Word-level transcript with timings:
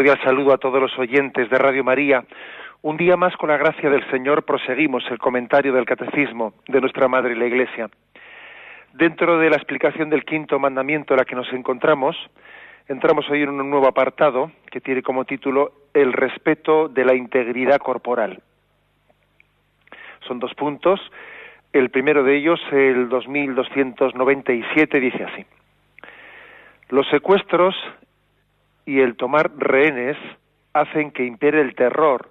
Cordial 0.00 0.18
saludo 0.24 0.54
a 0.54 0.56
todos 0.56 0.80
los 0.80 0.98
oyentes 0.98 1.50
de 1.50 1.58
Radio 1.58 1.84
María. 1.84 2.24
Un 2.80 2.96
día 2.96 3.18
más, 3.18 3.36
con 3.36 3.50
la 3.50 3.58
gracia 3.58 3.90
del 3.90 4.02
Señor, 4.10 4.44
proseguimos 4.44 5.04
el 5.10 5.18
comentario 5.18 5.74
del 5.74 5.84
Catecismo 5.84 6.54
de 6.68 6.80
nuestra 6.80 7.06
Madre 7.06 7.36
la 7.36 7.44
Iglesia. 7.44 7.90
Dentro 8.94 9.38
de 9.38 9.50
la 9.50 9.56
explicación 9.56 10.08
del 10.08 10.24
quinto 10.24 10.58
mandamiento 10.58 11.12
en 11.12 11.18
la 11.18 11.26
que 11.26 11.36
nos 11.36 11.52
encontramos, 11.52 12.16
entramos 12.88 13.28
hoy 13.28 13.42
en 13.42 13.50
un 13.50 13.68
nuevo 13.68 13.86
apartado 13.86 14.50
que 14.70 14.80
tiene 14.80 15.02
como 15.02 15.26
título 15.26 15.72
El 15.92 16.14
respeto 16.14 16.88
de 16.88 17.04
la 17.04 17.14
integridad 17.14 17.76
corporal. 17.76 18.40
Son 20.26 20.38
dos 20.38 20.54
puntos. 20.54 20.98
El 21.74 21.90
primero 21.90 22.24
de 22.24 22.38
ellos, 22.38 22.58
el 22.72 23.10
2297, 23.10 24.98
dice 24.98 25.24
así. 25.24 25.44
Los 26.88 27.06
secuestros 27.10 27.76
y 28.90 29.02
el 29.02 29.14
tomar 29.14 29.52
rehenes 29.56 30.16
hacen 30.72 31.12
que 31.12 31.24
impere 31.24 31.60
el 31.60 31.76
terror 31.76 32.28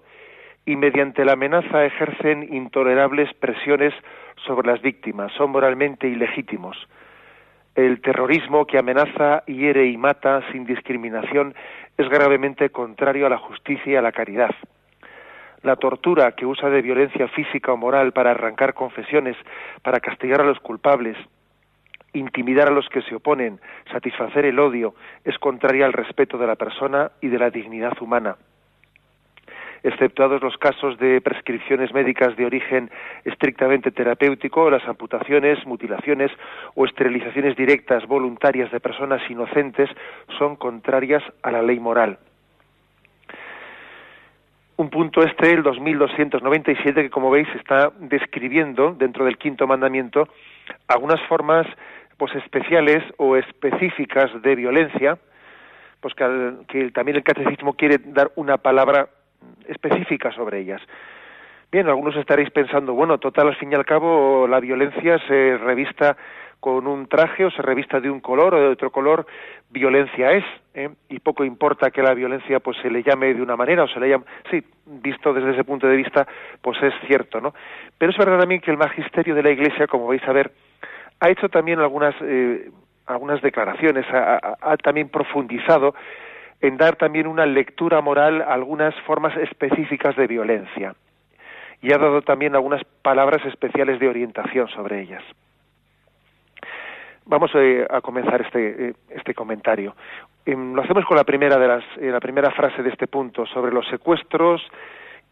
y 0.66 0.76
mediante 0.76 1.24
la 1.24 1.32
amenaza 1.32 1.86
ejercen 1.86 2.54
intolerables 2.54 3.34
presiones 3.36 3.94
sobre 4.46 4.68
las 4.68 4.82
víctimas, 4.82 5.32
son 5.38 5.52
moralmente 5.52 6.10
ilegítimos. 6.10 6.76
El 7.76 8.02
terrorismo 8.02 8.66
que 8.66 8.78
amenaza, 8.78 9.46
hiere 9.46 9.86
y 9.86 9.96
mata 9.96 10.42
sin 10.52 10.66
discriminación 10.66 11.56
es 11.98 12.10
gravemente 12.10 12.72
contrario 12.72 13.26
a 13.26 13.30
la 13.30 13.38
justicia 13.38 13.94
y 13.94 13.96
a 13.96 14.02
la 14.02 14.12
caridad. 14.12 14.54
La 15.64 15.78
tortura 15.78 16.34
que 16.34 16.46
usa 16.46 16.70
de 16.70 16.82
violencia 16.82 17.30
física 17.30 17.72
o 17.72 17.78
moral 17.78 18.12
para 18.12 18.32
arrancar 18.32 18.74
confesiones, 18.74 19.38
para 19.82 20.02
castigar 20.02 20.42
a 20.42 20.46
los 20.46 20.60
culpables, 20.60 21.16
intimidar 22.14 22.68
a 22.68 22.72
los 22.72 22.88
que 22.90 23.02
se 23.04 23.16
oponen, 23.16 23.60
satisfacer 23.92 24.46
el 24.46 24.60
odio, 24.60 24.96
es 25.24 25.38
contraria 25.38 25.86
al 25.86 25.94
respeto 25.94 26.38
de 26.38 26.48
la 26.48 26.56
persona 26.56 27.12
y 27.22 27.28
de 27.28 27.40
la 27.40 27.50
dignidad 27.50 27.94
humana. 28.02 28.38
Exceptuados 29.82 30.42
los 30.42 30.58
casos 30.58 30.98
de 30.98 31.22
prescripciones 31.22 31.94
médicas 31.94 32.36
de 32.36 32.46
origen 32.46 32.92
estrictamente 33.24 33.92
terapéutico, 33.92 34.70
las 34.70 34.86
amputaciones, 34.86 35.66
mutilaciones 35.66 36.32
o 36.76 36.86
esterilizaciones 36.86 37.56
directas 37.56 38.06
voluntarias 38.06 38.72
de 38.72 38.81
personas 38.81 39.22
inocentes 39.30 39.90
son 40.38 40.58
contrarias 40.58 41.24
a 41.44 41.52
la 41.52 41.62
ley 41.62 41.80
moral. 41.80 42.19
Un 44.75 44.90
punto 44.90 45.22
este, 45.24 45.52
el 45.52 45.64
2297, 45.64 47.03
que 47.03 47.09
como 47.09 47.30
veis 47.30 47.48
está 47.56 47.92
describiendo 48.00 48.94
dentro 48.94 49.25
del 49.25 49.38
quinto 49.38 49.68
mandamiento 49.68 50.30
algunas 50.88 51.22
formas 51.28 51.68
pues 52.19 52.35
especiales 52.35 53.02
o 53.18 53.38
específicas 53.38 54.30
de 54.41 54.56
violencia, 54.56 55.18
pues 56.02 56.13
que, 56.13 56.91
también 56.91 57.16
el 57.16 57.24
catecismo 57.24 57.74
quiere 57.74 57.97
dar 57.97 58.30
una 58.35 58.57
palabra 58.57 59.07
específica 59.68 60.31
sobre 60.34 60.59
ellas. 60.59 60.81
Bien, 61.72 61.88
algunos 61.88 62.16
estaréis 62.18 62.50
pensando, 62.52 62.94
bueno, 62.94 63.19
total, 63.19 63.47
al 63.47 63.56
fin 63.56 63.72
y 63.72 63.75
al 63.75 63.85
cabo, 63.85 64.47
la 64.47 64.59
violencia 64.59 65.18
se 65.28 65.57
revista 65.57 66.18
con 66.59 66.88
un 66.88 67.07
traje 67.07 67.46
o 67.46 67.52
se 67.52 67.62
revista 67.62 68.02
de 68.02 68.09
un 68.09 68.19
color 68.19 68.53
o 68.53 68.59
de 68.59 68.68
otro 68.68 68.91
color, 68.91 69.25
violencia 69.69 70.34
es, 70.34 70.44
¿eh? 70.74 70.90
y 71.07 71.19
poco 71.19 71.46
importa 71.46 71.90
que 71.90 72.03
la 72.03 72.13
violencia 72.13 72.59
pues 72.59 72.75
se 72.81 72.90
le 72.90 73.01
llame 73.01 73.34
de 73.34 73.41
una 73.41 73.56
manera 73.56 73.84
o 73.84 73.88
se 73.88 74.00
le 74.01 74.09
llame, 74.09 74.25
sí, 74.51 74.62
visto 74.86 75.31
desde 75.34 75.51
ese 75.51 75.63
punto 75.63 75.88
de 75.88 75.96
vista, 75.96 76.28
pues 76.62 76.78
es 76.84 76.94
cierto, 77.07 77.40
¿no? 77.40 77.53
Pero 77.97 78.12
es 78.12 78.18
verdad 78.18 78.40
también 78.40 78.59
que 78.59 78.72
el 78.72 78.78
magisterio 78.78 79.36
de 79.36 79.44
la 79.44 79.51
Iglesia, 79.51 79.88
como 79.88 80.07
vais 80.07 80.28
a 80.28 80.34
ver, 80.34 80.51
ha 81.19 81.30
hecho 81.30 81.50
también 81.50 81.80
algunas, 81.80 82.16
eh, 82.22 82.69
algunas 83.06 83.41
declaraciones, 83.41 84.06
ha, 84.12 84.78
también 84.78 85.09
profundizado 85.09 85.94
en 86.62 86.78
dar 86.78 86.96
también 86.96 87.28
una 87.28 87.46
lectura 87.46 88.02
moral 88.02 88.41
a 88.41 88.53
algunas 88.53 88.94
formas 89.02 89.35
específicas 89.38 90.16
de 90.16 90.28
violencia 90.28 90.96
y 91.81 91.94
ha 91.94 91.97
dado 91.97 92.22
también 92.22 92.56
algunas 92.56 92.84
palabras 93.02 93.46
especiales 93.46 94.00
de 94.00 94.09
orientación 94.09 94.68
sobre 94.69 95.02
ellas. 95.02 95.24
Vamos 97.25 97.51
eh, 97.53 97.86
a 97.90 98.01
comenzar 98.01 98.41
este, 98.41 98.90
eh, 98.90 98.94
este 99.09 99.34
comentario. 99.34 99.96
Em, 100.46 100.74
lo 100.74 100.81
hacemos 100.81 101.06
con 101.06 101.16
la 101.16 101.24
primera 101.24 101.57
de 101.57 101.68
las, 101.68 101.84
la 101.97 102.19
primera 102.19 102.51
frase 102.51 102.81
de 102.81 102.90
este 102.90 103.07
punto 103.07 103.46
sobre 103.46 103.72
los 103.72 103.88
secuestros 103.88 104.62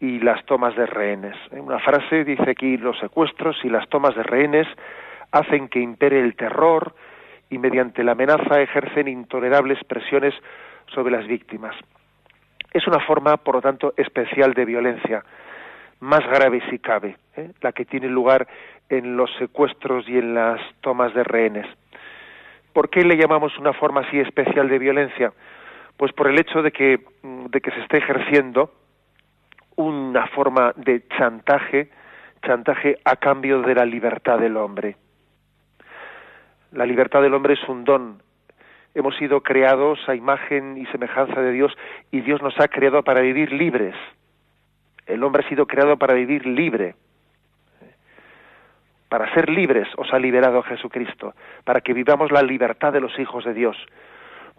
y 0.00 0.20
las 0.20 0.44
tomas 0.46 0.76
de 0.76 0.86
rehenes. 0.86 1.36
Una 1.50 1.80
frase 1.80 2.24
dice 2.24 2.50
aquí 2.50 2.76
los 2.76 2.98
secuestros 3.00 3.56
y 3.64 3.68
las 3.68 3.88
tomas 3.88 4.14
de 4.14 4.22
rehenes 4.22 4.68
hacen 5.32 5.68
que 5.68 5.80
impere 5.80 6.20
el 6.20 6.36
terror 6.36 6.94
y 7.50 7.58
mediante 7.58 8.04
la 8.04 8.12
amenaza 8.12 8.60
ejercen 8.60 9.08
intolerables 9.08 9.82
presiones 9.84 10.34
sobre 10.94 11.12
las 11.12 11.26
víctimas. 11.26 11.74
Es 12.72 12.86
una 12.86 13.00
forma, 13.00 13.36
por 13.38 13.56
lo 13.56 13.62
tanto, 13.62 13.94
especial 13.96 14.52
de 14.52 14.64
violencia, 14.64 15.24
más 16.00 16.20
grave 16.20 16.62
si 16.70 16.78
cabe, 16.78 17.16
¿eh? 17.36 17.50
la 17.60 17.72
que 17.72 17.84
tiene 17.84 18.08
lugar 18.08 18.46
en 18.88 19.16
los 19.16 19.30
secuestros 19.38 20.08
y 20.08 20.18
en 20.18 20.34
las 20.34 20.60
tomas 20.80 21.14
de 21.14 21.24
rehenes. 21.24 21.66
¿Por 22.72 22.90
qué 22.90 23.02
le 23.02 23.16
llamamos 23.16 23.58
una 23.58 23.72
forma 23.72 24.02
así 24.02 24.20
especial 24.20 24.68
de 24.68 24.78
violencia? 24.78 25.32
Pues 25.96 26.12
por 26.12 26.28
el 26.28 26.38
hecho 26.38 26.62
de 26.62 26.70
que, 26.70 27.00
que 27.62 27.70
se 27.70 27.80
esté 27.80 27.98
ejerciendo 27.98 28.70
una 29.76 30.26
forma 30.28 30.72
de 30.76 31.06
chantaje, 31.08 31.90
chantaje 32.44 32.98
a 33.04 33.16
cambio 33.16 33.62
de 33.62 33.74
la 33.74 33.84
libertad 33.84 34.38
del 34.38 34.56
hombre. 34.56 34.96
La 36.72 36.84
libertad 36.84 37.22
del 37.22 37.34
hombre 37.34 37.54
es 37.54 37.68
un 37.68 37.84
don. 37.84 38.22
Hemos 38.94 39.16
sido 39.16 39.42
creados 39.42 39.98
a 40.08 40.14
imagen 40.14 40.76
y 40.76 40.86
semejanza 40.86 41.40
de 41.40 41.52
Dios 41.52 41.72
y 42.10 42.20
Dios 42.20 42.42
nos 42.42 42.58
ha 42.60 42.68
creado 42.68 43.02
para 43.02 43.20
vivir 43.20 43.52
libres. 43.52 43.94
El 45.06 45.24
hombre 45.24 45.44
ha 45.44 45.48
sido 45.48 45.66
creado 45.66 45.96
para 45.96 46.14
vivir 46.14 46.46
libre. 46.46 46.94
Para 49.08 49.32
ser 49.32 49.48
libres 49.48 49.88
os 49.96 50.12
ha 50.12 50.18
liberado 50.18 50.62
Jesucristo, 50.62 51.34
para 51.64 51.80
que 51.80 51.94
vivamos 51.94 52.30
la 52.30 52.42
libertad 52.42 52.92
de 52.92 53.00
los 53.00 53.18
hijos 53.18 53.44
de 53.44 53.54
Dios. 53.54 53.76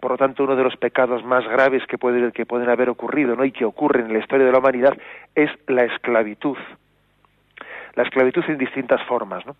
Por 0.00 0.12
lo 0.12 0.18
tanto, 0.18 0.42
uno 0.44 0.56
de 0.56 0.64
los 0.64 0.76
pecados 0.76 1.22
más 1.24 1.46
graves 1.46 1.86
que, 1.86 1.98
puede, 1.98 2.32
que 2.32 2.46
pueden 2.46 2.70
haber 2.70 2.88
ocurrido 2.88 3.36
¿no? 3.36 3.44
y 3.44 3.52
que 3.52 3.64
ocurren 3.64 4.06
en 4.06 4.14
la 4.14 4.18
historia 4.18 4.46
de 4.46 4.52
la 4.52 4.58
humanidad 4.58 4.96
es 5.34 5.50
la 5.68 5.84
esclavitud. 5.84 6.56
La 7.94 8.02
esclavitud 8.02 8.42
en 8.48 8.58
distintas 8.58 9.02
formas. 9.04 9.44
¿no? 9.46 9.54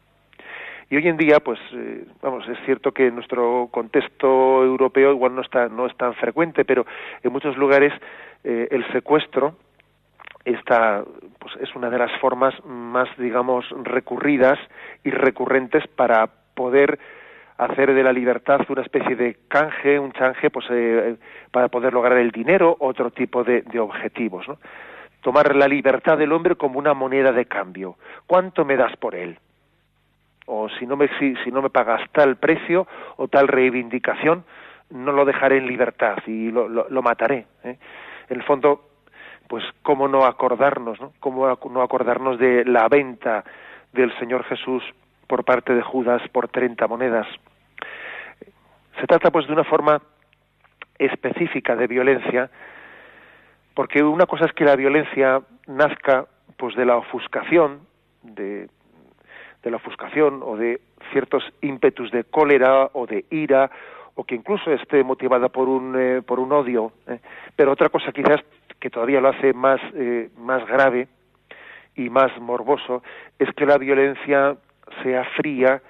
Y 0.90 0.96
hoy 0.96 1.06
en 1.06 1.16
día, 1.16 1.38
pues, 1.38 1.60
eh, 1.72 2.04
vamos, 2.20 2.46
es 2.48 2.58
cierto 2.64 2.90
que 2.90 3.12
nuestro 3.12 3.68
contexto 3.70 4.64
europeo 4.64 5.12
igual 5.12 5.36
no 5.36 5.42
está 5.42 5.68
no 5.68 5.86
es 5.86 5.96
tan 5.96 6.14
frecuente, 6.14 6.64
pero 6.64 6.84
en 7.22 7.32
muchos 7.32 7.56
lugares 7.56 7.92
eh, 8.42 8.66
el 8.72 8.84
secuestro 8.92 9.54
está, 10.44 11.04
pues, 11.38 11.54
es 11.60 11.72
una 11.76 11.90
de 11.90 11.98
las 11.98 12.10
formas 12.20 12.54
más, 12.64 13.08
digamos, 13.18 13.66
recurridas 13.84 14.58
y 15.04 15.10
recurrentes 15.10 15.86
para 15.86 16.28
poder 16.54 16.98
hacer 17.56 17.94
de 17.94 18.02
la 18.02 18.12
libertad 18.12 18.60
una 18.68 18.82
especie 18.82 19.14
de 19.14 19.36
canje, 19.46 19.96
un 19.96 20.10
chanje, 20.10 20.50
pues, 20.50 20.66
eh, 20.70 21.14
para 21.52 21.68
poder 21.68 21.92
lograr 21.92 22.18
el 22.18 22.32
dinero, 22.32 22.76
otro 22.80 23.12
tipo 23.12 23.44
de, 23.44 23.62
de 23.62 23.78
objetivos, 23.78 24.48
¿no? 24.48 24.58
Tomar 25.20 25.54
la 25.54 25.68
libertad 25.68 26.18
del 26.18 26.32
hombre 26.32 26.56
como 26.56 26.80
una 26.80 26.94
moneda 26.94 27.30
de 27.30 27.44
cambio. 27.44 27.96
¿Cuánto 28.26 28.64
me 28.64 28.76
das 28.76 28.96
por 28.96 29.14
él? 29.14 29.38
O 30.52 30.68
si 30.68 30.86
no 30.86 30.96
me 30.96 31.08
si, 31.18 31.34
no 31.52 31.62
me 31.62 31.70
pagas 31.70 32.02
tal 32.10 32.36
precio 32.36 32.86
o 33.16 33.28
tal 33.28 33.46
reivindicación 33.46 34.44
no 34.90 35.12
lo 35.12 35.24
dejaré 35.24 35.58
en 35.58 35.68
libertad 35.68 36.18
y 36.26 36.50
lo, 36.50 36.68
lo, 36.68 37.02
mataré 37.02 37.46
¿eh? 37.62 37.78
en 38.28 38.36
el 38.36 38.42
fondo 38.42 38.88
pues 39.46 39.62
cómo 39.82 40.08
no 40.08 40.24
acordarnos 40.24 41.00
no 41.00 41.12
cómo 41.20 41.46
no 41.70 41.82
acordarnos 41.82 42.40
de 42.40 42.64
la 42.64 42.88
venta 42.88 43.44
del 43.92 44.12
Señor 44.18 44.42
Jesús 44.44 44.82
por 45.28 45.44
parte 45.44 45.72
de 45.72 45.82
Judas 45.82 46.20
por 46.32 46.48
30 46.48 46.84
monedas 46.88 47.28
se 48.98 49.06
trata 49.06 49.30
pues 49.30 49.46
de 49.46 49.52
una 49.52 49.64
forma 49.64 50.02
específica 50.98 51.76
de 51.76 51.86
violencia 51.86 52.50
porque 53.74 54.02
una 54.02 54.26
cosa 54.26 54.46
es 54.46 54.52
que 54.52 54.64
la 54.64 54.74
violencia 54.74 55.42
nazca 55.68 56.26
pues 56.56 56.74
de 56.74 56.86
la 56.86 56.96
ofuscación 56.96 57.82
de 58.24 58.68
de 59.62 59.70
la 59.70 59.76
ofuscación 59.76 60.40
o 60.42 60.56
de 60.56 60.80
ciertos 61.12 61.44
ímpetus 61.60 62.10
de 62.10 62.24
cólera 62.24 62.90
o 62.92 63.06
de 63.06 63.24
ira 63.30 63.70
o 64.14 64.24
que 64.24 64.34
incluso 64.34 64.72
esté 64.72 65.02
motivada 65.02 65.48
por 65.48 65.68
un, 65.68 65.94
eh, 65.98 66.22
por 66.22 66.40
un 66.40 66.52
odio. 66.52 66.92
¿eh? 67.06 67.20
Pero 67.56 67.72
otra 67.72 67.88
cosa 67.88 68.12
quizás 68.12 68.40
que 68.78 68.90
todavía 68.90 69.20
lo 69.20 69.28
hace 69.28 69.52
más, 69.52 69.80
eh, 69.94 70.30
más 70.38 70.66
grave 70.66 71.08
y 71.94 72.08
más 72.08 72.36
morboso 72.40 73.02
es 73.38 73.48
que 73.54 73.66
la 73.66 73.78
violencia 73.78 74.56
sea 75.02 75.24
fría, 75.36 75.82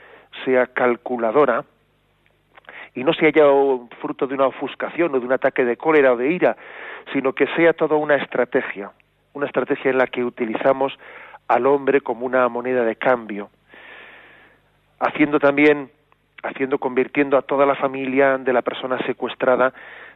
sea 0.45 0.67
calculadora 0.67 1.65
y 2.95 3.05
no 3.05 3.13
sea 3.13 3.31
fruto 4.01 4.27
de 4.27 4.35
una 4.35 4.47
ofuscación 4.47 5.15
o 5.15 5.21
de 5.21 5.27
un 5.27 5.33
ataque 5.33 5.65
de 5.65 5.77
cólera 5.77 6.13
o 6.13 6.17
de 6.17 6.31
ira, 6.31 6.57
sino 7.13 7.33
que 7.33 7.47
sea 7.57 7.73
toda 7.73 7.97
una 7.97 8.17
estrategia, 8.17 8.91
una 9.33 9.47
estrategia 9.47 9.91
en 9.91 9.99
la 9.99 10.07
que 10.07 10.25
utilizamos 10.25 10.99
al 11.49 11.67
hombre 11.67 12.01
como 12.01 12.27
una 12.27 12.49
moneda 12.49 12.85
de 12.85 12.97
cambio, 12.97 13.51
haciendo 15.01 15.41
también 15.41 15.91
haciendo 16.43 16.79
convirtiendo 16.79 17.37
a 17.37 17.43
toda 17.43 17.67
la 17.67 17.75
familia 17.75 18.39
de 18.39 18.53
la 18.53 18.63
persona 18.63 18.99
secuestrada 19.07 19.73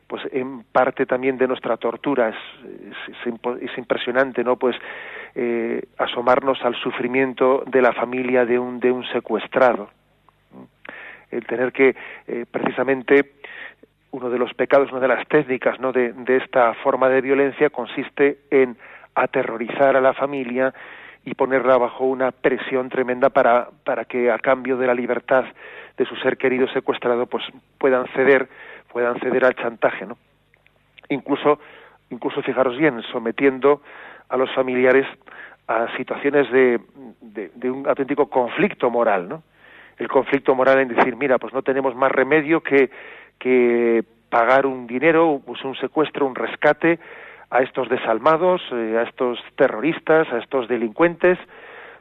pues 0.06 0.22
en 0.32 0.64
parte 0.64 1.06
también 1.06 1.38
de 1.38 1.48
nuestra 1.48 1.76
tortura. 1.76 2.28
Es, 2.28 3.26
es, 3.26 3.78
impresionante 3.78 4.44
no 4.44 4.56
pues 4.56 4.76
eh, 5.34 5.82
asomarnos 5.98 6.62
al 6.62 6.74
sufrimiento 6.76 7.64
de 7.66 7.80
la 7.80 7.92
familia 7.92 8.44
de 8.44 8.58
un 8.58 8.80
de 8.80 8.90
un 8.90 9.04
secuestrado. 9.06 9.90
El 11.30 11.46
tener 11.46 11.72
que 11.72 11.96
eh, 12.26 12.44
precisamente 12.50 13.32
uno 14.10 14.30
de 14.30 14.38
los 14.38 14.52
pecados 14.54 14.92
una 14.92 15.00
de 15.00 15.08
las 15.08 15.26
técnicas 15.26 15.80
no 15.80 15.90
de 15.92 16.36
esta 16.36 16.74
forma 16.74 17.08
de 17.08 17.20
violencia 17.20 17.70
consiste 17.70 18.38
en 18.50 18.76
aterrorizar 19.14 19.96
a 19.96 20.00
la 20.00 20.12
familia 20.12 20.72
y 21.24 21.34
ponerla 21.34 21.78
bajo 21.78 22.04
una 22.04 22.32
presión 22.32 22.88
tremenda 22.88 23.30
para, 23.30 23.68
para 23.84 24.04
que 24.04 24.30
a 24.30 24.38
cambio 24.38 24.76
de 24.76 24.86
la 24.86 24.94
libertad 24.94 25.44
de 25.96 26.04
su 26.04 26.16
ser 26.16 26.36
querido 26.36 26.68
secuestrado 26.68 27.26
pues 27.26 27.44
puedan 27.78 28.06
ceder 28.08 28.48
puedan 28.92 29.18
ceder 29.20 29.44
al 29.44 29.54
chantaje 29.54 30.06
no 30.06 30.18
incluso 31.08 31.58
incluso 32.10 32.42
fijaros 32.42 32.76
bien 32.76 33.00
sometiendo 33.10 33.80
a 34.28 34.36
los 34.36 34.52
familiares 34.54 35.06
a 35.66 35.96
situaciones 35.96 36.50
de, 36.50 36.80
de, 37.20 37.70
un 37.70 37.86
auténtico 37.86 38.28
conflicto 38.28 38.90
moral 38.90 39.28
no 39.28 39.42
el 39.98 40.08
conflicto 40.08 40.54
moral 40.54 40.80
en 40.80 40.88
decir 40.88 41.16
mira 41.16 41.38
pues 41.38 41.54
no 41.54 41.62
tenemos 41.62 41.94
más 41.94 42.12
remedio 42.12 42.60
que 42.60 42.90
que 43.38 44.04
pagar 44.28 44.66
un 44.66 44.86
dinero 44.86 45.40
pues 45.46 45.64
un 45.64 45.74
secuestro 45.76 46.26
un 46.26 46.34
rescate 46.34 46.98
a 47.50 47.62
estos 47.62 47.88
desalmados 47.88 48.62
eh, 48.72 48.96
a 48.98 49.02
estos 49.02 49.38
terroristas 49.56 50.30
a 50.32 50.38
estos 50.38 50.68
delincuentes 50.68 51.38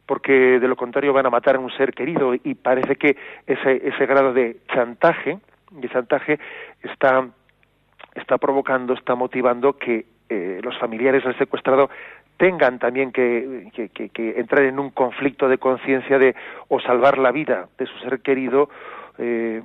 porque 0.06 0.60
de 0.60 0.68
lo 0.68 0.76
contrario 0.76 1.14
van 1.14 1.26
a 1.26 1.30
matar 1.30 1.56
a 1.56 1.60
un 1.60 1.72
ser 1.72 1.94
querido 1.94 2.34
y 2.34 2.56
parece 2.56 2.96
que 2.96 3.16
ese, 3.48 3.88
ese 3.88 4.06
grado 4.06 4.34
de 4.34 4.58
chantaje, 4.74 5.40
de 5.72 5.90
chantaje 5.90 6.40
está, 6.82 7.28
está 8.16 8.38
provocando, 8.38 8.94
está 8.94 9.16
motivando 9.16 9.78
que 9.78 10.06
eh, 10.30 10.60
los 10.62 10.78
familiares 10.78 11.24
del 11.24 11.38
secuestrado 11.38 11.90
tengan 12.38 12.80
también 12.80 13.12
que, 13.12 13.70
que, 13.94 14.40
entrar 14.40 14.64
en 14.64 14.80
un 14.80 14.90
conflicto 14.90 15.48
de 15.48 15.58
conciencia 15.58 16.18
de 16.18 16.36
o 16.68 16.80
salvar 16.80 17.18
la 17.18 17.32
vida 17.32 17.68
de 17.78 17.86
su 17.86 17.98
ser 18.00 18.22
querido 18.22 18.70
eh, 19.18 19.62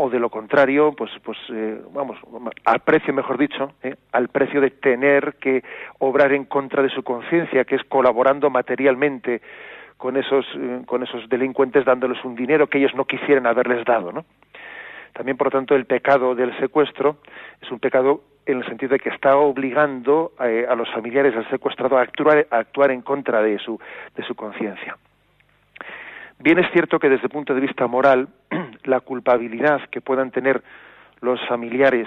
o 0.00 0.08
de 0.08 0.20
lo 0.20 0.30
contrario, 0.30 0.92
pues, 0.92 1.10
pues 1.24 1.36
eh, 1.52 1.82
vamos, 1.92 2.16
al 2.64 2.80
precio, 2.80 3.12
mejor 3.12 3.36
dicho, 3.36 3.72
eh, 3.82 3.96
al 4.12 4.28
precio 4.28 4.60
de 4.60 4.70
tener 4.70 5.34
que 5.40 5.64
obrar 5.98 6.32
en 6.32 6.44
contra 6.44 6.84
de 6.84 6.88
su 6.88 7.02
conciencia, 7.02 7.64
que 7.64 7.74
es 7.74 7.82
colaborando 7.82 8.48
materialmente 8.48 9.42
con 9.96 10.16
esos, 10.16 10.46
eh, 10.54 10.82
con 10.86 11.02
esos 11.02 11.28
delincuentes 11.28 11.84
dándoles 11.84 12.24
un 12.24 12.36
dinero 12.36 12.68
que 12.68 12.78
ellos 12.78 12.94
no 12.94 13.06
quisieran 13.06 13.48
haberles 13.48 13.84
dado, 13.84 14.12
¿no? 14.12 14.24
También, 15.14 15.36
por 15.36 15.48
lo 15.48 15.50
tanto, 15.50 15.74
el 15.74 15.84
pecado 15.84 16.36
del 16.36 16.56
secuestro 16.60 17.16
es 17.60 17.68
un 17.72 17.80
pecado 17.80 18.20
en 18.46 18.58
el 18.58 18.66
sentido 18.66 18.92
de 18.92 19.00
que 19.00 19.08
está 19.08 19.36
obligando 19.36 20.32
a 20.38 20.74
los 20.76 20.88
familiares 20.92 21.34
del 21.34 21.48
secuestrado 21.50 21.98
a 21.98 22.02
actuar, 22.02 22.46
a 22.50 22.58
actuar 22.58 22.92
en 22.92 23.02
contra 23.02 23.42
de 23.42 23.58
su, 23.58 23.80
de 24.14 24.22
su 24.22 24.36
conciencia. 24.36 24.96
Bien 26.40 26.58
es 26.58 26.70
cierto 26.72 26.98
que 26.98 27.08
desde 27.08 27.24
el 27.24 27.30
punto 27.30 27.54
de 27.54 27.60
vista 27.60 27.86
moral, 27.86 28.28
la 28.84 29.00
culpabilidad 29.00 29.80
que 29.90 30.00
puedan 30.00 30.30
tener 30.30 30.62
los 31.20 31.40
familiares 31.48 32.06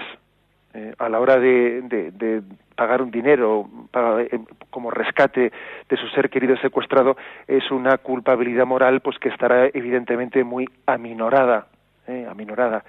eh, 0.74 0.94
a 0.98 1.08
la 1.10 1.20
hora 1.20 1.38
de, 1.38 2.42
pagar 2.74 3.02
un 3.02 3.10
dinero 3.10 3.68
eh, 3.92 4.40
como 4.70 4.90
rescate 4.90 5.52
de 5.88 5.96
su 5.98 6.08
ser 6.08 6.30
querido 6.30 6.56
secuestrado 6.56 7.16
es 7.46 7.70
una 7.70 7.98
culpabilidad 7.98 8.64
moral 8.64 9.00
pues 9.00 9.18
que 9.18 9.28
estará 9.28 9.66
evidentemente 9.66 10.42
muy 10.42 10.66
aminorada 10.86 11.66
eh, 12.08 12.26
aminorada. 12.28 12.84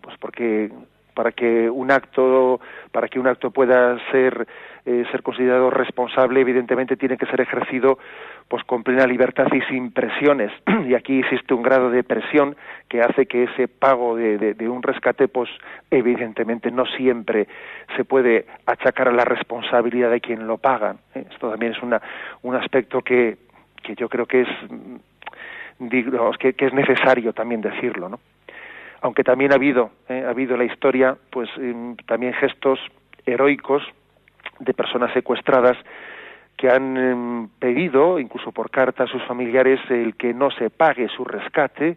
Pues 0.00 0.16
porque 0.18 0.70
para 1.14 1.32
que 1.32 1.68
un 1.68 1.90
acto 1.90 2.60
para 2.92 3.08
que 3.08 3.18
un 3.18 3.26
acto 3.26 3.50
pueda 3.50 3.98
ser 4.10 4.46
ser 4.84 5.22
considerado 5.22 5.70
responsable 5.70 6.40
evidentemente 6.40 6.96
tiene 6.96 7.16
que 7.16 7.26
ser 7.26 7.40
ejercido 7.40 7.98
pues 8.50 8.64
con 8.64 8.82
plena 8.82 9.06
libertad 9.06 9.46
y 9.52 9.60
sin 9.72 9.92
presiones. 9.92 10.50
Y 10.90 10.94
aquí 10.94 11.20
existe 11.20 11.54
un 11.54 11.62
grado 11.62 11.88
de 11.88 12.02
presión 12.02 12.56
que 12.88 13.00
hace 13.00 13.26
que 13.26 13.44
ese 13.44 13.68
pago 13.68 14.16
de, 14.16 14.68
un 14.68 14.82
rescate, 14.82 15.28
pues 15.28 15.48
evidentemente 15.88 16.72
no 16.72 16.84
siempre 16.84 17.46
se 17.96 18.04
puede 18.04 18.46
achacar 18.66 19.06
a 19.06 19.12
la 19.12 19.24
responsabilidad 19.24 20.10
de 20.10 20.20
quien 20.20 20.48
lo 20.48 20.58
paga. 20.58 20.96
¿eh? 21.14 21.26
Esto 21.30 21.48
también 21.48 21.72
es 21.72 21.82
una, 21.82 22.02
un 22.42 22.56
aspecto 22.56 23.02
que, 23.02 23.36
que 23.84 23.94
yo 23.94 24.08
creo 24.08 24.26
que 24.26 24.40
es, 24.40 24.48
digamos, 25.78 26.36
que, 26.38 26.52
es 26.58 26.72
necesario 26.72 27.32
también 27.32 27.60
decirlo, 27.60 28.08
¿no? 28.08 28.18
Aunque 29.02 29.24
también 29.24 29.52
ha 29.52 29.56
habido, 29.56 29.90
¿eh? 30.08 30.24
ha 30.26 30.30
habido 30.30 30.54
en 30.54 30.60
la 30.60 30.72
historia, 30.72 31.16
pues 31.30 31.48
em, 31.56 31.96
también 32.06 32.34
gestos 32.34 32.78
heroicos 33.24 33.82
de 34.58 34.74
personas 34.74 35.12
secuestradas 35.12 35.76
que 36.56 36.68
han 36.68 36.96
em, 36.96 37.48
pedido, 37.58 38.18
incluso 38.18 38.52
por 38.52 38.70
carta 38.70 39.04
a 39.04 39.06
sus 39.06 39.22
familiares, 39.24 39.80
el 39.88 40.16
que 40.16 40.34
no 40.34 40.50
se 40.50 40.68
pague 40.68 41.08
su 41.08 41.24
rescate, 41.24 41.96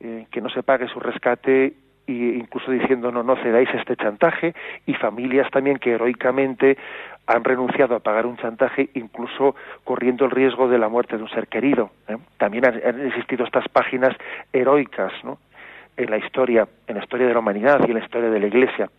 eh, 0.00 0.26
que 0.30 0.40
no 0.40 0.48
se 0.48 0.62
pague 0.62 0.88
su 0.88 1.00
rescate 1.00 1.74
e 2.06 2.12
incluso 2.12 2.70
diciendo 2.70 3.10
no, 3.10 3.22
no 3.22 3.36
cedáis 3.36 3.68
este 3.74 3.96
chantaje, 3.96 4.54
y 4.86 4.94
familias 4.94 5.50
también 5.50 5.78
que 5.78 5.92
heroicamente 5.92 6.78
han 7.26 7.42
renunciado 7.42 7.96
a 7.96 8.00
pagar 8.00 8.26
un 8.26 8.36
chantaje, 8.36 8.90
incluso 8.94 9.56
corriendo 9.84 10.24
el 10.24 10.30
riesgo 10.30 10.68
de 10.68 10.78
la 10.78 10.88
muerte 10.88 11.16
de 11.16 11.24
un 11.24 11.28
ser 11.30 11.48
querido. 11.48 11.90
¿eh? 12.08 12.16
También 12.38 12.64
han, 12.66 12.74
han, 12.74 13.06
existido 13.06 13.44
estas 13.44 13.68
páginas 13.68 14.16
heroicas, 14.52 15.12
¿no? 15.24 15.38
En 15.96 16.10
la 16.10 16.18
historia, 16.18 16.68
en 16.86 16.96
la 16.96 17.02
historia 17.02 17.26
de 17.26 17.32
la 17.32 17.40
humanidad 17.40 17.80
y 17.86 17.90
en 17.90 17.98
la 17.98 18.04
historia 18.04 18.30
de 18.30 18.40
la 18.40 18.46
Iglesia. 18.46 18.90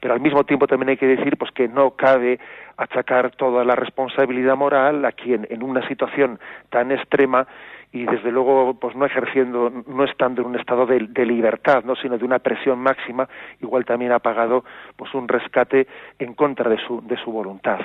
Pero 0.00 0.14
al 0.14 0.20
mismo 0.20 0.44
tiempo 0.44 0.66
también 0.66 0.90
hay 0.90 0.96
que 0.96 1.06
decir 1.06 1.36
pues 1.36 1.50
que 1.52 1.68
no 1.68 1.92
cabe 1.92 2.38
achacar 2.76 3.30
toda 3.36 3.64
la 3.64 3.76
responsabilidad 3.76 4.56
moral 4.56 5.04
a 5.04 5.12
quien 5.12 5.46
en 5.50 5.62
una 5.62 5.86
situación 5.88 6.38
tan 6.70 6.90
extrema 6.90 7.46
y 7.92 8.04
desde 8.04 8.32
luego 8.32 8.74
pues 8.74 8.96
no 8.96 9.04
ejerciendo 9.06 9.70
no 9.86 10.04
estando 10.04 10.42
en 10.42 10.48
un 10.48 10.58
estado 10.58 10.86
de, 10.86 11.26
libertad 11.26 11.84
no 11.84 11.94
sino 11.94 12.16
de 12.18 12.24
una 12.24 12.38
presión 12.38 12.78
máxima 12.78 13.28
igual 13.60 13.84
también 13.84 14.12
ha 14.12 14.18
pagado 14.18 14.64
pues 14.96 15.12
un 15.14 15.28
rescate 15.28 15.86
en 16.18 16.34
contra 16.34 16.68
de 16.70 16.78
su 16.78 17.00
de 17.06 17.16
su 17.18 17.30
voluntad. 17.30 17.80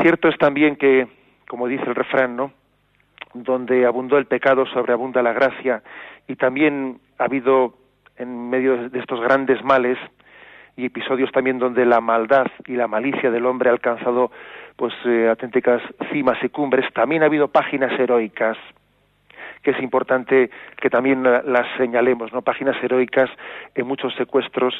Cierto 0.00 0.28
es 0.28 0.38
también 0.38 0.76
que 0.76 1.08
como 1.48 1.66
dice 1.66 1.84
el 1.86 1.94
refrán 1.94 2.36
no 2.36 2.61
donde 3.34 3.86
abundó 3.86 4.18
el 4.18 4.26
pecado, 4.26 4.66
sobreabunda 4.66 5.22
la 5.22 5.32
gracia, 5.32 5.82
y 6.28 6.36
también 6.36 7.00
ha 7.18 7.24
habido 7.24 7.74
en 8.16 8.50
medio 8.50 8.88
de 8.88 8.98
estos 8.98 9.20
grandes 9.20 9.62
males 9.64 9.98
y 10.76 10.86
episodios 10.86 11.30
también 11.32 11.58
donde 11.58 11.84
la 11.84 12.00
maldad 12.00 12.46
y 12.66 12.72
la 12.74 12.88
malicia 12.88 13.30
del 13.30 13.46
hombre 13.46 13.68
ha 13.68 13.72
alcanzado 13.72 14.30
pues 14.76 14.94
eh, 15.04 15.28
auténticas 15.28 15.82
cimas 16.10 16.42
y 16.42 16.48
cumbres, 16.48 16.86
también 16.94 17.22
ha 17.22 17.26
habido 17.26 17.48
páginas 17.48 17.98
heroicas 17.98 18.56
que 19.62 19.70
es 19.70 19.82
importante 19.82 20.50
que 20.80 20.90
también 20.90 21.22
las 21.22 21.66
señalemos, 21.76 22.32
¿no? 22.32 22.42
Páginas 22.42 22.76
heroicas 22.82 23.30
en 23.74 23.86
muchos 23.86 24.14
secuestros 24.16 24.74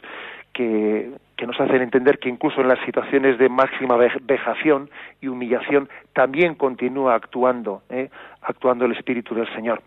que, 0.53 1.11
que 1.37 1.47
nos 1.47 1.59
hacen 1.61 1.83
entender 1.83 2.19
que 2.19 2.29
incluso 2.29 2.61
en 2.61 2.69
las 2.69 2.81
situaciones 2.85 3.39
de 3.39 3.49
máxima 3.49 3.97
vejación 3.97 4.91
y 5.21 5.29
humillación 5.29 5.89
también 6.13 6.55
continúa 6.57 7.15
actuando, 7.15 7.83
¿eh? 7.91 8.11
actuando 8.43 8.85
el 8.85 8.93
Espíritu 8.93 9.35
del 9.35 9.53
Señor. 9.55 9.81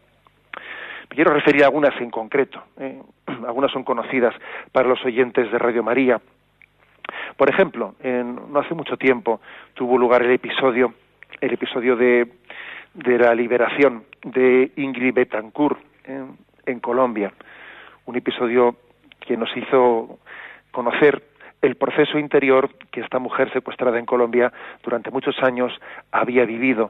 Quiero 1.09 1.33
referir 1.33 1.63
a 1.63 1.67
algunas 1.67 1.95
en 2.01 2.09
concreto. 2.09 2.63
¿eh? 2.79 3.01
Algunas 3.47 3.71
son 3.71 3.83
conocidas 3.83 4.33
para 4.71 4.89
los 4.89 5.03
oyentes 5.05 5.51
de 5.51 5.59
Radio 5.59 5.83
María. 5.83 6.19
Por 7.37 7.49
ejemplo, 7.49 7.95
en, 8.01 8.35
no 8.51 8.59
hace 8.59 8.73
mucho 8.73 8.97
tiempo 8.97 9.39
tuvo 9.75 9.97
lugar 9.97 10.23
el 10.23 10.31
episodio, 10.31 10.93
el 11.41 11.53
episodio 11.53 11.95
de 11.95 12.27
de 12.95 13.17
la 13.17 13.35
liberación 13.35 14.05
de 14.25 14.71
Ingrid 14.75 15.13
Betancourt 15.13 15.79
en, 16.03 16.79
Colombia. 16.79 17.31
Un 18.05 18.15
episodio 18.17 18.75
que 19.19 19.37
nos 19.37 19.55
hizo 19.55 20.19
conocer 20.71 21.23
el 21.61 21.75
proceso 21.75 22.19
interior 22.19 22.69
que 22.91 23.01
esta 23.01 23.19
mujer 23.19 23.51
secuestrada 23.53 23.97
en 23.97 24.05
Colombia 24.05 24.51
durante 24.83 25.11
muchos 25.11 25.41
años 25.41 25.71
había 26.11 26.45
vivido. 26.45 26.89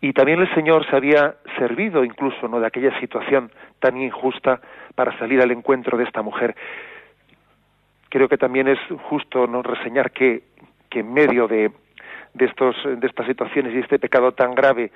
Y 0.00 0.12
también 0.12 0.40
el 0.40 0.52
Señor 0.54 0.88
se 0.88 0.96
había 0.96 1.36
servido 1.58 2.04
incluso 2.04 2.48
¿no? 2.48 2.60
de 2.60 2.66
aquella 2.66 2.98
situación 3.00 3.50
tan 3.80 3.96
injusta 4.00 4.60
para 4.94 5.16
salir 5.18 5.40
al 5.40 5.50
encuentro 5.50 5.98
de 5.98 6.04
esta 6.04 6.22
mujer. 6.22 6.54
Creo 8.10 8.28
que 8.28 8.38
también 8.38 8.68
es 8.68 8.78
justo 9.08 9.46
no 9.46 9.62
reseñar 9.62 10.12
que, 10.12 10.42
que 10.88 11.00
en 11.00 11.12
medio 11.12 11.48
de, 11.48 11.72
de, 12.34 12.44
estos, 12.46 12.76
de 12.84 13.06
estas 13.06 13.26
situaciones 13.26 13.74
y 13.74 13.78
este 13.78 13.98
pecado 13.98 14.32
tan 14.32 14.54
grave 14.54 14.90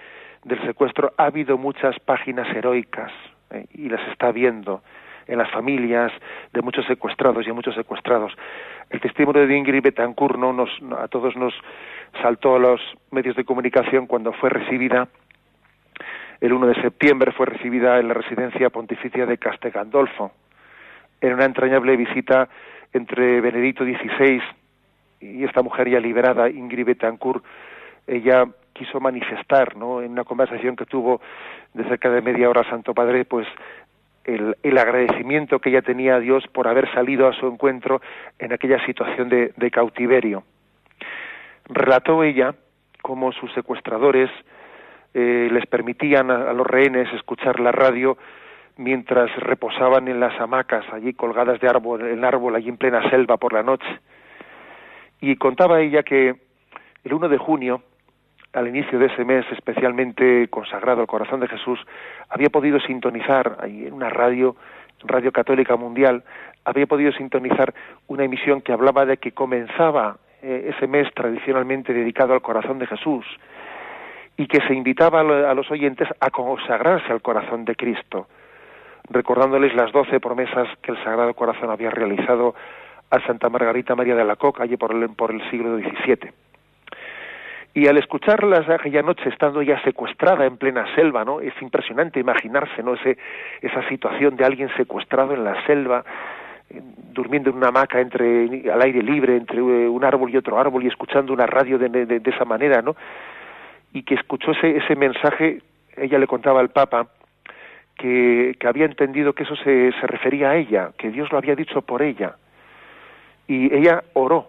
del 0.44 0.60
secuestro 0.66 1.12
ha 1.16 1.24
habido 1.26 1.56
muchas 1.56 1.98
páginas 2.00 2.48
heroicas 2.54 3.12
eh, 3.50 3.66
y 3.74 3.88
las 3.88 4.06
está 4.08 4.30
viendo 4.32 4.82
en 5.26 5.38
las 5.38 5.50
familias 5.50 6.10
de 6.52 6.62
muchos 6.62 6.86
secuestrados 6.86 7.46
y 7.46 7.52
muchos 7.52 7.74
secuestrados. 7.74 8.32
El 8.90 9.00
testimonio 9.00 9.46
de 9.46 9.56
Ingrid 9.56 9.82
Betancourt 9.82 10.38
¿no? 10.38 10.52
nos, 10.52 10.70
a 10.98 11.08
todos 11.08 11.36
nos 11.36 11.54
saltó 12.22 12.56
a 12.56 12.58
los 12.58 12.80
medios 13.10 13.36
de 13.36 13.44
comunicación 13.44 14.06
cuando 14.06 14.32
fue 14.32 14.50
recibida 14.50 15.08
el 16.40 16.52
1 16.52 16.68
de 16.68 16.82
septiembre 16.82 17.32
fue 17.32 17.46
recibida 17.46 17.98
en 17.98 18.08
la 18.08 18.14
residencia 18.14 18.70
pontificia 18.70 19.26
de 19.26 19.38
Castegandolfo 19.38 20.32
en 21.20 21.34
una 21.34 21.44
entrañable 21.44 21.96
visita 21.96 22.48
entre 22.92 23.40
Benedicto 23.40 23.84
XVI 23.84 24.40
y 25.20 25.44
esta 25.44 25.62
mujer 25.62 25.88
ya 25.88 26.00
liberada, 26.00 26.48
Ingrid 26.48 26.86
Betancourt, 26.86 27.44
ella 28.06 28.46
quiso 28.72 29.00
manifestar, 29.00 29.76
¿no? 29.76 30.00
En 30.00 30.12
una 30.12 30.24
conversación 30.24 30.76
que 30.76 30.86
tuvo 30.86 31.20
de 31.74 31.84
cerca 31.84 32.08
de 32.10 32.22
media 32.22 32.48
hora 32.48 32.68
Santo 32.70 32.94
Padre, 32.94 33.24
pues 33.24 33.46
el, 34.24 34.78
agradecimiento 34.78 35.58
que 35.58 35.70
ella 35.70 35.82
tenía 35.82 36.16
a 36.16 36.20
Dios 36.20 36.44
por 36.52 36.68
haber 36.68 36.90
salido 36.92 37.26
a 37.28 37.32
su 37.32 37.46
encuentro 37.46 38.00
en 38.38 38.52
aquella 38.52 38.84
situación 38.84 39.28
de, 39.28 39.52
de 39.56 39.70
cautiverio. 39.70 40.44
Relató 41.66 42.22
ella 42.22 42.54
cómo 43.02 43.32
sus 43.32 43.52
secuestradores 43.54 44.30
eh, 45.14 45.48
les 45.50 45.66
permitían 45.66 46.30
a, 46.30 46.50
a, 46.50 46.52
los 46.52 46.66
rehenes 46.66 47.12
escuchar 47.14 47.58
la 47.60 47.72
radio 47.72 48.18
mientras 48.76 49.34
reposaban 49.36 50.08
en 50.08 50.20
las 50.20 50.38
hamacas 50.40 50.84
allí 50.92 51.14
colgadas 51.14 51.60
de 51.60 51.68
árbol, 51.68 52.06
en 52.06 52.24
árbol 52.24 52.54
allí 52.54 52.68
en 52.68 52.76
plena 52.76 53.08
selva 53.10 53.38
por 53.38 53.52
la 53.52 53.62
noche. 53.62 53.88
Y 55.20 55.36
contaba 55.36 55.80
ella 55.80 56.02
que 56.02 56.36
el 57.04 57.12
1 57.12 57.28
de 57.28 57.38
junio 57.38 57.82
al 58.52 58.68
inicio 58.68 58.98
de 58.98 59.06
ese 59.06 59.24
mes 59.24 59.44
especialmente 59.52 60.48
consagrado 60.48 61.00
al 61.00 61.06
corazón 61.06 61.40
de 61.40 61.48
Jesús, 61.48 61.78
había 62.28 62.48
podido 62.48 62.80
sintonizar 62.80 63.58
en 63.64 63.92
una 63.92 64.08
radio, 64.08 64.56
Radio 65.04 65.32
Católica 65.32 65.76
Mundial, 65.76 66.24
había 66.64 66.86
podido 66.86 67.12
sintonizar 67.12 67.74
una 68.06 68.24
emisión 68.24 68.60
que 68.62 68.72
hablaba 68.72 69.04
de 69.06 69.18
que 69.18 69.32
comenzaba 69.32 70.16
eh, 70.42 70.72
ese 70.74 70.86
mes 70.86 71.12
tradicionalmente 71.14 71.92
dedicado 71.92 72.32
al 72.32 72.42
corazón 72.42 72.78
de 72.78 72.86
Jesús 72.86 73.24
y 74.36 74.46
que 74.46 74.60
se 74.66 74.74
invitaba 74.74 75.20
a 75.20 75.54
los 75.54 75.70
oyentes 75.70 76.08
a 76.20 76.30
consagrarse 76.30 77.12
al 77.12 77.22
corazón 77.22 77.64
de 77.64 77.74
Cristo, 77.74 78.28
recordándoles 79.10 79.74
las 79.74 79.90
doce 79.90 80.20
promesas 80.20 80.68
que 80.80 80.92
el 80.92 81.02
Sagrado 81.02 81.34
Corazón 81.34 81.70
había 81.70 81.90
realizado 81.90 82.54
a 83.10 83.20
Santa 83.26 83.48
Margarita 83.48 83.94
María 83.94 84.14
de 84.14 84.24
la 84.24 84.36
Coca 84.36 84.64
allí 84.64 84.76
por 84.76 84.94
el, 84.94 85.08
por 85.10 85.30
el 85.30 85.48
siglo 85.50 85.76
XVII. 85.78 86.30
Y 87.74 87.86
al 87.86 87.96
escucharlas 87.96 88.68
aquella 88.68 89.02
noche, 89.02 89.28
estando 89.28 89.62
ya 89.62 89.80
secuestrada 89.82 90.46
en 90.46 90.56
plena 90.56 90.92
selva, 90.94 91.24
¿no? 91.24 91.40
Es 91.40 91.54
impresionante 91.60 92.18
imaginarse, 92.18 92.82
¿no? 92.82 92.94
Ese, 92.94 93.18
esa 93.60 93.86
situación 93.88 94.36
de 94.36 94.44
alguien 94.44 94.68
secuestrado 94.76 95.34
en 95.34 95.44
la 95.44 95.64
selva, 95.64 96.04
eh, 96.70 96.80
durmiendo 97.12 97.50
en 97.50 97.56
una 97.56 97.68
hamaca 97.68 98.00
entre, 98.00 98.68
al 98.70 98.82
aire 98.82 99.02
libre, 99.02 99.36
entre 99.36 99.58
eh, 99.58 99.88
un 99.88 100.04
árbol 100.04 100.30
y 100.30 100.36
otro 100.36 100.58
árbol, 100.58 100.82
y 100.82 100.88
escuchando 100.88 101.32
una 101.32 101.46
radio 101.46 101.78
de, 101.78 101.88
de, 101.88 102.20
de 102.20 102.30
esa 102.30 102.44
manera, 102.44 102.82
¿no? 102.82 102.96
Y 103.92 104.02
que 104.02 104.14
escuchó 104.14 104.52
ese, 104.52 104.78
ese 104.78 104.96
mensaje, 104.96 105.62
ella 105.96 106.18
le 106.18 106.26
contaba 106.26 106.60
al 106.60 106.70
Papa, 106.70 107.06
que, 107.96 108.56
que 108.58 108.66
había 108.66 108.86
entendido 108.86 109.34
que 109.34 109.42
eso 109.42 109.56
se, 109.56 109.92
se 109.92 110.06
refería 110.06 110.50
a 110.50 110.56
ella, 110.56 110.90
que 110.96 111.10
Dios 111.10 111.30
lo 111.30 111.38
había 111.38 111.54
dicho 111.54 111.82
por 111.82 112.02
ella. 112.02 112.36
Y 113.48 113.74
ella 113.74 114.04
oró, 114.12 114.46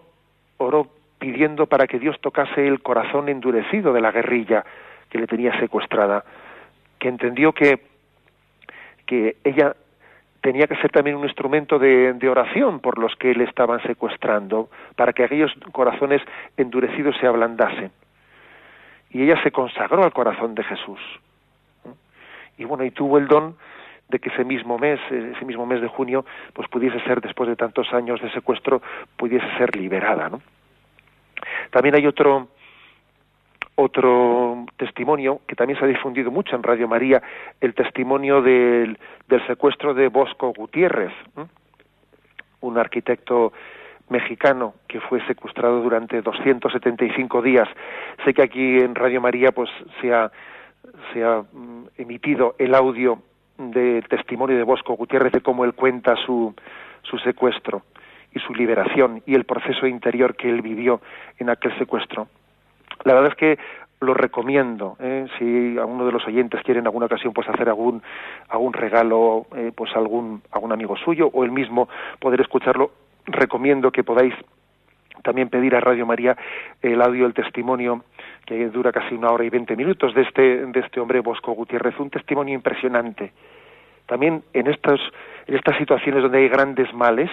oró 0.58 0.86
pidiendo 1.18 1.66
para 1.66 1.86
que 1.86 1.98
Dios 1.98 2.20
tocase 2.20 2.66
el 2.66 2.82
corazón 2.82 3.28
endurecido 3.28 3.92
de 3.92 4.00
la 4.00 4.12
guerrilla 4.12 4.64
que 5.08 5.18
le 5.18 5.26
tenía 5.26 5.58
secuestrada, 5.58 6.24
que 6.98 7.08
entendió 7.08 7.52
que, 7.52 7.80
que 9.06 9.36
ella 9.42 9.74
tenía 10.42 10.66
que 10.66 10.76
ser 10.76 10.90
también 10.90 11.16
un 11.16 11.24
instrumento 11.24 11.78
de, 11.78 12.12
de, 12.12 12.28
oración 12.28 12.80
por 12.80 12.98
los 12.98 13.14
que 13.16 13.34
le 13.34 13.44
estaban 13.44 13.82
secuestrando, 13.82 14.70
para 14.96 15.12
que 15.12 15.24
aquellos 15.24 15.52
corazones 15.72 16.22
endurecidos 16.56 17.16
se 17.18 17.26
ablandasen. 17.26 17.90
Y 19.10 19.22
ella 19.22 19.42
se 19.42 19.50
consagró 19.50 20.04
al 20.04 20.12
corazón 20.12 20.54
de 20.54 20.62
Jesús. 20.64 21.00
Y 22.56 22.64
bueno, 22.64 22.84
y 22.84 22.90
tuvo 22.90 23.18
el 23.18 23.26
don 23.26 23.56
de 24.10 24.18
que 24.18 24.28
ese 24.28 24.44
mismo 24.44 24.78
mes, 24.78 25.00
ese 25.10 25.44
mismo 25.44 25.66
mes 25.66 25.80
de 25.80 25.88
junio, 25.88 26.24
pues 26.52 26.68
pudiese 26.68 27.00
ser, 27.00 27.20
después 27.20 27.48
de 27.48 27.56
tantos 27.56 27.92
años 27.92 28.20
de 28.20 28.30
secuestro, 28.32 28.82
pudiese 29.16 29.46
ser 29.56 29.74
liberada, 29.76 30.28
¿no? 30.28 30.40
También 31.70 31.94
hay 31.94 32.06
otro 32.06 32.48
otro 33.76 34.66
testimonio 34.76 35.40
que 35.46 35.56
también 35.56 35.78
se 35.78 35.84
ha 35.86 35.88
difundido 35.88 36.30
mucho 36.30 36.54
en 36.54 36.62
Radio 36.62 36.86
María, 36.86 37.22
el 37.62 37.74
testimonio 37.74 38.42
del, 38.42 38.98
del 39.26 39.46
secuestro 39.46 39.94
de 39.94 40.08
Bosco 40.08 40.52
Gutiérrez, 40.52 41.12
¿eh? 41.38 41.46
un 42.60 42.76
arquitecto 42.76 43.54
mexicano 44.10 44.74
que 44.86 45.00
fue 45.00 45.24
secuestrado 45.26 45.80
durante 45.80 46.20
275 46.20 47.40
días. 47.40 47.68
Sé 48.24 48.34
que 48.34 48.42
aquí 48.42 48.78
en 48.80 48.94
Radio 48.94 49.20
María 49.20 49.52
pues 49.52 49.70
se 50.00 50.12
ha, 50.12 50.30
se 51.12 51.24
ha 51.24 51.42
mm, 51.50 51.86
emitido 51.96 52.56
el 52.58 52.74
audio 52.74 53.22
del 53.60 54.06
testimonio 54.08 54.56
de 54.56 54.62
Bosco 54.62 54.94
Gutiérrez 54.94 55.32
de 55.32 55.42
cómo 55.42 55.64
él 55.64 55.74
cuenta 55.74 56.16
su, 56.16 56.54
su 57.02 57.18
secuestro 57.18 57.82
y 58.32 58.38
su 58.40 58.54
liberación 58.54 59.22
y 59.26 59.34
el 59.34 59.44
proceso 59.44 59.86
interior 59.86 60.34
que 60.36 60.48
él 60.48 60.62
vivió 60.62 61.00
en 61.38 61.50
aquel 61.50 61.76
secuestro. 61.78 62.28
La 63.04 63.14
verdad 63.14 63.30
es 63.30 63.36
que 63.36 63.58
lo 64.00 64.14
recomiendo 64.14 64.96
¿eh? 64.98 65.26
si 65.38 65.78
a 65.78 65.84
uno 65.84 66.06
de 66.06 66.12
los 66.12 66.26
oyentes 66.26 66.62
quiere 66.62 66.80
en 66.80 66.86
alguna 66.86 67.06
ocasión 67.06 67.34
pues 67.34 67.48
hacer 67.48 67.68
algún 67.68 68.02
algún 68.48 68.72
regalo 68.72 69.46
eh, 69.54 69.72
pues 69.74 69.94
algún 69.94 70.42
algún 70.52 70.72
amigo 70.72 70.96
suyo 70.96 71.28
o 71.32 71.44
el 71.44 71.50
mismo 71.50 71.88
poder 72.18 72.40
escucharlo 72.40 72.92
recomiendo 73.26 73.90
que 73.90 74.02
podáis 74.02 74.32
también 75.22 75.50
pedir 75.50 75.76
a 75.76 75.80
Radio 75.80 76.06
María 76.06 76.34
el 76.80 77.02
audio 77.02 77.26
el 77.26 77.34
testimonio 77.34 78.04
que 78.46 78.68
dura 78.68 78.90
casi 78.90 79.14
una 79.14 79.32
hora 79.32 79.44
y 79.44 79.50
veinte 79.50 79.76
minutos 79.76 80.14
de 80.14 80.22
este 80.22 80.66
de 80.66 80.80
este 80.80 80.98
hombre 80.98 81.20
Bosco 81.20 81.52
Gutiérrez 81.52 81.98
un 82.00 82.08
testimonio 82.08 82.54
impresionante 82.54 83.32
también 84.06 84.42
en 84.52 84.66
en 84.66 85.56
estas 85.56 85.78
situaciones 85.78 86.22
donde 86.22 86.38
hay 86.38 86.48
grandes 86.48 86.92
males 86.92 87.30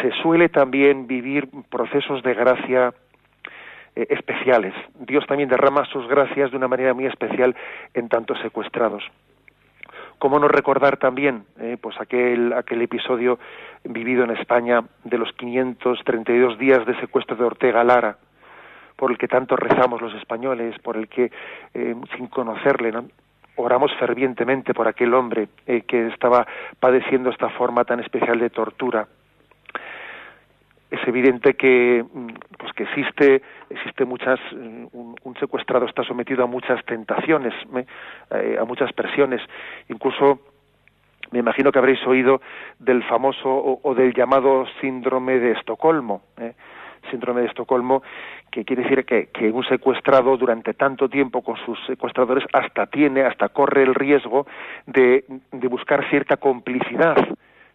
se 0.00 0.10
suele 0.22 0.48
también 0.48 1.06
vivir 1.06 1.48
procesos 1.70 2.22
de 2.22 2.34
gracia 2.34 2.94
eh, 3.96 4.06
especiales. 4.10 4.74
Dios 4.98 5.26
también 5.26 5.48
derrama 5.48 5.84
sus 5.86 6.08
gracias 6.08 6.50
de 6.50 6.56
una 6.56 6.68
manera 6.68 6.94
muy 6.94 7.06
especial 7.06 7.54
en 7.94 8.08
tantos 8.08 8.38
secuestrados. 8.40 9.04
¿Cómo 10.18 10.38
no 10.38 10.48
recordar 10.48 10.96
también 10.96 11.44
eh, 11.60 11.76
pues 11.80 12.00
aquel, 12.00 12.52
episodio 12.68 13.38
vivido 13.84 14.24
en 14.24 14.30
España 14.30 14.82
de 15.04 15.18
los 15.18 15.32
532 15.34 16.58
días 16.58 16.86
de 16.86 16.98
secuestro 17.00 17.36
de 17.36 17.44
Ortega 17.44 17.84
Lara, 17.84 18.16
por 18.96 19.10
el 19.10 19.18
que 19.18 19.28
tanto 19.28 19.56
rezamos 19.56 20.00
los 20.00 20.14
españoles, 20.14 20.78
por 20.78 20.96
el 20.96 21.08
que, 21.08 21.30
eh, 21.74 21.94
sin 22.16 22.28
conocerle, 22.28 22.92
oramos 23.56 23.92
fervientemente 23.98 24.74
por 24.74 24.88
aquel 24.88 25.14
hombre 25.14 25.48
eh, 25.66 25.82
que 25.82 26.08
estaba 26.08 26.46
padeciendo 26.80 27.30
esta 27.30 27.50
forma 27.50 27.84
tan 27.84 28.00
especial 28.00 28.38
de 28.38 28.50
tortura? 28.50 29.06
es 30.94 31.08
evidente 31.08 31.54
que 31.54 32.04
mm, 32.04 32.26
pues 32.58 32.72
que 32.72 32.84
existe 32.84 33.42
existe 33.70 34.04
muchas 34.04 34.38
mm, 34.52 34.86
un, 34.92 35.36
secuestrado 35.40 35.86
está 35.86 36.04
sometido 36.04 36.44
a 36.44 36.46
muchas 36.46 36.84
tentaciones 36.84 37.52
eh, 38.30 38.56
a 38.60 38.64
muchas 38.64 38.92
presiones 38.92 39.40
incluso 39.88 40.40
me 41.32 41.40
imagino 41.40 41.72
que 41.72 41.78
habréis 41.78 42.04
oído 42.06 42.40
del 42.78 43.02
famoso 43.04 43.48
o, 43.48 43.80
o 43.82 43.94
del 43.94 44.14
llamado 44.14 44.66
síndrome 44.80 45.38
de 45.38 45.52
Estocolmo 45.52 46.22
¿eh? 46.38 46.54
Síndrome 47.14 47.42
de 47.42 47.46
Estocolmo 47.46 48.02
que 48.50 48.64
quiere 48.64 48.82
decir 48.82 49.04
que, 49.04 49.50
un 49.52 49.64
secuestrado 49.64 50.36
durante 50.36 50.74
tanto 50.74 51.08
tiempo 51.08 51.42
con 51.42 51.56
sus 51.64 51.78
secuestradores 51.86 52.44
hasta 52.52 52.86
tiene 52.86 53.22
hasta 53.22 53.48
corre 53.50 53.84
el 53.84 53.94
riesgo 53.94 54.46
de, 54.86 55.24
de 55.52 55.68
buscar 55.68 56.08
cierta 56.10 56.36
complicidad 56.36 57.16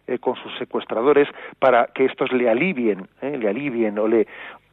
eh, 0.06 0.18
con 0.18 0.36
sus 0.36 0.56
secuestradores 0.58 1.28
para 1.58 1.86
que 1.86 2.04
estos 2.04 2.32
le 2.32 2.50
alivien, 2.50 3.08
eh, 3.22 3.36
le 3.38 3.48
alivien 3.48 3.98
o 3.98 4.06
le 4.06 4.26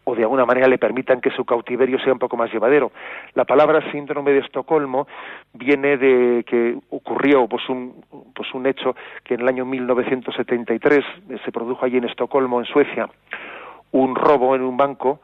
o 0.09 0.15
de 0.15 0.23
alguna 0.23 0.45
manera 0.45 0.69
le 0.69 0.77
permitan 0.77 1.19
que 1.19 1.29
su 1.31 1.43
cautiverio 1.43 1.99
sea 1.99 2.13
un 2.13 2.19
poco 2.19 2.37
más 2.37 2.51
llevadero. 2.51 2.93
La 3.33 3.43
palabra 3.43 3.91
síndrome 3.91 4.31
de 4.31 4.39
Estocolmo 4.39 5.05
viene 5.53 5.97
de 5.97 6.45
que 6.47 6.77
ocurrió 6.91 7.45
pues 7.47 7.67
un, 7.67 8.05
pues 8.33 8.53
un 8.53 8.65
hecho 8.67 8.95
que 9.25 9.33
en 9.33 9.41
el 9.41 9.49
año 9.49 9.65
1973 9.65 11.03
se 11.43 11.51
produjo 11.51 11.85
allí 11.85 11.97
en 11.97 12.05
Estocolmo, 12.05 12.61
en 12.61 12.65
Suecia, 12.65 13.09
un 13.91 14.15
robo 14.15 14.55
en 14.55 14.61
un 14.61 14.77
banco 14.77 15.19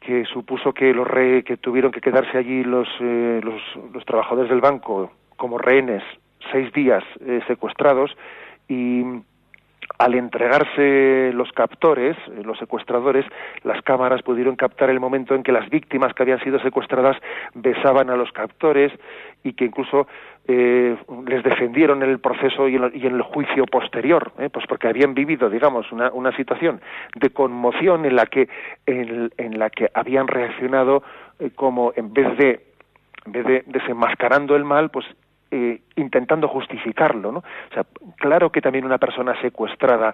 que 0.00 0.24
supuso 0.26 0.72
que 0.72 0.92
los 0.92 1.06
re, 1.06 1.42
que 1.44 1.56
tuvieron 1.56 1.90
que 1.90 2.00
quedarse 2.00 2.36
allí 2.36 2.62
los, 2.62 2.88
eh, 3.00 3.40
los, 3.42 3.60
los 3.92 4.04
trabajadores 4.04 4.50
del 4.50 4.60
banco 4.60 5.10
como 5.36 5.58
rehenes 5.58 6.02
seis 6.52 6.72
días 6.72 7.02
eh, 7.20 7.40
secuestrados 7.46 8.14
y 8.68 9.02
al 9.98 10.14
entregarse 10.14 11.32
los 11.34 11.52
captores, 11.52 12.16
eh, 12.28 12.42
los 12.44 12.58
secuestradores, 12.58 13.24
las 13.62 13.80
cámaras 13.82 14.22
pudieron 14.22 14.56
captar 14.56 14.90
el 14.90 15.00
momento 15.00 15.34
en 15.34 15.42
que 15.42 15.52
las 15.52 15.68
víctimas 15.68 16.14
que 16.14 16.22
habían 16.22 16.40
sido 16.40 16.58
secuestradas 16.60 17.16
besaban 17.54 18.10
a 18.10 18.16
los 18.16 18.32
captores 18.32 18.92
y 19.42 19.52
que 19.52 19.66
incluso 19.66 20.06
eh, 20.46 20.96
les 21.26 21.42
defendieron 21.42 22.02
en 22.02 22.10
el 22.10 22.18
proceso 22.18 22.68
y 22.68 22.76
en, 22.76 22.84
el 22.94 23.22
juicio 23.22 23.66
posterior, 23.66 24.32
eh, 24.38 24.50
pues 24.50 24.66
porque 24.66 24.88
habían 24.88 25.14
vivido, 25.14 25.48
digamos, 25.48 25.90
una, 25.92 26.36
situación 26.36 26.80
de 27.14 27.30
conmoción 27.30 28.04
en 28.06 28.16
la 28.16 28.26
que 28.26 28.48
en, 28.86 29.58
la 29.58 29.70
que 29.70 29.88
habían 29.94 30.26
reaccionado 30.26 31.02
como 31.54 31.92
en 31.94 32.12
vez 32.12 32.36
de 32.38 32.60
en 33.26 33.32
vez 33.32 33.46
de 33.46 33.64
desenmascarando 33.66 34.56
el 34.56 34.64
mal, 34.64 34.90
pues 34.90 35.06
eh, 35.56 35.82
intentando 35.94 36.48
justificarlo, 36.48 37.30
¿no? 37.30 37.38
O 37.38 37.74
sea, 37.74 37.84
claro 38.16 38.50
que 38.50 38.60
también 38.60 38.84
una 38.84 38.98
persona 38.98 39.40
secuestrada 39.40 40.12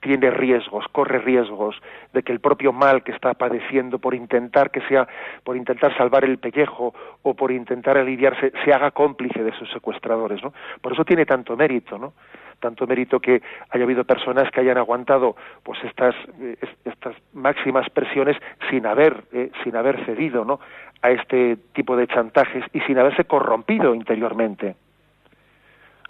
tiene 0.00 0.30
riesgos, 0.30 0.84
corre 0.92 1.18
riesgos 1.18 1.80
de 2.12 2.22
que 2.22 2.30
el 2.30 2.40
propio 2.40 2.74
mal 2.74 3.02
que 3.02 3.12
está 3.12 3.32
padeciendo 3.32 3.98
por 3.98 4.14
intentar 4.14 4.70
que 4.70 4.82
sea, 4.82 5.08
por 5.44 5.56
intentar 5.56 5.96
salvar 5.96 6.24
el 6.24 6.36
pellejo 6.36 6.92
o 7.22 7.34
por 7.34 7.52
intentar 7.52 7.96
aliviarse, 7.96 8.52
se 8.66 8.74
haga 8.74 8.90
cómplice 8.90 9.42
de 9.42 9.52
sus 9.52 9.70
secuestradores, 9.72 10.42
¿no? 10.42 10.52
Por 10.82 10.92
eso 10.92 11.06
tiene 11.06 11.24
tanto 11.24 11.56
mérito, 11.56 11.96
¿no? 11.96 12.12
Tanto 12.60 12.86
mérito 12.86 13.18
que 13.18 13.40
haya 13.70 13.84
habido 13.84 14.04
personas 14.04 14.50
que 14.50 14.60
hayan 14.60 14.76
aguantado, 14.76 15.36
pues 15.62 15.82
estas, 15.84 16.14
eh, 16.38 16.56
estas 16.84 17.16
máximas 17.32 17.88
presiones 17.88 18.36
sin 18.68 18.84
haber, 18.86 19.24
eh, 19.32 19.50
sin 19.64 19.74
haber 19.74 20.04
cedido, 20.04 20.44
¿no? 20.44 20.60
A 21.02 21.10
este 21.10 21.56
tipo 21.74 21.96
de 21.96 22.06
chantajes 22.06 22.64
y 22.72 22.80
sin 22.80 22.98
haberse 22.98 23.24
corrompido 23.24 23.94
interiormente 23.94 24.76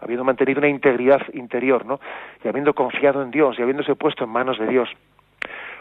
habiendo 0.03 0.25
mantenido 0.25 0.59
una 0.59 0.69
integridad 0.69 1.23
interior, 1.33 1.87
¿no? 1.87 2.01
Y 2.43 2.49
habiendo 2.49 2.75
confiado 2.75 3.23
en 3.23 3.31
Dios 3.31 3.57
y 3.57 3.63
habiéndose 3.63 3.95
puesto 3.95 4.25
en 4.25 4.31
manos 4.31 4.59
de 4.59 4.67
Dios. 4.67 4.89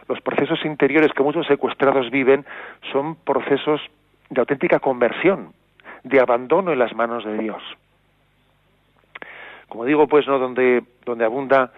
Los 0.07 0.21
procesos 0.21 0.63
interiores 0.63 1.11
que 1.13 1.23
muchos 1.23 1.47
secuestrados 1.47 2.11
viven 2.11 2.45
son 2.91 3.15
procesos 3.15 3.81
de 4.29 4.39
auténtica 4.39 4.79
conversión, 4.79 5.53
de 6.03 6.19
abandono 6.19 6.71
en 6.71 6.79
las 6.79 6.93
manos 6.93 7.25
de 7.25 7.37
Dios. 7.37 7.63
Como 9.67 9.85
digo, 9.85 10.07
pues, 10.07 10.27
¿no? 10.27 10.37
Donde, 10.37 10.83
donde 11.03 11.25
abunda 11.25 11.71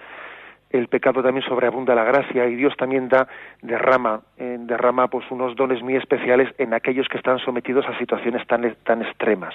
el 0.73 0.87
pecado 0.87 1.21
también 1.21 1.45
sobreabunda 1.47 1.95
la 1.95 2.03
gracia 2.03 2.47
y 2.47 2.55
Dios 2.55 2.75
también 2.75 3.07
da 3.07 3.27
derrama 3.61 4.21
eh, 4.37 4.57
derrama 4.59 5.07
pues 5.07 5.29
unos 5.29 5.55
dones 5.55 5.81
muy 5.81 5.95
especiales 5.95 6.53
en 6.57 6.73
aquellos 6.73 7.07
que 7.07 7.17
están 7.17 7.39
sometidos 7.39 7.85
a 7.87 7.97
situaciones 7.97 8.45
tan 8.47 8.75
tan 8.83 9.03
extremas 9.03 9.53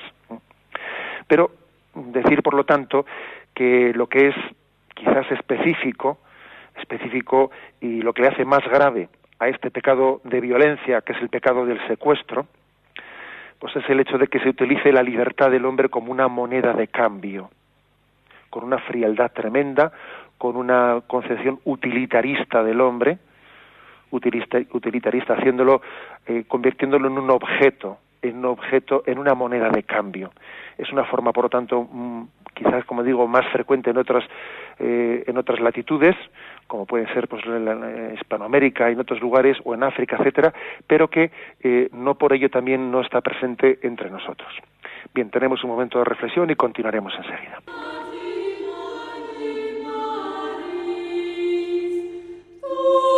pero 1.26 1.50
decir 1.94 2.42
por 2.42 2.54
lo 2.54 2.64
tanto 2.64 3.04
que 3.52 3.92
lo 3.94 4.06
que 4.06 4.28
es 4.28 4.34
quizás 4.94 5.30
específico 5.32 6.18
específico 6.76 7.50
y 7.80 8.00
lo 8.00 8.12
que 8.12 8.26
hace 8.26 8.44
más 8.44 8.64
grave 8.70 9.08
a 9.40 9.48
este 9.48 9.72
pecado 9.72 10.20
de 10.22 10.40
violencia 10.40 11.00
que 11.00 11.12
es 11.12 11.20
el 11.20 11.28
pecado 11.28 11.66
del 11.66 11.84
secuestro 11.88 12.46
pues 13.58 13.74
es 13.74 13.90
el 13.90 13.98
hecho 13.98 14.18
de 14.18 14.28
que 14.28 14.38
se 14.38 14.50
utilice 14.50 14.92
la 14.92 15.02
libertad 15.02 15.50
del 15.50 15.64
hombre 15.64 15.88
como 15.88 16.12
una 16.12 16.28
moneda 16.28 16.72
de 16.74 16.87
cambio 16.87 17.50
con 18.50 18.64
una 18.64 18.78
frialdad 18.78 19.33
tremenda 19.33 19.92
con 20.38 20.57
una 20.57 21.03
concepción 21.07 21.61
utilitarista 21.64 22.62
del 22.62 22.81
hombre, 22.81 23.18
utilitarista, 24.11 25.35
haciéndolo, 25.35 25.83
eh, 26.27 26.44
convirtiéndolo 26.48 27.09
en 27.09 27.18
un 27.18 27.31
objeto, 27.31 27.98
en 28.22 28.38
un 28.38 28.46
objeto, 28.46 29.03
en 29.07 29.18
una 29.18 29.35
moneda 29.35 29.68
de 29.68 29.83
cambio. 29.83 30.33
Es 30.77 30.90
una 30.92 31.05
forma, 31.05 31.33
por 31.33 31.44
lo 31.44 31.51
tanto, 31.51 31.87
mm, 31.90 32.22
quizás, 32.55 32.85
como 32.85 33.03
digo, 33.03 33.27
más 33.27 33.46
frecuente 33.53 33.90
en 33.90 33.98
otras, 33.98 34.24
eh, 34.79 35.24
en 35.27 35.37
otras 35.37 35.61
latitudes, 35.61 36.16
como 36.66 36.87
pueden 36.87 37.07
ser 37.14 37.29
pues, 37.29 37.44
en 37.46 38.14
Hispanoamérica, 38.14 38.90
en 38.90 39.01
otros 39.01 39.20
lugares, 39.20 39.57
o 39.64 39.74
en 39.74 39.83
África, 39.83 40.16
etcétera, 40.18 40.53
pero 40.87 41.09
que 41.09 41.31
eh, 41.62 41.88
no 41.92 42.16
por 42.16 42.33
ello 42.33 42.51
también 42.51 42.90
no 42.90 43.01
está 43.01 43.20
presente 43.20 43.79
entre 43.83 44.11
nosotros. 44.11 44.53
Bien, 45.14 45.31
tenemos 45.31 45.62
un 45.64 45.70
momento 45.70 45.98
de 45.98 46.05
reflexión 46.05 46.51
y 46.51 46.55
continuaremos 46.55 47.14
enseguida. 47.16 47.61
Ooh. 52.80 53.17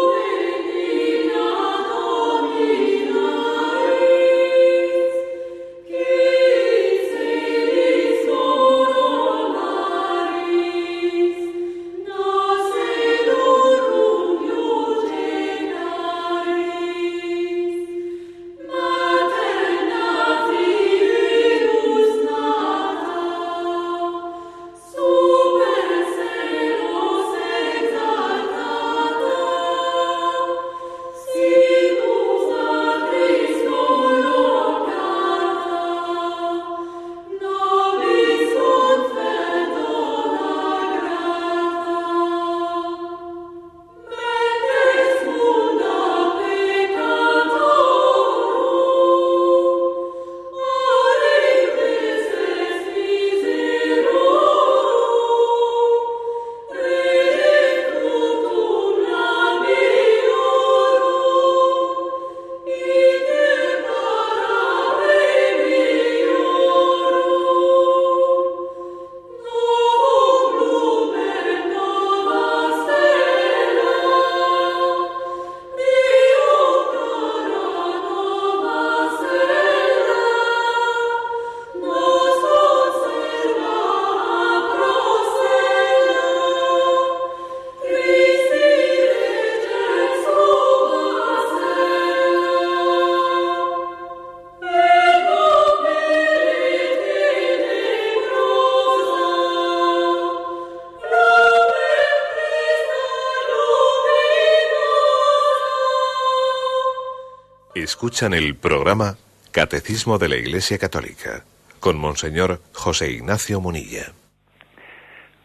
Escuchan 107.92 108.34
el 108.34 108.54
programa 108.54 109.16
Catecismo 109.50 110.16
de 110.16 110.28
la 110.28 110.36
Iglesia 110.36 110.78
Católica 110.78 111.42
con 111.80 111.98
Monseñor 111.98 112.60
José 112.72 113.10
Ignacio 113.10 113.60
Munilla. 113.60 114.12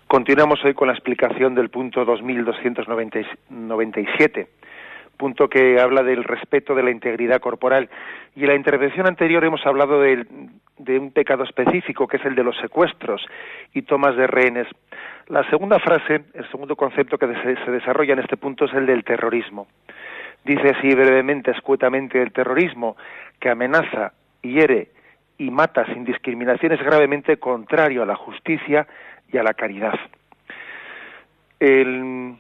Continuamos 0.05 0.63
hoy 0.63 0.75
con 0.75 0.87
la 0.87 0.93
explicación 0.93 1.55
del 1.55 1.69
punto 1.69 2.05
2297, 2.05 4.47
punto 5.17 5.49
que 5.49 5.81
habla 5.81 6.03
del 6.03 6.23
respeto 6.23 6.75
de 6.75 6.83
la 6.83 6.91
integridad 6.91 7.41
corporal. 7.41 7.89
Y 8.35 8.43
en 8.43 8.49
la 8.49 8.55
intervención 8.55 9.07
anterior 9.07 9.43
hemos 9.43 9.65
hablado 9.65 10.01
de, 10.01 10.27
un 10.99 11.11
pecado 11.11 11.45
específico, 11.45 12.07
que 12.07 12.17
es 12.17 12.25
el 12.25 12.35
de 12.35 12.43
los 12.43 12.55
secuestros 12.57 13.25
y 13.73 13.81
tomas 13.81 14.15
de 14.15 14.27
rehenes. 14.27 14.67
La 15.29 15.49
segunda 15.49 15.79
frase, 15.79 16.25
el 16.35 16.47
segundo 16.51 16.75
concepto 16.75 17.17
que 17.17 17.25
se 17.65 17.71
desarrolla 17.71 18.13
en 18.13 18.19
este 18.19 18.37
punto 18.37 18.65
es 18.65 18.73
el 18.75 18.85
del 18.85 19.03
terrorismo. 19.03 19.65
Dice 20.45 20.69
así 20.77 20.93
brevemente, 20.93 21.49
escuetamente, 21.49 22.21
el 22.21 22.31
terrorismo 22.31 22.95
que 23.39 23.49
amenaza, 23.49 24.13
hiere 24.43 24.89
y 25.39 25.49
mata 25.49 25.85
sin 25.87 26.05
discriminación 26.05 26.71
es 26.71 26.83
gravemente 26.83 27.37
contrario 27.37 28.03
a 28.03 28.05
la 28.05 28.15
justicia 28.15 28.85
y 29.33 29.37
a 29.37 29.43
la 29.43 29.55
caridad. 29.55 29.95
El, 31.59 32.35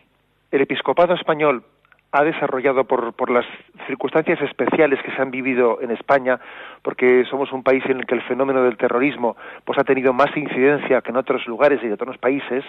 episcopado 0.51 1.15
español 1.15 1.63
ha 2.11 2.23
desarrollado 2.23 2.85
por, 2.85 3.13
por 3.13 3.31
las 3.31 3.45
circunstancias 3.87 4.39
especiales 4.41 5.01
que 5.01 5.11
se 5.11 5.21
han 5.21 5.31
vivido 5.31 5.81
en 5.81 5.89
España, 5.89 6.39
porque 6.83 7.25
somos 7.29 7.51
un 7.51 7.63
país 7.63 7.83
en 7.87 7.97
el 7.97 8.05
que 8.05 8.15
el 8.15 8.21
fenómeno 8.21 8.61
del 8.61 8.77
terrorismo 8.77 9.35
pues 9.65 9.79
ha 9.79 9.83
tenido 9.83 10.13
más 10.13 10.29
incidencia 10.37 11.01
que 11.01 11.09
en 11.09 11.17
otros 11.17 11.45
lugares 11.47 11.79
y 11.81 11.87
en 11.87 11.93
otros 11.93 12.19
países, 12.19 12.63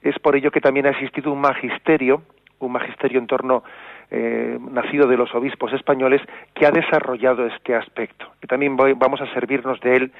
es 0.00 0.18
por 0.18 0.34
ello 0.34 0.50
que 0.50 0.62
también 0.62 0.86
ha 0.86 0.90
existido 0.90 1.30
un 1.30 1.40
magisterio, 1.40 2.22
un 2.58 2.72
magisterio 2.72 3.18
en 3.18 3.26
torno 3.26 3.62
eh, 4.10 4.58
nacido 4.60 5.06
de 5.06 5.16
los 5.16 5.34
obispos 5.34 5.72
españoles 5.72 6.22
que 6.54 6.66
ha 6.66 6.70
desarrollado 6.70 7.46
este 7.46 7.74
aspecto. 7.74 8.26
Y 8.42 8.46
también 8.46 8.76
vamos 8.76 9.20
a 9.20 9.32
servirnos 9.34 9.80
de 9.80 9.96
él 9.96 10.12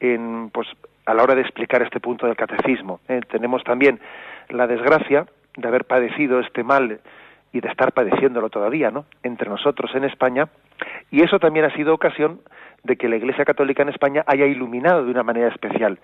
en, 0.00 0.50
pues, 0.50 0.68
a 1.06 1.14
la 1.14 1.22
hora 1.22 1.34
de 1.34 1.42
explicar 1.42 1.82
este 1.82 2.00
punto 2.00 2.26
del 2.26 2.36
catecismo. 2.36 3.00
Eh, 3.08 3.20
tenemos 3.30 3.62
también 3.64 4.00
la 4.48 4.66
desgracia 4.66 5.26
de 5.56 5.68
haber 5.68 5.84
padecido 5.84 6.40
este 6.40 6.64
mal 6.64 7.00
y 7.52 7.60
de 7.60 7.68
estar 7.68 7.92
padeciéndolo 7.92 8.50
todavía, 8.50 8.90
¿no? 8.90 9.04
Entre 9.22 9.48
nosotros 9.48 9.94
en 9.94 10.04
España, 10.04 10.48
y 11.10 11.22
eso 11.22 11.38
también 11.38 11.66
ha 11.66 11.74
sido 11.74 11.94
ocasión 11.94 12.40
de 12.82 12.96
que 12.96 13.08
la 13.08 13.16
Iglesia 13.16 13.44
Católica 13.44 13.82
en 13.82 13.90
España 13.90 14.24
haya 14.26 14.46
iluminado 14.46 15.04
de 15.04 15.10
una 15.10 15.22
manera 15.22 15.48
especial 15.48 15.98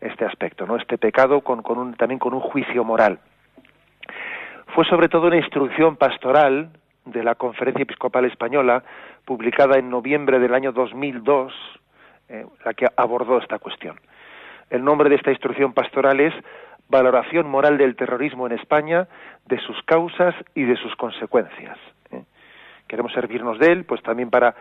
este 0.00 0.24
aspecto, 0.24 0.66
¿no? 0.66 0.76
Este 0.76 0.98
pecado 0.98 1.42
con, 1.42 1.62
con 1.62 1.78
un, 1.78 1.94
también 1.94 2.18
con 2.18 2.34
un 2.34 2.40
juicio 2.40 2.84
moral. 2.84 3.18
Fue 4.74 4.84
sobre 4.86 5.08
todo 5.08 5.28
una 5.28 5.36
instrucción 5.36 5.96
pastoral 5.96 6.70
de 7.06 7.24
la 7.24 7.34
Conferencia 7.34 7.82
Episcopal 7.82 8.24
Española, 8.26 8.84
publicada 9.24 9.78
en 9.78 9.88
noviembre 9.88 10.38
del 10.38 10.54
año 10.54 10.72
2002, 10.72 11.52
eh, 12.28 12.46
la 12.64 12.74
que 12.74 12.86
abordó 12.96 13.38
esta 13.38 13.58
cuestión. 13.58 13.98
El 14.68 14.84
nombre 14.84 15.08
de 15.08 15.16
esta 15.16 15.30
instrucción 15.30 15.72
pastoral 15.72 16.20
es 16.20 16.34
Valoración 16.88 17.48
moral 17.48 17.78
del 17.78 17.96
terrorismo 17.96 18.46
en 18.46 18.52
España, 18.52 19.08
de 19.46 19.58
sus 19.58 19.82
causas 19.82 20.34
y 20.54 20.62
de 20.62 20.76
sus 20.76 20.94
consecuencias. 20.94 21.76
¿eh? 22.12 22.22
Queremos 22.86 23.12
servirnos 23.12 23.58
de 23.58 23.72
él, 23.72 23.84
pues 23.84 24.02
también 24.02 24.30
para, 24.30 24.54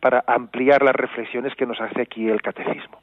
para 0.00 0.24
ampliar 0.26 0.82
las 0.82 0.96
reflexiones 0.96 1.54
que 1.56 1.66
nos 1.66 1.78
hace 1.78 2.00
aquí 2.00 2.26
el 2.26 2.40
catecismo. 2.40 3.00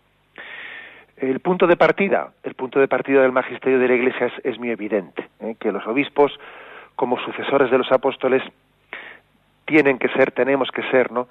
El 1.17 1.39
punto 1.41 1.67
de 1.67 1.77
partida, 1.77 2.33
el 2.43 2.55
punto 2.55 2.79
de 2.79 2.87
partida 2.87 3.21
del 3.21 3.31
magisterio 3.31 3.79
de 3.79 3.87
la 3.87 3.93
Iglesia 3.93 4.31
es, 4.43 4.57
muy 4.57 4.71
evidente, 4.71 5.29
¿eh? 5.39 5.55
que 5.59 5.71
los 5.71 5.85
obispos, 5.85 6.31
como 6.95 7.19
sucesores 7.19 7.69
de 7.69 7.77
los 7.77 7.91
apóstoles, 7.91 8.41
tienen 9.65 9.97
que 9.97 10.09
ser, 10.09 10.31
tenemos 10.31 10.69
que 10.71 10.83
ser, 10.89 11.11
¿no? 11.11 11.27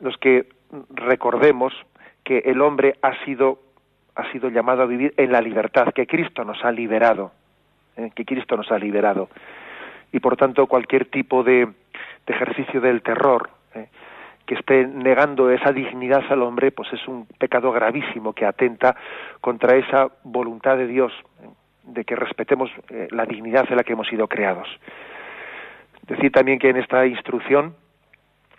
Los 0.00 0.16
que 0.18 0.46
recordemos 0.90 1.72
que 2.24 2.38
el 2.38 2.60
hombre 2.60 2.96
ha 3.02 3.24
sido 3.24 3.60
ha 4.18 4.30
sido 4.32 4.50
llamado 4.50 4.82
a 4.82 4.86
vivir 4.86 5.14
en 5.16 5.30
la 5.30 5.40
libertad, 5.40 5.92
que 5.94 6.06
Cristo 6.06 6.44
nos 6.44 6.64
ha 6.64 6.72
liberado, 6.72 7.30
¿eh? 7.96 8.10
que 8.16 8.24
Cristo 8.24 8.56
nos 8.56 8.70
ha 8.72 8.78
liberado. 8.78 9.28
Y 10.12 10.18
por 10.18 10.36
tanto 10.36 10.66
cualquier 10.66 11.06
tipo 11.06 11.44
de, 11.44 11.68
ejercicio 12.26 12.80
del 12.80 13.00
terror 13.00 13.48
¿eh? 13.74 13.86
que 14.44 14.56
esté 14.56 14.86
negando 14.86 15.50
esa 15.50 15.72
dignidad 15.72 16.24
al 16.30 16.42
hombre, 16.42 16.72
pues 16.72 16.92
es 16.92 17.06
un 17.06 17.26
pecado 17.38 17.70
gravísimo 17.70 18.32
que 18.32 18.44
atenta 18.44 18.96
contra 19.40 19.76
esa 19.76 20.10
voluntad 20.24 20.76
de 20.76 20.88
Dios, 20.88 21.12
¿eh? 21.40 21.48
de 21.84 22.04
que 22.04 22.16
respetemos 22.16 22.70
la 23.10 23.24
dignidad 23.24 23.66
en 23.70 23.76
la 23.76 23.84
que 23.84 23.92
hemos 23.92 24.08
sido 24.08 24.26
creados. 24.26 24.68
Decir 26.08 26.32
también 26.32 26.58
que 26.58 26.70
en 26.70 26.78
esta 26.78 27.06
instrucción 27.06 27.74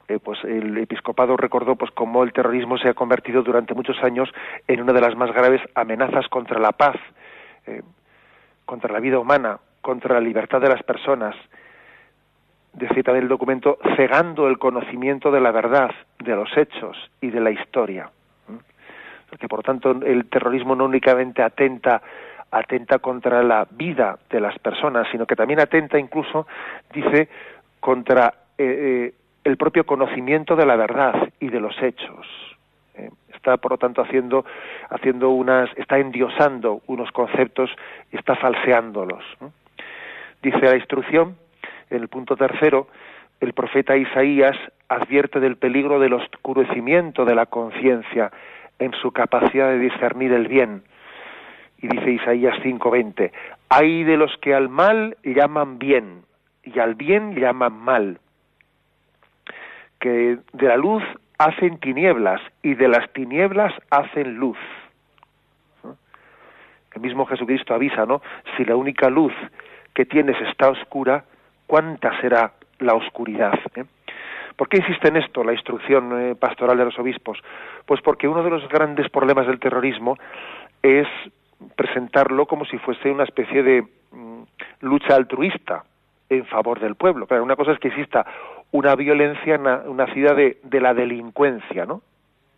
eh, 0.10 0.18
pues 0.18 0.44
el 0.44 0.76
episcopado 0.80 1.38
recordó 1.38 1.76
pues 1.76 1.92
cómo 1.92 2.24
el 2.24 2.34
terrorismo 2.34 2.80
se 2.80 2.90
ha 2.90 2.96
convertido 2.96 3.44
durante 3.44 3.76
muchos 3.76 4.02
años 4.04 4.28
en 4.68 4.82
una 4.82 4.92
de 4.92 5.02
las 5.02 5.16
más 5.16 5.32
graves 5.32 5.62
amenazas 5.76 6.28
contra 6.30 6.60
la 6.60 6.72
paz, 6.72 6.96
eh, 7.68 7.84
contra 8.66 8.92
la 8.92 9.00
vida 9.00 9.20
humana, 9.20 9.60
contra 9.82 10.16
la 10.16 10.22
libertad 10.22 10.62
de 10.62 10.70
las 10.70 10.82
personas. 10.82 11.36
Decía 12.74 13.04
también 13.04 13.24
el 13.24 13.30
documento, 13.30 13.78
cegando 13.96 14.48
el 14.48 14.58
conocimiento 14.58 15.30
de 15.30 15.42
la 15.42 15.52
verdad, 15.52 15.92
de 16.18 16.36
los 16.36 16.56
hechos 16.58 16.98
y 17.22 17.30
de 17.30 17.40
la 17.40 17.52
historia. 17.52 18.10
Porque 19.30 19.48
por 19.48 19.62
tanto 19.62 19.92
el 19.92 20.28
terrorismo 20.28 20.76
no 20.76 20.86
únicamente 20.86 21.44
atenta 21.44 22.02
atenta 22.52 23.00
contra 23.00 23.44
la 23.44 23.68
vida 23.70 24.18
de 24.30 24.40
las 24.40 24.58
personas, 24.60 25.08
sino 25.12 25.26
que 25.26 25.36
también 25.36 25.60
atenta 25.60 26.00
incluso, 26.00 26.48
dice, 26.94 27.30
contra 27.80 28.34
eh, 28.58 29.14
el 29.44 29.58
propio 29.58 29.86
conocimiento 29.86 30.56
de 30.56 30.66
la 30.66 30.76
verdad 30.76 31.30
y 31.40 31.50
de 31.50 31.60
los 31.60 31.76
hechos. 31.82 32.28
Eh, 32.96 33.10
está, 33.34 33.58
por 33.58 33.72
lo 33.72 33.78
tanto, 33.78 34.02
haciendo, 34.02 34.46
haciendo 34.90 35.30
unas, 35.30 35.70
está 35.78 35.98
endiosando 35.98 36.82
unos 36.88 37.12
conceptos 37.12 37.70
y 38.12 38.18
está 38.18 38.36
falseándolos. 38.36 39.24
Dice 40.42 40.60
la 40.62 40.76
instrucción, 40.76 41.36
en 41.90 42.02
el 42.02 42.08
punto 42.08 42.36
tercero, 42.36 42.88
el 43.40 43.54
profeta 43.54 43.96
Isaías 43.96 44.58
advierte 44.90 45.40
del 45.40 45.58
peligro 45.58 46.00
del 46.00 46.14
oscurecimiento 46.14 47.26
de 47.26 47.36
la 47.36 47.46
conciencia 47.46 48.32
en 48.80 48.94
su 48.94 49.12
capacidad 49.12 49.70
de 49.70 49.80
discernir 49.80 50.34
el 50.34 50.48
bien. 50.48 50.84
Y 51.82 51.88
dice 51.88 52.12
Isaías 52.12 52.56
5:20, 52.62 53.32
hay 53.70 54.04
de 54.04 54.18
los 54.18 54.36
que 54.38 54.54
al 54.54 54.70
mal 54.70 55.18
llaman 55.24 55.80
bien 55.80 56.24
y 56.64 56.80
al 56.80 56.96
bien 56.96 57.36
llaman 57.36 57.74
mal 57.74 58.20
que 60.00 60.38
de 60.54 60.68
la 60.68 60.78
luz 60.78 61.04
hacen 61.38 61.80
tinieblas 61.80 62.42
y 62.64 62.74
de 62.76 62.88
las 62.88 63.12
tinieblas 63.14 63.74
hacen 63.90 64.36
luz. 64.36 64.58
El 66.94 67.02
mismo 67.02 67.26
Jesucristo 67.26 67.74
avisa, 67.74 68.06
¿no? 68.06 68.22
Si 68.58 68.66
la 68.66 68.76
única 68.76 69.10
luz 69.10 69.34
que 69.94 70.06
tienes 70.06 70.40
está 70.50 70.70
oscura, 70.70 71.24
¿cuánta 71.68 72.20
será 72.20 72.54
la 72.80 72.96
oscuridad? 72.96 73.54
Eh? 73.76 73.86
¿Por 74.56 74.68
qué 74.68 74.78
insiste 74.78 75.08
en 75.08 75.18
esto 75.18 75.44
la 75.44 75.54
instrucción 75.54 76.20
eh, 76.20 76.36
pastoral 76.36 76.78
de 76.78 76.86
los 76.86 76.98
obispos? 77.00 77.40
Pues 77.86 78.02
porque 78.02 78.28
uno 78.28 78.44
de 78.44 78.50
los 78.50 78.68
grandes 78.68 79.10
problemas 79.10 79.48
del 79.48 79.60
terrorismo 79.60 80.18
es 80.82 81.08
presentarlo 81.76 82.46
como 82.46 82.66
si 82.66 82.78
fuese 82.78 83.12
una 83.12 83.24
especie 83.24 83.64
de 83.64 83.82
mm, 84.12 84.44
lucha 84.82 85.16
altruista 85.16 85.84
en 86.30 86.46
favor 86.46 86.80
del 86.80 86.96
pueblo. 86.96 87.28
Pero 87.28 87.44
una 87.44 87.56
cosa 87.56 87.72
es 87.72 87.80
que 87.80 87.90
exista 87.90 88.26
una 88.72 88.96
violencia 88.96 89.58
nacida 89.58 90.34
de, 90.34 90.60
de 90.64 90.82
la 90.82 90.94
delincuencia, 90.94 91.86
¿no? 91.86 92.02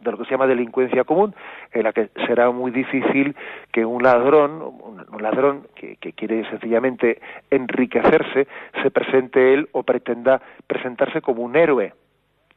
de 0.01 0.11
lo 0.11 0.17
que 0.17 0.25
se 0.25 0.31
llama 0.31 0.47
delincuencia 0.47 1.03
común, 1.03 1.33
en 1.71 1.83
la 1.83 1.93
que 1.93 2.09
será 2.25 2.51
muy 2.51 2.71
difícil 2.71 3.35
que 3.71 3.85
un 3.85 4.03
ladrón, 4.03 4.61
un 4.61 5.21
ladrón 5.21 5.67
que, 5.75 5.95
quiere 6.13 6.47
sencillamente 6.49 7.21
enriquecerse, 7.49 8.47
se 8.81 8.91
presente 8.91 9.53
él 9.53 9.69
o 9.71 9.83
pretenda 9.83 10.41
presentarse 10.67 11.21
como 11.21 11.43
un 11.43 11.55
héroe. 11.55 11.93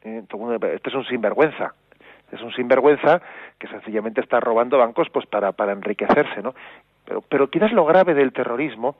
Este 0.02 0.88
es 0.88 0.94
un 0.94 1.04
sinvergüenza. 1.07 1.74
Es 2.35 2.42
un 2.42 2.53
sinvergüenza 2.53 3.23
que 3.59 3.68
sencillamente 3.68 4.20
está 4.20 4.40
robando 4.40 4.79
bancos 4.79 5.09
pues 5.11 5.27
para, 5.27 5.53
para 5.53 5.73
enriquecerse, 5.73 6.42
¿no? 6.42 6.55
Pero, 7.05 7.23
pero 7.23 7.49
quizás 7.49 7.73
lo 7.73 7.85
grave 7.85 8.14
del 8.14 8.33
terrorismo 8.33 8.97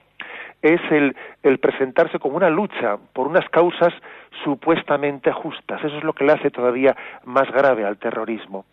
es 0.62 0.81
el, 0.90 1.14
el 1.42 1.59
presentarse 1.59 2.18
como 2.18 2.37
una 2.37 2.51
lucha 2.51 2.97
por 3.12 3.27
unas 3.27 3.49
causas 3.51 3.92
supuestamente 4.42 5.33
justas. 5.33 5.83
Eso 5.85 5.99
es 5.99 6.05
lo 6.05 6.12
que 6.12 6.25
le 6.25 6.33
hace 6.33 6.51
todavía 6.51 6.97
más 7.25 7.51
grave 7.53 7.85
al 7.85 7.99
terrorismo. 7.99 8.64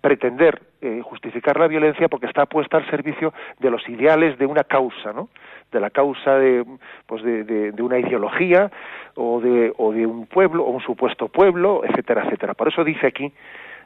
pretender 0.00 0.60
eh, 0.80 1.00
justificar 1.02 1.58
la 1.58 1.68
violencia 1.68 2.08
porque 2.08 2.26
está 2.26 2.46
puesta 2.46 2.76
al 2.76 2.90
servicio 2.90 3.32
de 3.58 3.70
los 3.70 3.88
ideales 3.88 4.38
de 4.38 4.46
una 4.46 4.64
causa, 4.64 5.12
¿no? 5.12 5.28
De 5.70 5.80
la 5.80 5.90
causa 5.90 6.38
de, 6.38 6.64
pues 7.06 7.22
de, 7.22 7.44
de, 7.44 7.82
una 7.82 7.98
ideología 7.98 8.70
o 9.16 9.40
de, 9.40 9.72
o 9.76 9.92
de 9.92 10.06
un 10.06 10.26
pueblo 10.26 10.64
o 10.64 10.70
un 10.70 10.80
supuesto 10.80 11.28
pueblo, 11.28 11.82
etcétera, 11.84 12.24
etcétera. 12.24 12.54
Por 12.54 12.68
eso 12.68 12.82
dice 12.84 13.06
aquí 13.06 13.30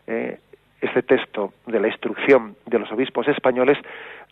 eh, 0.06 0.38
este 0.80 1.02
texto 1.02 1.52
de 1.66 1.80
la 1.80 1.88
instrucción 1.88 2.56
de 2.66 2.78
los 2.78 2.90
obispos 2.92 3.26
españoles 3.28 3.78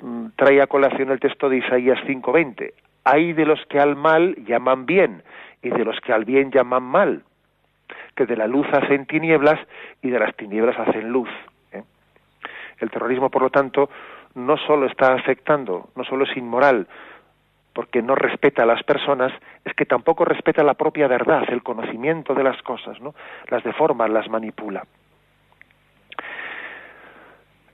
mm, 0.00 0.26
trae 0.36 0.60
a 0.60 0.66
colación 0.66 1.10
el 1.10 1.20
texto 1.20 1.48
de 1.48 1.58
Isaías 1.58 1.98
5:20. 2.06 2.72
Hay 3.04 3.32
de 3.32 3.46
los 3.46 3.64
que 3.66 3.78
al 3.78 3.96
mal 3.96 4.34
llaman 4.44 4.84
bien 4.84 5.22
y 5.62 5.70
de 5.70 5.84
los 5.84 5.98
que 6.00 6.12
al 6.12 6.24
bien 6.24 6.50
llaman 6.50 6.82
mal, 6.82 7.22
que 8.14 8.26
de 8.26 8.36
la 8.36 8.46
luz 8.46 8.66
hacen 8.72 9.06
tinieblas 9.06 9.58
y 10.02 10.10
de 10.10 10.18
las 10.18 10.34
tinieblas 10.36 10.78
hacen 10.78 11.10
luz. 11.10 11.30
¿eh? 11.72 11.82
El 12.78 12.90
terrorismo, 12.90 13.30
por 13.30 13.42
lo 13.42 13.50
tanto, 13.50 13.88
no 14.34 14.56
solo 14.56 14.86
está 14.86 15.14
afectando, 15.14 15.90
no 15.96 16.04
solo 16.04 16.24
es 16.24 16.36
inmoral, 16.36 16.86
porque 17.72 18.02
no 18.02 18.14
respeta 18.14 18.62
a 18.62 18.66
las 18.66 18.82
personas, 18.82 19.32
es 19.64 19.74
que 19.74 19.86
tampoco 19.86 20.24
respeta 20.24 20.62
la 20.62 20.74
propia 20.74 21.06
verdad, 21.06 21.44
el 21.48 21.62
conocimiento 21.62 22.34
de 22.34 22.44
las 22.44 22.60
cosas, 22.62 23.00
¿no? 23.00 23.14
Las 23.48 23.62
deforma, 23.62 24.08
las 24.08 24.28
manipula. 24.28 24.84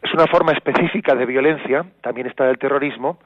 Es 0.02 0.12
una 0.14 0.26
forma 0.26 0.52
específica 0.52 1.14
de 1.14 1.26
violencia, 1.26 1.84
también 2.00 2.26
está 2.26 2.48
el 2.48 2.58
terrorismo, 2.58 3.18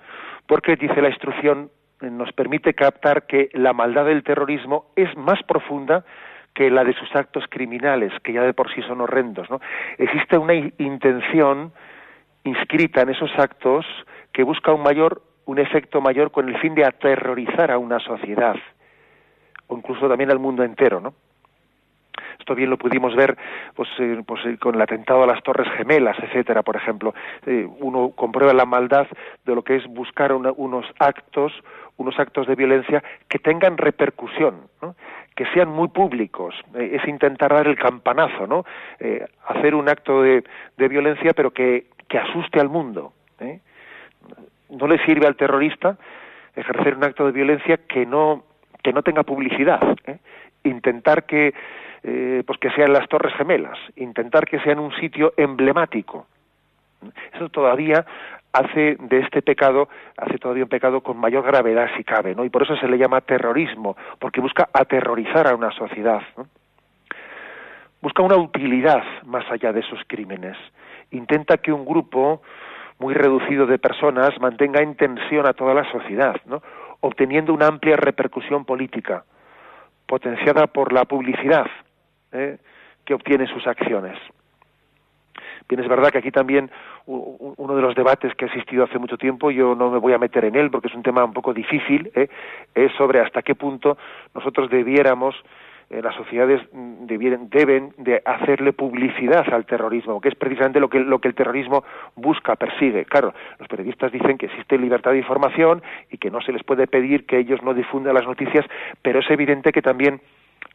porque 0.46 0.76
dice 0.76 1.02
la 1.02 1.10
instrucción, 1.10 1.70
nos 2.00 2.32
permite 2.32 2.72
captar 2.74 3.26
que 3.26 3.50
la 3.52 3.72
maldad 3.72 4.06
del 4.06 4.22
terrorismo 4.22 4.86
es 4.96 5.14
más 5.16 5.42
profunda 5.42 6.04
que 6.54 6.70
la 6.70 6.84
de 6.84 6.94
sus 6.94 7.14
actos 7.14 7.44
criminales, 7.48 8.12
que 8.22 8.32
ya 8.32 8.42
de 8.42 8.54
por 8.54 8.72
sí 8.72 8.82
son 8.82 9.00
horrendos. 9.00 9.48
Existe 9.98 10.38
una 10.38 10.54
intención 10.54 11.72
inscrita 12.44 13.02
en 13.02 13.10
esos 13.10 13.30
actos 13.38 13.86
que 14.32 14.42
busca 14.42 14.72
un 14.72 14.82
mayor, 14.82 15.22
un 15.50 15.58
efecto 15.58 16.00
mayor 16.00 16.30
con 16.30 16.48
el 16.48 16.56
fin 16.60 16.76
de 16.76 16.84
aterrorizar 16.84 17.72
a 17.72 17.78
una 17.78 17.98
sociedad. 17.98 18.54
o 19.66 19.76
incluso 19.76 20.08
también 20.08 20.30
al 20.30 20.38
mundo 20.38 20.62
entero, 20.62 21.00
¿no? 21.00 21.12
Esto 22.38 22.54
bien 22.54 22.70
lo 22.70 22.78
pudimos 22.78 23.14
ver 23.14 23.36
pues, 23.74 23.88
eh, 23.98 24.22
pues 24.26 24.44
eh, 24.46 24.56
con 24.58 24.74
el 24.74 24.80
atentado 24.80 25.22
a 25.24 25.26
las 25.26 25.42
Torres 25.42 25.68
Gemelas, 25.76 26.16
etcétera, 26.20 26.62
por 26.62 26.76
ejemplo. 26.76 27.14
Eh, 27.46 27.68
uno 27.80 28.10
comprueba 28.10 28.52
la 28.52 28.64
maldad 28.64 29.06
de 29.44 29.54
lo 29.54 29.62
que 29.62 29.76
es 29.76 29.86
buscar 29.88 30.32
unos 30.32 30.86
actos, 30.98 31.52
unos 31.96 32.18
actos 32.18 32.46
de 32.46 32.54
violencia 32.54 33.02
que 33.28 33.38
tengan 33.40 33.76
repercusión, 33.76 34.68
que 35.34 35.46
sean 35.52 35.68
muy 35.68 35.88
públicos. 35.88 36.54
es 36.74 37.06
intentar 37.08 37.52
dar 37.52 37.66
el 37.66 37.76
campanazo, 37.76 38.46
¿no? 38.46 38.64
hacer 39.46 39.74
un 39.74 39.88
acto 39.88 40.22
de, 40.22 40.42
violencia, 40.76 41.32
pero 41.34 41.50
que 41.50 41.84
asuste 42.12 42.60
al 42.60 42.68
mundo. 42.68 43.12
No 44.70 44.86
le 44.86 45.04
sirve 45.04 45.26
al 45.26 45.36
terrorista 45.36 45.96
ejercer 46.54 46.96
un 46.96 47.04
acto 47.04 47.26
de 47.26 47.32
violencia 47.32 47.78
que 47.88 48.06
no 48.06 48.44
que 48.82 48.92
no 48.92 49.02
tenga 49.02 49.22
publicidad. 49.22 49.80
Intentar 50.64 51.24
que 51.24 51.52
eh, 52.02 52.42
pues 52.46 52.58
que 52.58 52.70
sean 52.70 52.92
las 52.92 53.08
Torres 53.08 53.34
Gemelas, 53.34 53.78
intentar 53.96 54.46
que 54.46 54.58
sean 54.60 54.78
un 54.78 54.92
sitio 54.92 55.34
emblemático. 55.36 56.26
Eso 57.34 57.48
todavía 57.50 58.06
hace 58.52 58.96
de 58.98 59.18
este 59.18 59.42
pecado, 59.42 59.88
hace 60.16 60.38
todavía 60.38 60.64
un 60.64 60.70
pecado 60.70 61.02
con 61.02 61.18
mayor 61.18 61.44
gravedad 61.44 61.88
si 61.96 62.04
cabe, 62.04 62.34
¿no? 62.34 62.44
Y 62.44 62.50
por 62.50 62.62
eso 62.62 62.76
se 62.76 62.88
le 62.88 62.98
llama 62.98 63.20
terrorismo, 63.20 63.96
porque 64.18 64.40
busca 64.40 64.68
aterrorizar 64.72 65.46
a 65.46 65.54
una 65.54 65.70
sociedad. 65.72 66.22
Busca 68.00 68.22
una 68.22 68.36
utilidad 68.36 69.04
más 69.24 69.44
allá 69.50 69.72
de 69.72 69.80
esos 69.80 70.00
crímenes. 70.06 70.56
Intenta 71.10 71.58
que 71.58 71.72
un 71.72 71.84
grupo 71.84 72.40
muy 73.00 73.14
reducido 73.14 73.66
de 73.66 73.78
personas 73.78 74.38
mantenga 74.40 74.80
en 74.82 74.94
tensión 74.94 75.46
a 75.46 75.54
toda 75.54 75.74
la 75.74 75.90
sociedad, 75.90 76.36
¿no? 76.46 76.62
obteniendo 77.00 77.52
una 77.52 77.66
amplia 77.66 77.96
repercusión 77.96 78.64
política, 78.64 79.24
potenciada 80.06 80.66
por 80.66 80.92
la 80.92 81.06
publicidad, 81.06 81.66
¿eh? 82.32 82.58
que 83.04 83.14
obtiene 83.14 83.46
sus 83.46 83.66
acciones. 83.66 84.18
Bien, 85.66 85.80
es 85.80 85.88
verdad 85.88 86.10
que 86.10 86.18
aquí 86.18 86.30
también 86.30 86.70
uno 87.06 87.74
de 87.74 87.82
los 87.82 87.94
debates 87.94 88.34
que 88.34 88.44
ha 88.44 88.48
existido 88.48 88.84
hace 88.84 88.98
mucho 88.98 89.16
tiempo, 89.16 89.50
yo 89.50 89.74
no 89.74 89.90
me 89.90 89.98
voy 89.98 90.12
a 90.12 90.18
meter 90.18 90.44
en 90.44 90.56
él 90.56 90.70
porque 90.70 90.88
es 90.88 90.94
un 90.94 91.02
tema 91.02 91.24
un 91.24 91.32
poco 91.32 91.54
difícil, 91.54 92.10
¿eh? 92.14 92.28
es 92.74 92.92
sobre 92.98 93.20
hasta 93.20 93.42
qué 93.42 93.54
punto 93.54 93.96
nosotros 94.34 94.68
debiéramos, 94.68 95.34
eh, 95.90 96.00
las 96.02 96.14
sociedades 96.14 96.60
deben 96.72 97.92
de 97.98 98.22
hacerle 98.24 98.72
publicidad 98.72 99.44
al 99.52 99.66
terrorismo, 99.66 100.20
que 100.20 100.28
es 100.28 100.36
precisamente 100.36 100.78
lo 100.78 100.88
que, 100.88 101.00
lo 101.00 101.18
que 101.18 101.26
el 101.26 101.34
terrorismo 101.34 101.82
busca, 102.14 102.54
persigue. 102.54 103.04
Claro, 103.04 103.34
los 103.58 103.66
periodistas 103.66 104.12
dicen 104.12 104.38
que 104.38 104.46
existe 104.46 104.78
libertad 104.78 105.10
de 105.10 105.18
información 105.18 105.82
y 106.10 106.18
que 106.18 106.30
no 106.30 106.40
se 106.42 106.52
les 106.52 106.62
puede 106.62 106.86
pedir 106.86 107.26
que 107.26 107.38
ellos 107.38 107.60
no 107.64 107.74
difundan 107.74 108.14
las 108.14 108.24
noticias, 108.24 108.64
pero 109.02 109.18
es 109.18 109.28
evidente 109.30 109.72
que 109.72 109.82
también 109.82 110.20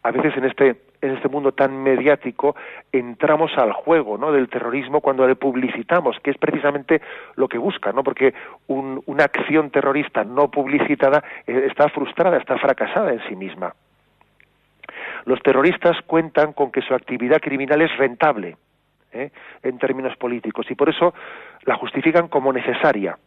a 0.04 0.12
veces 0.12 0.36
en 0.36 0.46
este 0.46 0.76
en 1.02 1.12
este 1.12 1.30
mundo 1.30 1.52
tan 1.54 1.82
mediático 1.82 2.56
entramos 2.92 3.52
al 3.58 3.72
juego 3.72 4.18
¿no? 4.18 4.32
del 4.32 4.50
terrorismo 4.50 5.02
cuando 5.02 5.28
le 5.28 5.36
publicitamos 5.36 6.18
que 6.24 6.32
es 6.32 6.38
precisamente 6.38 7.02
lo 7.36 7.48
que 7.48 7.58
busca 7.58 7.92
no 7.92 8.04
porque 8.04 8.34
una 8.68 9.24
acción 9.24 9.70
terrorista 9.70 10.24
no 10.24 10.50
publicitada 10.50 11.24
eh, 11.46 11.68
está 11.70 11.90
frustrada 11.90 12.38
está 12.38 12.58
fracasada 12.58 13.14
en 13.14 13.22
sí 13.28 13.36
misma 13.36 13.76
los 15.26 15.42
terroristas 15.42 15.98
cuentan 16.08 16.54
con 16.54 16.72
que 16.72 16.82
su 16.82 16.94
actividad 16.94 17.40
criminal 17.40 17.82
es 17.82 17.96
rentable 17.98 18.58
¿eh? 19.12 19.32
en 19.64 19.78
términos 19.78 20.16
políticos 20.18 20.66
y 20.70 20.76
por 20.76 20.90
eso 20.90 21.14
la 21.64 21.76
justifican 21.76 22.28
como 22.28 22.52
necesaria 22.54 23.18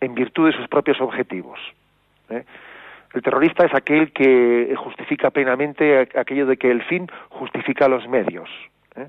en 0.00 0.14
virtud 0.14 0.50
de 0.50 0.56
sus 0.56 0.68
propios 0.68 1.00
objetivos 1.00 1.58
¿eh? 2.30 2.44
El 3.12 3.22
terrorista 3.22 3.66
es 3.66 3.74
aquel 3.74 4.12
que 4.12 4.72
justifica 4.76 5.30
plenamente 5.30 6.08
aquello 6.14 6.46
de 6.46 6.56
que 6.56 6.70
el 6.70 6.82
fin 6.84 7.08
justifica 7.30 7.88
los 7.88 8.06
medios. 8.08 8.48
¿eh? 8.94 9.08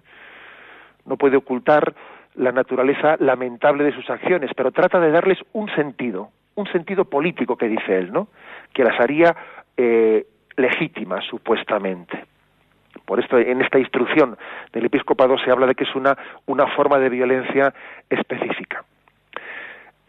No 1.05 1.17
puede 1.17 1.37
ocultar 1.37 1.93
la 2.35 2.51
naturaleza 2.51 3.17
lamentable 3.19 3.83
de 3.83 3.93
sus 3.93 4.09
acciones, 4.09 4.51
pero 4.55 4.71
trata 4.71 4.99
de 4.99 5.11
darles 5.11 5.37
un 5.53 5.69
sentido, 5.75 6.29
un 6.55 6.65
sentido 6.71 7.05
político 7.05 7.57
que 7.57 7.67
dice 7.67 7.97
él, 7.97 8.11
¿no? 8.11 8.29
Que 8.73 8.83
las 8.83 8.99
haría 8.99 9.35
legítimas 10.61 11.25
supuestamente. 11.25 12.25
Por 13.05 13.19
esto, 13.19 13.37
en 13.37 13.61
esta 13.61 13.79
instrucción 13.79 14.37
del 14.71 14.85
episcopado 14.85 15.37
se 15.39 15.51
habla 15.51 15.67
de 15.67 15.75
que 15.75 15.83
es 15.83 15.95
una, 15.95 16.17
una 16.45 16.67
forma 16.67 16.99
de 16.99 17.09
violencia 17.09 17.73
específica 18.09 18.83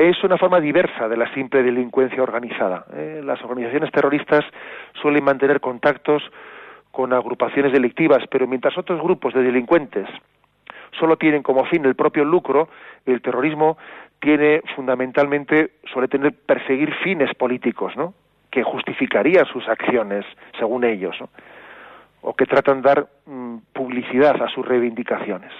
es 0.09 0.23
una 0.25 0.37
forma 0.37 0.61
diversa 0.61 1.09
de 1.09 1.17
la 1.17 1.33
simple 1.33 1.63
delincuencia 1.63 2.23
organizada. 2.23 2.87
¿eh? 2.95 3.21
Las 3.25 3.41
organizaciones 3.43 3.93
terroristas 3.93 4.45
suelen 5.01 5.23
mantener 5.23 5.61
contactos 5.61 6.23
con 6.91 7.13
agrupaciones 7.13 7.73
delictivas, 7.73 8.25
pero 8.31 8.47
mientras 8.47 8.77
otros 8.77 9.01
grupos 9.01 9.33
de 9.35 9.43
delincuentes 9.43 10.09
solo 10.99 11.17
tienen 11.17 11.43
como 11.43 11.65
fin 11.67 11.85
el 11.85 11.95
propio 11.95 12.25
lucro, 12.25 12.69
el 13.07 13.23
terrorismo 13.23 13.79
tiene 14.21 14.63
fundamentalmente, 14.75 15.73
suele 15.93 16.09
tener 16.09 16.35
perseguir 16.47 16.93
fines 17.03 17.35
políticos, 17.35 17.97
¿no? 17.97 18.15
Que 18.53 18.63
justificarían 18.63 19.47
sus 19.47 19.67
acciones, 19.67 20.25
según 20.59 20.85
ellos, 20.85 21.17
o 22.21 22.35
que 22.35 22.47
tratan 22.47 22.83
de 22.83 22.89
dar 22.89 23.07
mm, 23.27 23.57
publicidad 23.73 24.41
a 24.43 24.49
sus 24.49 24.65
reivindicaciones. 24.65 25.51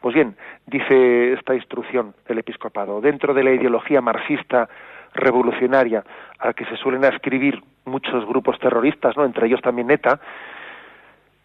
Pues 0.00 0.14
bien, 0.14 0.34
dice 0.66 1.34
esta 1.34 1.54
instrucción 1.54 2.14
del 2.26 2.38
episcopado, 2.38 3.00
dentro 3.02 3.34
de 3.34 3.44
la 3.44 3.52
ideología 3.52 4.00
marxista 4.00 4.68
revolucionaria 5.12 6.02
a 6.38 6.48
la 6.48 6.52
que 6.54 6.64
se 6.64 6.76
suelen 6.76 7.04
ascribir 7.04 7.62
muchos 7.84 8.24
grupos 8.26 8.58
terroristas, 8.58 9.14
¿no? 9.16 9.24
entre 9.24 9.46
ellos 9.46 9.60
también 9.60 9.90
ETA, 9.90 10.20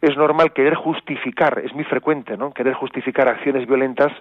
es 0.01 0.15
normal 0.15 0.53
querer 0.53 0.75
justificar, 0.75 1.59
es 1.59 1.73
muy 1.73 1.83
frecuente, 1.83 2.38
¿no? 2.38 2.53
querer 2.53 2.75
justificar 2.75 3.27
acciones 3.27 3.67
violentas 3.67 4.13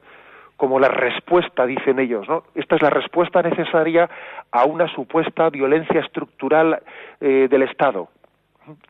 como 0.56 0.78
la 0.78 0.88
respuesta, 0.88 1.66
dicen 1.66 1.98
ellos, 1.98 2.28
¿no? 2.28 2.44
Esta 2.54 2.76
es 2.76 2.82
la 2.82 2.90
respuesta 2.90 3.42
necesaria 3.42 4.08
a 4.52 4.64
una 4.64 4.86
supuesta 4.88 5.50
violencia 5.50 6.00
estructural 6.00 6.80
eh, 7.20 7.48
del 7.50 7.62
Estado. 7.62 8.08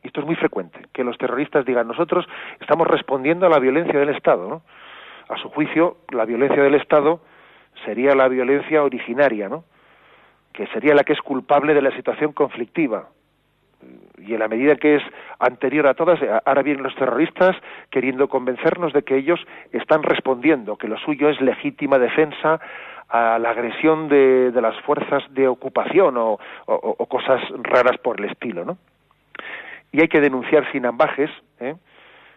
Esto 0.03 0.21
es 0.21 0.25
muy 0.25 0.35
frecuente, 0.35 0.79
que 0.93 1.03
los 1.03 1.17
terroristas 1.17 1.65
digan, 1.65 1.87
nosotros 1.87 2.25
estamos 2.61 2.87
respondiendo 2.87 3.45
a 3.45 3.49
la 3.49 3.59
violencia 3.59 3.99
del 3.99 4.09
Estado, 4.09 4.47
¿no? 4.47 4.61
a 5.27 5.37
su 5.37 5.49
juicio, 5.49 5.97
la 6.11 6.25
violencia 6.25 6.61
del 6.63 6.75
Estado 6.75 7.19
sería 7.83 8.15
la 8.15 8.27
violencia 8.27 8.83
originaria, 8.83 9.49
¿no? 9.49 9.65
que 10.53 10.67
sería 10.67 10.95
la 10.95 11.03
que 11.03 11.13
es 11.13 11.21
culpable 11.21 11.73
de 11.73 11.81
la 11.81 11.91
situación 11.91 12.31
conflictiva. 12.31 13.09
Y 14.17 14.33
en 14.33 14.39
la 14.39 14.47
medida 14.47 14.75
que 14.75 14.95
es 14.95 15.03
anterior 15.39 15.87
a 15.87 15.93
todas, 15.93 16.19
ahora 16.45 16.63
vienen 16.63 16.83
los 16.83 16.95
terroristas 16.95 17.55
queriendo 17.89 18.27
convencernos 18.27 18.93
de 18.93 19.03
que 19.03 19.17
ellos 19.17 19.39
están 19.71 20.03
respondiendo, 20.03 20.77
que 20.77 20.87
lo 20.87 20.97
suyo 20.97 21.29
es 21.29 21.39
legítima 21.41 21.99
defensa 21.99 22.59
a 23.09 23.37
la 23.37 23.51
agresión 23.51 24.09
de, 24.09 24.51
las 24.55 24.79
fuerzas 24.81 25.23
de 25.29 25.47
ocupación 25.47 26.17
o, 26.17 26.39
o, 26.65 27.05
cosas 27.05 27.41
raras 27.61 27.97
por 27.99 28.19
el 28.19 28.29
estilo, 28.29 28.65
¿no? 28.65 28.77
Y 29.91 30.01
hay 30.01 30.07
que 30.07 30.19
denunciar 30.19 30.69
sin 30.71 30.85
ambajes, 30.85 31.29
¿eh? 31.59 31.75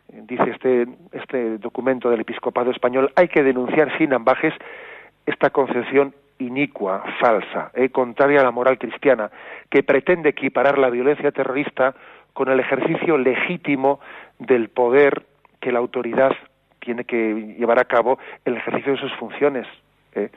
dice 0.09 0.51
este, 0.51 0.87
este 1.13 1.59
documento 1.59 2.11
del 2.11 2.21
episcopado 2.21 2.71
español, 2.71 3.11
hay 3.17 3.29
que 3.29 3.43
denunciar 3.43 3.97
sin 3.99 4.13
ambajes 4.15 4.55
esta 5.27 5.51
concepción 5.51 6.15
inicua, 6.39 7.03
falsa, 7.21 7.71
eh, 7.75 7.91
contraria 7.91 8.41
a 8.41 8.45
la 8.45 8.51
moral 8.51 8.79
cristiana, 8.79 9.31
que 9.71 9.83
pretende 9.83 10.31
equiparar 10.31 10.79
la 10.79 10.91
violencia 10.91 11.31
terrorista 11.33 11.95
con 12.33 12.49
el 12.49 12.61
ejercicio 12.61 13.19
legítimo 13.19 14.01
del 14.39 14.69
poder 14.69 15.25
que 15.61 15.73
la 15.73 15.81
autoridad 15.81 16.33
tiene 16.79 17.05
que 17.05 17.55
llevar 17.59 17.81
a 17.81 17.85
cabo 17.85 18.19
el 18.45 18.57
ejercicio 18.57 18.93
de 18.93 18.99
sus 18.99 19.13
funciones. 19.15 19.67
Eh. 20.15 20.31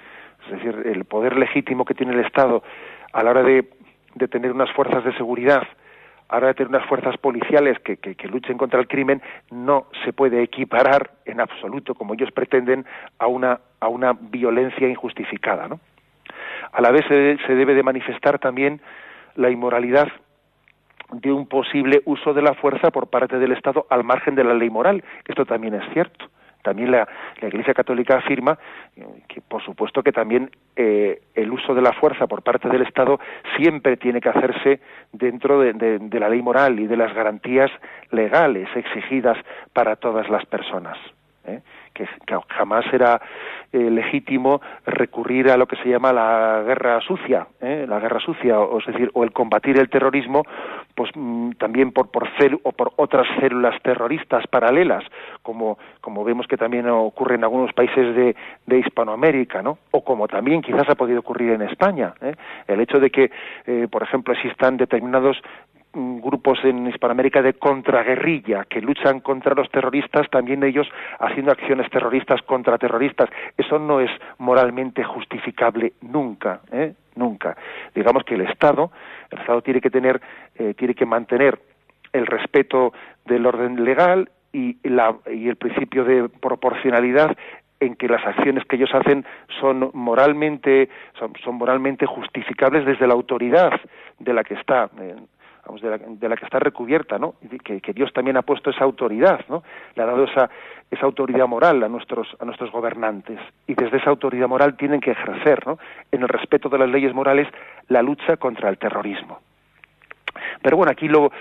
Es 0.45 0.51
decir, 0.51 0.87
el 0.87 1.05
poder 1.05 1.37
legítimo 1.37 1.85
que 1.85 1.93
tiene 1.93 2.13
el 2.13 2.25
Estado 2.25 2.63
a 3.13 3.23
la 3.23 3.29
hora 3.29 3.43
de, 3.43 3.63
tener 4.29 4.51
unas 4.51 4.71
fuerzas 4.71 5.03
de 5.05 5.13
seguridad 5.13 5.63
ahora 6.27 6.47
de 6.47 6.53
tener 6.53 6.69
unas 6.69 6.87
fuerzas 6.87 7.17
policiales 7.17 7.77
que, 7.79 7.97
que, 7.97 8.27
luchen 8.29 8.57
contra 8.57 8.79
el 8.79 8.87
crimen, 8.87 9.21
no 9.51 9.87
se 10.05 10.13
puede 10.13 10.41
equiparar 10.41 11.11
en 11.25 11.41
absoluto, 11.41 11.93
como 11.93 12.13
ellos 12.13 12.31
pretenden, 12.31 12.85
a 13.19 13.27
una, 13.27 13.59
a 13.81 13.89
una 13.89 14.13
violencia 14.13 14.87
injustificada. 14.87 15.67
¿no? 15.67 15.81
A 16.71 16.81
la 16.81 16.91
vez 16.91 17.05
se, 17.07 17.55
debe 17.55 17.73
de 17.73 17.83
manifestar 17.83 18.39
también 18.39 18.81
la 19.35 19.49
inmoralidad 19.49 20.07
de 21.11 21.31
un 21.31 21.47
posible 21.47 22.01
uso 22.05 22.33
de 22.33 22.41
la 22.41 22.53
fuerza 22.53 22.89
por 22.91 23.07
parte 23.07 23.37
del 23.37 23.51
Estado 23.51 23.85
al 23.89 24.03
margen 24.03 24.35
de 24.35 24.43
la 24.43 24.53
ley 24.53 24.69
moral. 24.69 25.03
Esto 25.27 25.45
también 25.45 25.73
es 25.73 25.83
cierto. 25.93 26.25
También 26.63 26.91
la, 26.91 27.07
Iglesia 27.41 27.73
Católica 27.73 28.17
afirma 28.17 28.57
que, 29.27 29.41
por 29.41 29.63
supuesto, 29.63 30.03
que 30.03 30.11
también 30.11 30.51
eh, 30.75 31.21
el 31.33 31.51
uso 31.51 31.73
de 31.73 31.81
la 31.81 31.91
fuerza 31.93 32.27
por 32.27 32.43
parte 32.43 32.69
del 32.69 32.83
Estado 32.83 33.19
siempre 33.57 33.97
tiene 33.97 34.21
que 34.21 34.29
hacerse 34.29 34.79
dentro 35.11 35.59
de, 35.59 36.19
la 36.19 36.29
ley 36.29 36.41
moral 36.41 36.79
y 36.79 36.87
de 36.87 36.97
las 36.97 37.13
garantías 37.13 37.71
legales 38.11 38.69
exigidas 38.75 39.37
para 39.73 39.95
todas 39.95 40.29
las 40.29 40.45
personas. 40.45 40.97
¿eh? 41.45 41.61
Que, 41.93 42.07
jamás 42.49 42.85
era 42.93 43.21
eh, 43.71 43.77
legítimo 43.77 44.61
recurrir 44.85 45.49
a 45.49 45.57
lo 45.57 45.67
que 45.67 45.75
se 45.77 45.89
llama 45.89 46.13
la 46.13 46.63
guerra 46.65 46.99
sucia, 47.01 47.47
¿eh? 47.61 47.85
la 47.87 47.99
guerra 47.99 48.19
sucia, 48.19 48.59
o 48.59 48.79
es 48.79 48.85
decir, 48.85 49.09
o 49.13 49.23
el 49.23 49.31
combatir 49.31 49.77
el 49.77 49.89
terrorismo, 49.89 50.43
pues 50.95 51.09
mm, 51.15 51.51
también 51.51 51.91
por 51.91 52.09
por 52.09 52.29
o 52.63 52.71
por 52.71 52.93
otras 52.95 53.27
células 53.39 53.81
terroristas 53.81 54.45
paralelas, 54.47 55.03
como 55.41 55.77
como 56.01 56.23
vemos 56.23 56.47
que 56.47 56.57
también 56.57 56.89
ocurre 56.89 57.35
en 57.35 57.43
algunos 57.43 57.73
países 57.73 58.15
de, 58.15 58.35
de 58.65 58.79
Hispanoamérica, 58.79 59.61
¿no? 59.61 59.77
O 59.91 60.03
como 60.03 60.27
también 60.27 60.61
quizás 60.61 60.89
ha 60.89 60.95
podido 60.95 61.19
ocurrir 61.19 61.51
en 61.51 61.61
España, 61.61 62.13
¿eh? 62.21 62.35
el 62.67 62.79
hecho 62.81 62.99
de 62.99 63.09
que, 63.09 63.31
por 63.91 64.03
ejemplo, 64.03 64.33
existan 64.33 64.77
determinados 64.77 65.37
grupos 65.93 66.59
en 66.63 66.87
Hispanoamérica 66.87 67.41
de 67.41 67.53
contraguerrilla 67.53 68.65
que 68.65 68.81
luchan 68.81 69.19
contra 69.19 69.53
los 69.53 69.69
terroristas, 69.69 70.29
también 70.29 70.63
ellos 70.63 70.87
haciendo 71.19 71.51
acciones 71.51 71.89
terroristas 71.89 72.41
contra 72.43 72.77
terroristas. 72.77 73.29
Eso 73.57 73.77
no 73.77 73.99
es 73.99 74.09
moralmente 74.37 75.03
justificable 75.03 75.93
nunca, 76.01 76.61
¿eh? 76.71 76.93
nunca. 77.15 77.57
Digamos 77.93 78.23
que 78.23 78.35
el 78.35 78.41
Estado, 78.41 78.91
el 79.29 79.39
Estado 79.39 79.61
tiene 79.61 79.81
que 79.81 79.89
tener, 79.89 80.21
eh, 80.55 80.73
tiene 80.75 80.95
que 80.95 81.05
mantener 81.05 81.59
el 82.13 82.25
respeto 82.25 82.93
del 83.25 83.45
orden 83.45 83.83
legal 83.83 84.29
y, 84.53 84.77
la, 84.87 85.15
y 85.31 85.47
el 85.47 85.55
principio 85.55 86.03
de 86.03 86.29
proporcionalidad 86.29 87.35
en 87.79 87.95
que 87.95 88.07
las 88.07 88.25
acciones 88.25 88.63
que 88.65 88.75
ellos 88.75 88.93
hacen 88.93 89.25
son 89.59 89.89
moralmente 89.93 90.89
son, 91.17 91.33
son 91.43 91.55
moralmente 91.55 92.05
justificables 92.05 92.85
desde 92.85 93.07
la 93.07 93.13
autoridad 93.13 93.71
de 94.19 94.33
la 94.33 94.43
que 94.43 94.53
está 94.53 94.89
eh, 94.99 95.15
de, 95.81 96.29
la, 96.29 96.35
que 96.35 96.45
está 96.45 96.59
recubierta, 96.59 97.17
¿no? 97.17 97.35
Que, 97.63 97.81
que, 97.81 97.93
Dios 97.93 98.11
también 98.13 98.37
ha 98.37 98.41
puesto 98.41 98.69
esa 98.69 98.83
autoridad, 98.83 99.45
¿no? 99.47 99.63
Le 99.95 100.03
ha 100.03 100.05
dado 100.05 100.25
esa, 100.25 100.49
esa 100.89 101.05
autoridad 101.05 101.47
moral 101.47 101.83
a 101.83 101.87
nuestros, 101.87 102.27
a 102.39 102.45
nuestros 102.45 102.71
gobernantes. 102.71 103.39
Y 103.67 103.75
desde 103.75 103.97
esa 103.97 104.09
autoridad 104.09 104.47
moral 104.47 104.75
tienen 104.75 104.99
que 104.99 105.11
ejercer, 105.11 105.65
¿no? 105.65 105.77
En 106.11 106.21
el 106.23 106.27
respeto 106.27 106.69
de 106.69 106.79
las 106.79 106.89
leyes 106.89 107.13
morales, 107.13 107.47
la 107.87 108.01
lucha 108.01 108.37
contra 108.37 108.69
el 108.69 108.77
terrorismo. 108.77 109.39
Pero 110.61 110.77
bueno, 110.77 110.91
aquí 110.91 111.07
lo, 111.07 111.31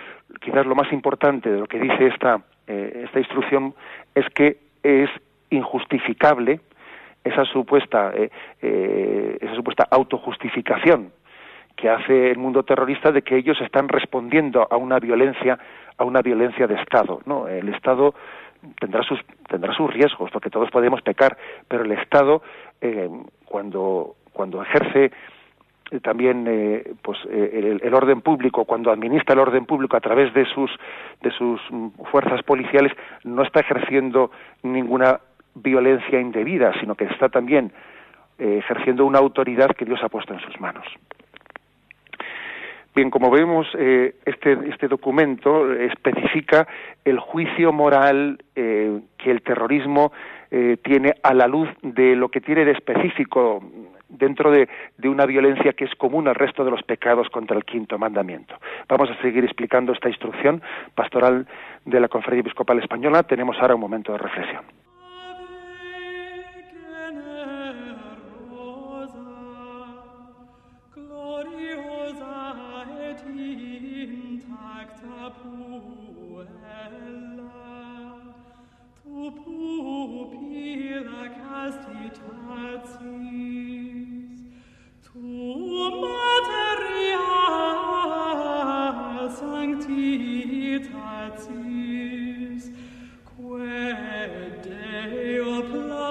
quizás 0.40 0.66
lo 0.66 0.74
más 0.74 0.92
importante 0.92 1.50
de 1.50 1.58
lo 1.58 1.66
que 1.66 1.78
dice 1.78 2.06
esta, 2.06 2.40
eh, 2.66 3.02
esta 3.04 3.18
instrucción 3.18 3.74
es 4.14 4.28
que 4.30 4.58
es 4.82 5.10
injustificable 5.50 6.60
esa 7.24 7.44
supuesta, 7.44 8.12
eh, 8.14 8.30
eh, 8.62 9.38
esa 9.40 9.54
supuesta 9.54 9.86
autojustificación 9.90 11.12
que 11.80 11.88
hace 11.88 12.30
el 12.30 12.38
mundo 12.38 12.62
terrorista 12.62 13.10
de 13.10 13.22
que 13.22 13.36
ellos 13.36 13.58
están 13.60 13.88
respondiendo 13.88 14.66
a 14.70 14.76
una 14.76 14.98
violencia 14.98 15.58
a 15.96 16.04
una 16.04 16.20
violencia 16.20 16.66
de 16.66 16.74
Estado 16.74 17.20
no 17.24 17.48
el 17.48 17.68
Estado 17.70 18.14
tendrá 18.78 19.02
sus 19.02 19.18
tendrá 19.48 19.72
sus 19.74 19.92
riesgos 19.92 20.30
porque 20.30 20.50
todos 20.50 20.70
podemos 20.70 21.00
pecar 21.02 21.36
pero 21.66 21.84
el 21.84 21.92
Estado 21.92 22.42
eh, 22.80 23.08
cuando 23.46 24.16
cuando 24.32 24.62
ejerce 24.62 25.10
eh, 25.90 26.00
también 26.00 26.46
eh, 26.48 26.92
pues 27.02 27.18
el, 27.30 27.80
el, 27.82 27.94
orden 27.94 28.20
público 28.20 28.64
cuando 28.64 28.92
administra 28.92 29.32
el 29.32 29.40
orden 29.40 29.64
público 29.64 29.96
a 29.96 30.00
través 30.00 30.32
de 30.34 30.44
sus 30.46 30.70
de 31.22 31.30
sus 31.30 31.60
fuerzas 32.10 32.42
policiales 32.42 32.92
no 33.24 33.42
está 33.42 33.60
ejerciendo 33.60 34.30
ninguna 34.62 35.20
violencia 35.54 36.20
indebida 36.20 36.78
sino 36.80 36.94
que 36.94 37.04
está 37.04 37.30
también 37.30 37.72
ejerciendo 38.38 39.04
una 39.04 39.18
autoridad 39.18 39.70
que 39.76 39.84
Dios 39.84 40.00
ha 40.02 40.08
puesto 40.08 40.32
en 40.32 40.40
sus 40.40 40.58
manos. 40.58 40.86
Bien, 42.94 43.08
como 43.10 43.30
vemos, 43.30 43.68
eh, 43.78 44.16
este, 44.24 44.58
este 44.68 44.88
documento 44.88 45.72
especifica 45.72 46.66
el 47.04 47.20
juicio 47.20 47.72
moral 47.72 48.42
eh, 48.56 49.00
que 49.16 49.30
el 49.30 49.42
terrorismo 49.42 50.12
eh, 50.50 50.76
tiene 50.82 51.14
a 51.22 51.32
la 51.32 51.46
luz 51.46 51.68
de 51.82 52.16
lo 52.16 52.28
que 52.30 52.40
tiene 52.40 52.64
de 52.64 52.72
específico 52.72 53.62
dentro 54.08 54.50
de, 54.50 54.68
de, 54.98 55.08
una 55.08 55.24
violencia 55.24 55.72
que 55.72 55.84
es 55.84 55.94
común 55.94 56.26
al 56.26 56.34
resto 56.34 56.64
de 56.64 56.72
los 56.72 56.82
pecados 56.82 57.28
contra 57.28 57.56
el 57.56 57.64
quinto 57.64 57.96
mandamiento. 57.96 58.56
Vamos 58.88 59.08
a 59.08 59.22
seguir 59.22 59.44
explicando 59.44 59.92
esta 59.92 60.08
instrucción 60.08 60.60
pastoral 60.96 61.46
de 61.84 62.00
la 62.00 62.08
Conferencia 62.08 62.40
Episcopal 62.40 62.80
Española. 62.80 63.22
Tenemos 63.22 63.56
ahora 63.60 63.76
un 63.76 63.82
momento 63.82 64.10
de 64.10 64.18
reflexión. 64.18 64.79
sanctitatis, 89.70 92.64
quae 93.24 94.50
Deo 94.62 95.62
placet, 95.70 96.09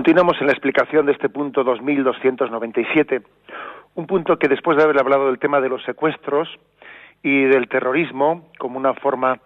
Continuamos 0.00 0.40
en 0.40 0.46
la 0.46 0.54
explicación 0.54 1.04
de 1.04 1.12
este 1.12 1.28
punto 1.28 1.62
2297, 1.62 3.20
un 3.96 4.06
punto 4.06 4.38
que 4.38 4.48
después 4.48 4.78
de 4.78 4.82
haber 4.82 4.98
hablado 4.98 5.26
del 5.26 5.38
tema 5.38 5.60
de 5.60 5.68
los 5.68 5.84
secuestros 5.84 6.48
y 7.22 7.42
del 7.42 7.68
terrorismo 7.68 8.48
como 8.58 8.78
una 8.78 8.94
forma 8.94 9.38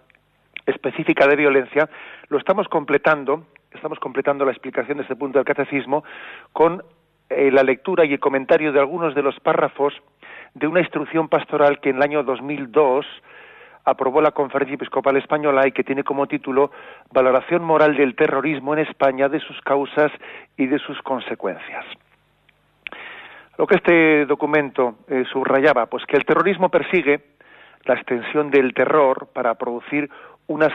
específica 0.64 1.26
de 1.26 1.34
violencia, 1.34 1.90
lo 2.28 2.38
estamos 2.38 2.68
completando, 2.68 3.48
estamos 3.72 3.98
completando 3.98 4.44
la 4.44 4.52
explicación 4.52 4.98
de 4.98 5.02
este 5.02 5.16
punto 5.16 5.40
del 5.40 5.44
catecismo 5.44 6.04
con 6.52 6.84
eh, 7.30 7.50
la 7.50 7.64
lectura 7.64 8.04
y 8.04 8.12
el 8.12 8.20
comentario 8.20 8.72
de 8.72 8.78
algunos 8.78 9.16
de 9.16 9.24
los 9.24 9.40
párrafos 9.40 9.92
de 10.54 10.68
una 10.68 10.78
instrucción 10.78 11.28
pastoral 11.28 11.80
que 11.80 11.90
en 11.90 11.96
el 11.96 12.02
año 12.02 12.22
2002 12.22 13.04
aprobó 13.84 14.20
la 14.20 14.30
Conferencia 14.30 14.74
Episcopal 14.74 15.16
Española 15.16 15.66
y 15.66 15.72
que 15.72 15.84
tiene 15.84 16.04
como 16.04 16.26
título 16.26 16.70
Valoración 17.12 17.62
moral 17.62 17.96
del 17.96 18.16
terrorismo 18.16 18.74
en 18.74 18.80
España, 18.80 19.28
de 19.28 19.40
sus 19.40 19.60
causas 19.60 20.10
y 20.56 20.66
de 20.66 20.78
sus 20.78 21.00
consecuencias. 21.02 21.84
Lo 23.58 23.66
que 23.66 23.76
este 23.76 24.26
documento 24.26 24.96
eh, 25.08 25.24
subrayaba, 25.30 25.86
pues 25.86 26.04
que 26.06 26.16
el 26.16 26.24
terrorismo 26.24 26.70
persigue 26.70 27.20
la 27.84 27.94
extensión 27.94 28.50
del 28.50 28.74
terror 28.74 29.28
para 29.32 29.54
producir 29.54 30.10
una 30.46 30.68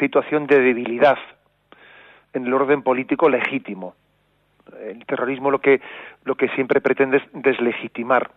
situación 0.00 0.46
de 0.46 0.60
debilidad 0.60 1.18
en 2.32 2.46
el 2.46 2.54
orden 2.54 2.82
político 2.82 3.28
legítimo. 3.28 3.94
El 4.80 5.04
terrorismo 5.04 5.50
lo 5.50 5.60
que, 5.60 5.80
lo 6.24 6.36
que 6.36 6.48
siempre 6.50 6.80
pretende 6.80 7.18
es 7.18 7.22
deslegitimar, 7.32 8.30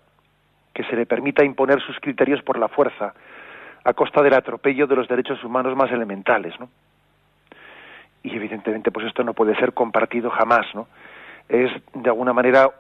que 0.74 0.84
se 0.84 0.96
le 0.96 1.06
permita 1.06 1.46
imponer 1.46 1.80
sus 1.82 2.00
criterios 2.00 2.42
por 2.42 2.58
la 2.58 2.68
fuerza, 2.68 3.14
a 3.86 3.94
costa 3.94 4.22
del 4.22 4.34
atropello 4.34 4.88
de 4.88 4.96
los 4.96 5.08
derechos 5.08 5.42
humanos 5.44 5.76
más 5.76 5.92
elementales, 5.92 6.60
¿no? 6.60 6.70
Y 8.24 8.36
evidentemente, 8.36 8.92
pues 8.92 9.06
esto 9.06 9.24
no 9.24 9.34
puede 9.34 9.56
ser 9.56 9.74
compartido 9.74 10.30
jamás, 10.32 10.66
¿no? 10.74 10.88
Es 11.48 11.72
de 11.94 12.10
alguna 12.10 12.34
manera 12.34 12.72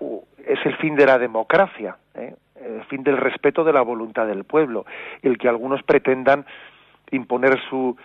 es 0.45 0.59
el 0.65 0.75
fin 0.77 0.95
de 0.95 1.05
la 1.05 1.19
democracia, 1.19 1.95
¿eh? 2.15 2.35
el 2.55 2.83
fin 2.85 3.03
del 3.03 3.17
respeto 3.17 3.63
de 3.63 3.71
la 3.71 3.81
voluntad 3.81 4.25
del 4.25 4.43
pueblo, 4.43 4.85
el 5.21 5.37
que 5.37 5.47
algunos 5.47 5.83
pretendan 5.83 6.45
imponer 7.11 7.59
su 7.69 7.95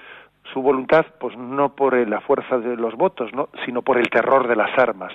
su 0.53 0.63
voluntad, 0.63 1.07
pues 1.19 1.37
no 1.37 1.75
por 1.75 1.97
la 2.09 2.21
fuerza 2.21 2.59
de 2.59 2.77
los 2.77 2.95
votos, 2.97 3.33
¿no? 3.33 3.51
sino 3.65 3.83
por 3.83 3.99
el 3.99 4.09
terror 4.11 4.49
de 4.49 4.57
las 4.57 4.77
armas. 4.79 5.13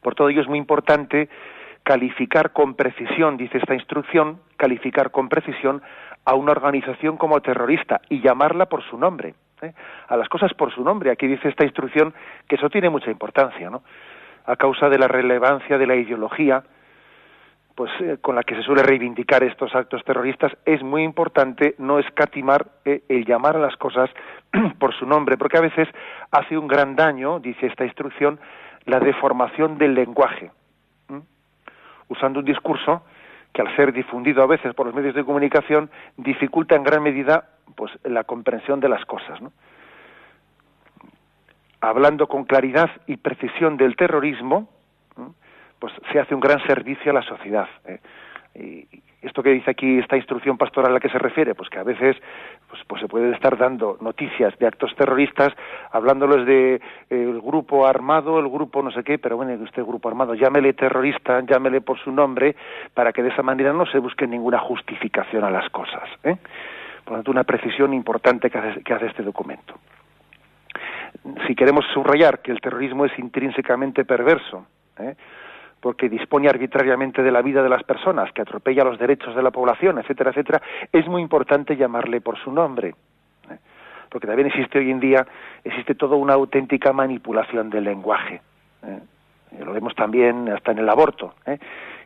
Por 0.00 0.14
todo 0.14 0.28
ello 0.28 0.40
es 0.40 0.48
muy 0.48 0.58
importante 0.58 1.28
calificar 1.88 2.52
con 2.52 2.74
precisión, 2.74 3.38
dice 3.38 3.56
esta 3.56 3.72
instrucción, 3.72 4.40
calificar 4.58 5.10
con 5.10 5.30
precisión 5.30 5.80
a 6.26 6.34
una 6.34 6.52
organización 6.52 7.16
como 7.16 7.40
terrorista 7.40 8.02
y 8.10 8.20
llamarla 8.20 8.66
por 8.66 8.82
su 8.82 8.98
nombre, 8.98 9.34
¿eh? 9.62 9.72
a 10.06 10.16
las 10.18 10.28
cosas 10.28 10.52
por 10.52 10.70
su 10.70 10.84
nombre. 10.84 11.10
Aquí 11.10 11.26
dice 11.26 11.48
esta 11.48 11.64
instrucción 11.64 12.12
que 12.46 12.56
eso 12.56 12.68
tiene 12.68 12.90
mucha 12.90 13.10
importancia, 13.10 13.70
¿no? 13.70 13.82
A 14.44 14.56
causa 14.56 14.90
de 14.90 14.98
la 14.98 15.08
relevancia 15.08 15.78
de 15.78 15.86
la 15.86 15.96
ideología, 15.96 16.62
pues 17.74 17.90
eh, 18.00 18.18
con 18.20 18.34
la 18.34 18.42
que 18.42 18.54
se 18.54 18.62
suele 18.64 18.82
reivindicar 18.82 19.42
estos 19.42 19.74
actos 19.74 20.04
terroristas, 20.04 20.52
es 20.66 20.82
muy 20.82 21.04
importante 21.04 21.74
no 21.78 21.98
escatimar 21.98 22.66
eh, 22.84 23.00
el 23.08 23.24
llamar 23.24 23.56
a 23.56 23.60
las 23.60 23.76
cosas 23.78 24.10
por 24.78 24.92
su 24.94 25.06
nombre, 25.06 25.38
porque 25.38 25.56
a 25.56 25.62
veces 25.62 25.88
hace 26.32 26.58
un 26.58 26.68
gran 26.68 26.96
daño, 26.96 27.40
dice 27.40 27.64
esta 27.64 27.86
instrucción, 27.86 28.38
la 28.84 29.00
deformación 29.00 29.78
del 29.78 29.94
lenguaje, 29.94 30.50
usando 32.08 32.40
un 32.40 32.44
discurso 32.44 33.02
que 33.52 33.62
al 33.62 33.74
ser 33.76 33.92
difundido 33.92 34.42
a 34.42 34.46
veces 34.46 34.74
por 34.74 34.86
los 34.86 34.94
medios 34.94 35.14
de 35.14 35.24
comunicación 35.24 35.90
dificulta 36.16 36.74
en 36.74 36.84
gran 36.84 37.02
medida 37.02 37.50
pues 37.74 37.92
la 38.04 38.24
comprensión 38.24 38.80
de 38.80 38.88
las 38.88 39.04
cosas 39.04 39.38
hablando 41.80 42.26
con 42.26 42.44
claridad 42.44 42.90
y 43.06 43.16
precisión 43.16 43.76
del 43.76 43.96
terrorismo 43.96 44.68
pues 45.78 45.92
se 46.12 46.18
hace 46.18 46.34
un 46.34 46.40
gran 46.40 46.64
servicio 46.66 47.10
a 47.10 47.14
la 47.14 47.22
sociedad 47.22 47.68
¿eh? 47.84 48.00
y 48.54 49.07
esto 49.20 49.42
que 49.42 49.50
dice 49.50 49.70
aquí 49.70 49.98
esta 49.98 50.16
instrucción 50.16 50.56
pastoral 50.56 50.92
a 50.92 50.94
la 50.94 51.00
que 51.00 51.08
se 51.08 51.18
refiere 51.18 51.54
pues 51.54 51.68
que 51.68 51.78
a 51.78 51.82
veces 51.82 52.16
pues, 52.68 52.82
pues 52.86 53.02
se 53.02 53.08
puede 53.08 53.32
estar 53.32 53.56
dando 53.56 53.98
noticias 54.00 54.56
de 54.58 54.66
actos 54.66 54.94
terroristas 54.94 55.52
hablándoles 55.90 56.46
de 56.46 56.74
eh, 56.74 56.80
el 57.10 57.40
grupo 57.40 57.86
armado 57.86 58.38
el 58.38 58.48
grupo 58.48 58.82
no 58.82 58.92
sé 58.92 59.02
qué 59.02 59.18
pero 59.18 59.36
bueno 59.36 59.54
usted 59.54 59.84
grupo 59.84 60.08
armado 60.08 60.34
llámele 60.34 60.72
terrorista 60.72 61.40
llámele 61.40 61.80
por 61.80 61.98
su 61.98 62.12
nombre 62.12 62.54
para 62.94 63.12
que 63.12 63.22
de 63.22 63.30
esa 63.30 63.42
manera 63.42 63.72
no 63.72 63.86
se 63.86 63.98
busque 63.98 64.26
ninguna 64.26 64.58
justificación 64.60 65.42
a 65.42 65.50
las 65.50 65.68
cosas 65.70 66.08
¿eh? 66.22 66.36
por 67.04 67.12
lo 67.12 67.18
tanto 67.18 67.30
una 67.32 67.44
precisión 67.44 67.92
importante 67.94 68.50
que 68.50 68.58
hace, 68.58 68.82
que 68.82 68.94
hace 68.94 69.06
este 69.06 69.24
documento 69.24 69.74
si 71.46 71.56
queremos 71.56 71.84
subrayar 71.92 72.40
que 72.40 72.52
el 72.52 72.60
terrorismo 72.60 73.04
es 73.04 73.18
intrínsecamente 73.18 74.04
perverso 74.04 74.66
¿eh? 75.00 75.16
Porque 75.80 76.08
dispone 76.08 76.48
arbitrariamente 76.48 77.22
de 77.22 77.30
la 77.30 77.42
vida 77.42 77.62
de 77.62 77.68
las 77.68 77.82
personas, 77.84 78.32
que 78.32 78.42
atropella 78.42 78.84
los 78.84 78.98
derechos 78.98 79.34
de 79.34 79.42
la 79.42 79.50
población, 79.50 79.98
etcétera, 79.98 80.30
etcétera, 80.30 80.62
es 80.92 81.06
muy 81.06 81.22
importante 81.22 81.76
llamarle 81.76 82.20
por 82.20 82.38
su 82.38 82.52
nombre. 82.52 82.94
¿eh? 83.50 83.58
Porque 84.08 84.26
también 84.26 84.48
existe 84.48 84.78
hoy 84.78 84.90
en 84.90 85.00
día, 85.00 85.26
existe 85.64 85.94
toda 85.94 86.16
una 86.16 86.34
auténtica 86.34 86.92
manipulación 86.92 87.70
del 87.70 87.84
lenguaje. 87.84 88.40
¿eh? 88.82 89.00
Lo 89.64 89.72
vemos 89.72 89.94
también 89.94 90.48
hasta 90.48 90.72
en 90.72 90.78
el 90.78 90.88
aborto. 90.88 91.34
¿eh? 91.46 91.58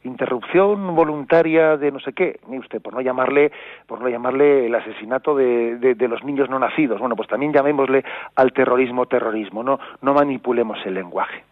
Interrupción 0.05 0.95
voluntaria 0.95 1.77
de 1.77 1.93
no 1.93 2.01
sé 2.01 2.13
qué, 2.13 2.41
usted, 2.47 2.81
por 2.81 2.95
no 2.95 3.01
llamarle, 3.01 3.53
por 3.87 4.01
no 4.01 4.09
llamarle 4.09 4.67
el 4.67 4.75
asesinato 4.75 5.35
de, 5.35 5.77
de, 5.77 6.09
los 6.09 6.25
niños 6.25 6.51
no 6.51 6.59
nacidos. 6.59 6.99
Bueno, 6.99 7.15
pues 7.15 7.29
también 7.29 7.53
llamémosle 7.53 8.05
al 8.35 8.53
terrorismo 8.53 9.07
terrorismo, 9.07 9.63
no, 9.63 9.79
no 10.01 10.15
manipulemos 10.15 10.79
el 10.85 10.95
lenguaje. 10.95 11.45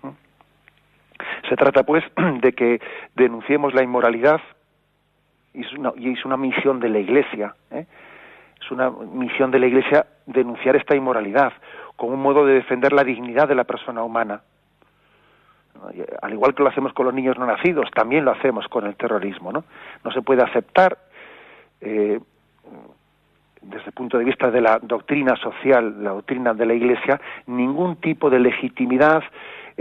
Se 1.49 1.57
trata, 1.57 1.83
pues, 1.83 2.05
de 2.41 2.53
que 2.53 2.81
denunciemos 3.15 3.75
la 3.75 3.83
inmoralidad 3.83 4.41
y 5.53 5.63
es 6.13 6.25
una, 6.25 6.37
misión 6.37 6.81
de 6.81 6.89
la 6.89 6.99
Iglesia. 6.99 7.55
¿eh? 7.71 7.87
Es 8.61 8.71
una 8.71 8.91
misión 8.91 9.51
de 9.51 9.59
la 9.59 9.67
Iglesia 9.67 10.07
denunciar 10.27 10.77
esta 10.77 10.95
inmoralidad 10.95 11.53
como 11.97 12.15
un 12.15 12.23
modo 12.23 12.47
de 12.47 12.55
defender 12.55 12.93
la 12.93 13.05
dignidad 13.05 13.49
de 13.49 13.55
la 13.55 13.65
persona 13.65 14.03
humana. 14.03 14.43
Al 16.23 16.33
igual 16.33 16.55
que 16.55 16.63
lo 16.63 16.69
hacemos 16.69 16.93
con 16.93 17.07
los 17.07 17.15
niños 17.15 17.39
no 17.39 17.47
nacidos, 17.47 17.91
también 17.91 18.25
lo 18.25 18.33
hacemos 18.33 18.69
con 18.69 18.87
el 18.87 18.97
terrorismo. 18.97 19.51
No, 19.51 19.65
no 20.05 20.13
se 20.13 20.23
puede 20.23 20.43
aceptar, 20.43 20.99
eh, 21.81 22.21
desde 23.63 23.87
el 23.87 23.93
punto 23.93 24.19
de 24.19 24.25
vista 24.25 24.51
de 24.51 24.61
la 24.61 24.79
doctrina 24.79 25.37
social, 25.37 26.03
la 26.03 26.11
doctrina 26.11 26.55
de 26.55 26.67
la 26.67 26.75
Iglesia, 26.75 27.21
ningún 27.47 27.97
tipo 27.97 28.31
de 28.31 28.41
legitimidad 28.41 29.23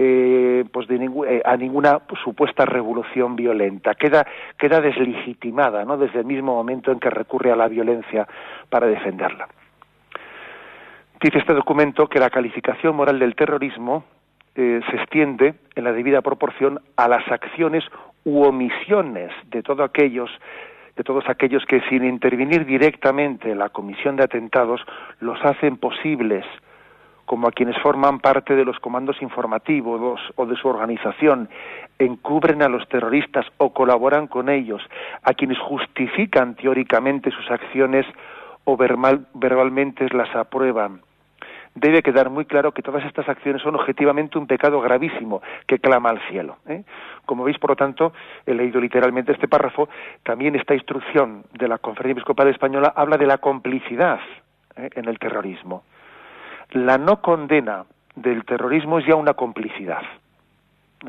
eh, 0.01 0.63
pues 0.71 0.87
eh, 0.89 1.41
a 1.43 1.57
ninguna 1.57 1.99
supuesta 2.23 2.63
revolución 2.63 3.35
violenta. 3.35 3.95
Queda, 3.95 4.25
queda 4.57 4.79
deslegitimada 4.79 5.83
¿no? 5.83 5.97
desde 5.97 6.19
el 6.19 6.25
mismo 6.25 6.55
momento 6.55 6.93
en 6.93 7.01
que 7.01 7.09
recurre 7.09 7.51
a 7.51 7.57
la 7.57 7.67
violencia 7.67 8.25
para 8.69 8.87
defenderla. 8.87 9.49
Dice 11.21 11.39
este 11.39 11.53
documento 11.53 12.07
que 12.07 12.17
la 12.17 12.29
calificación 12.29 12.95
moral 12.95 13.19
del 13.19 13.35
terrorismo 13.35 14.05
eh, 14.55 14.79
se 14.89 14.95
extiende 14.95 15.55
en 15.75 15.83
la 15.83 15.91
debida 15.91 16.21
proporción 16.21 16.79
a 16.95 17.09
las 17.09 17.29
acciones 17.29 17.83
u 18.23 18.43
omisiones 18.43 19.33
de 19.51 19.61
aquellos 19.83 20.29
de 20.95 21.03
todos 21.03 21.27
aquellos 21.27 21.65
que 21.65 21.81
sin 21.89 22.05
intervenir 22.05 22.65
directamente 22.65 23.51
en 23.51 23.59
la 23.59 23.67
comisión 23.67 24.15
de 24.15 24.23
atentados 24.23 24.81
los 25.19 25.37
hacen 25.43 25.75
posibles 25.75 26.45
como 27.29 27.47
a 27.47 27.51
quienes 27.51 27.77
forman 27.83 28.17
parte 28.17 28.55
de 28.55 28.65
los 28.65 28.79
comandos 28.79 29.21
informativos 29.21 30.19
o 30.35 30.47
de 30.47 30.55
su 30.55 30.67
organización, 30.67 31.47
encubren 31.99 32.63
a 32.63 32.67
los 32.67 32.89
terroristas 32.89 33.45
o 33.57 33.71
colaboran 33.71 34.25
con 34.25 34.49
ellos, 34.49 34.81
a 35.21 35.35
quienes 35.35 35.59
justifican 35.59 36.55
teóricamente 36.55 37.29
sus 37.29 37.51
acciones 37.51 38.07
o 38.63 38.75
verbalmente 38.75 40.09
las 40.09 40.35
aprueban. 40.35 41.01
Debe 41.75 42.01
quedar 42.01 42.31
muy 42.31 42.45
claro 42.45 42.71
que 42.71 42.81
todas 42.81 43.05
estas 43.05 43.29
acciones 43.29 43.61
son 43.61 43.75
objetivamente 43.75 44.39
un 44.39 44.47
pecado 44.47 44.81
gravísimo 44.81 45.43
que 45.67 45.77
clama 45.77 46.09
al 46.09 46.19
cielo. 46.29 46.57
¿eh? 46.67 46.83
Como 47.27 47.43
veis, 47.43 47.59
por 47.59 47.69
lo 47.69 47.75
tanto, 47.75 48.11
he 48.47 48.55
leído 48.55 48.81
literalmente 48.81 49.33
este 49.33 49.47
párrafo, 49.47 49.87
también 50.23 50.55
esta 50.55 50.73
instrucción 50.73 51.43
de 51.53 51.67
la 51.67 51.77
Conferencia 51.77 52.13
Episcopal 52.13 52.47
Española 52.47 52.91
habla 52.95 53.17
de 53.17 53.27
la 53.27 53.37
complicidad 53.37 54.19
¿eh? 54.77 54.89
en 54.95 55.07
el 55.07 55.19
terrorismo 55.19 55.83
la 56.71 56.97
no 56.97 57.21
condena 57.21 57.85
del 58.15 58.45
terrorismo 58.45 58.99
es 58.99 59.05
ya 59.05 59.15
una 59.15 59.33
complicidad. 59.33 60.01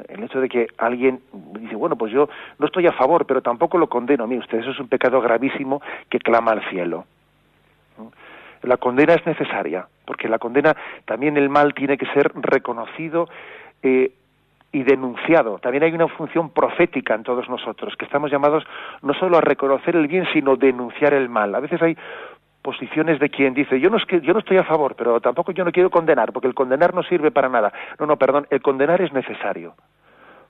El 0.08 0.22
hecho 0.22 0.40
de 0.40 0.48
que 0.48 0.68
alguien 0.78 1.20
dice, 1.58 1.74
bueno, 1.74 1.96
pues 1.96 2.12
yo 2.12 2.28
no 2.58 2.66
estoy 2.66 2.86
a 2.86 2.92
favor, 2.92 3.26
pero 3.26 3.42
tampoco 3.42 3.76
lo 3.76 3.88
condeno. 3.88 4.26
Mire 4.26 4.40
usted, 4.40 4.58
eso 4.58 4.70
es 4.70 4.78
un 4.78 4.88
pecado 4.88 5.20
gravísimo 5.20 5.82
que 6.08 6.20
clama 6.20 6.52
al 6.52 6.62
cielo. 6.70 7.06
La 8.62 8.76
condena 8.76 9.14
es 9.14 9.26
necesaria, 9.26 9.86
porque 10.04 10.28
la 10.28 10.38
condena 10.38 10.76
también 11.06 11.36
el 11.36 11.48
mal 11.48 11.74
tiene 11.74 11.96
que 11.96 12.06
ser 12.06 12.30
reconocido 12.34 13.28
eh, 13.82 14.12
y 14.70 14.82
denunciado. 14.84 15.58
También 15.58 15.82
hay 15.82 15.92
una 15.92 16.08
función 16.08 16.50
profética 16.50 17.14
en 17.14 17.24
todos 17.24 17.48
nosotros, 17.48 17.96
que 17.96 18.04
estamos 18.04 18.30
llamados 18.30 18.64
no 19.02 19.14
solo 19.14 19.38
a 19.38 19.40
reconocer 19.40 19.96
el 19.96 20.06
bien, 20.06 20.26
sino 20.32 20.56
denunciar 20.56 21.14
el 21.14 21.28
mal. 21.28 21.54
A 21.54 21.60
veces 21.60 21.82
hay 21.82 21.96
posiciones 22.62 23.18
de 23.18 23.30
quien 23.30 23.54
dice 23.54 23.80
yo 23.80 23.88
no 23.88 23.96
es 23.96 24.04
que 24.04 24.20
yo 24.20 24.32
no 24.32 24.40
estoy 24.40 24.58
a 24.58 24.64
favor 24.64 24.94
pero 24.96 25.20
tampoco 25.20 25.52
yo 25.52 25.64
no 25.64 25.72
quiero 25.72 25.90
condenar 25.90 26.32
porque 26.32 26.48
el 26.48 26.54
condenar 26.54 26.94
no 26.94 27.02
sirve 27.02 27.30
para 27.30 27.48
nada 27.48 27.72
no 27.98 28.06
no 28.06 28.16
perdón 28.16 28.46
el 28.50 28.60
condenar 28.60 29.00
es 29.00 29.12
necesario. 29.12 29.74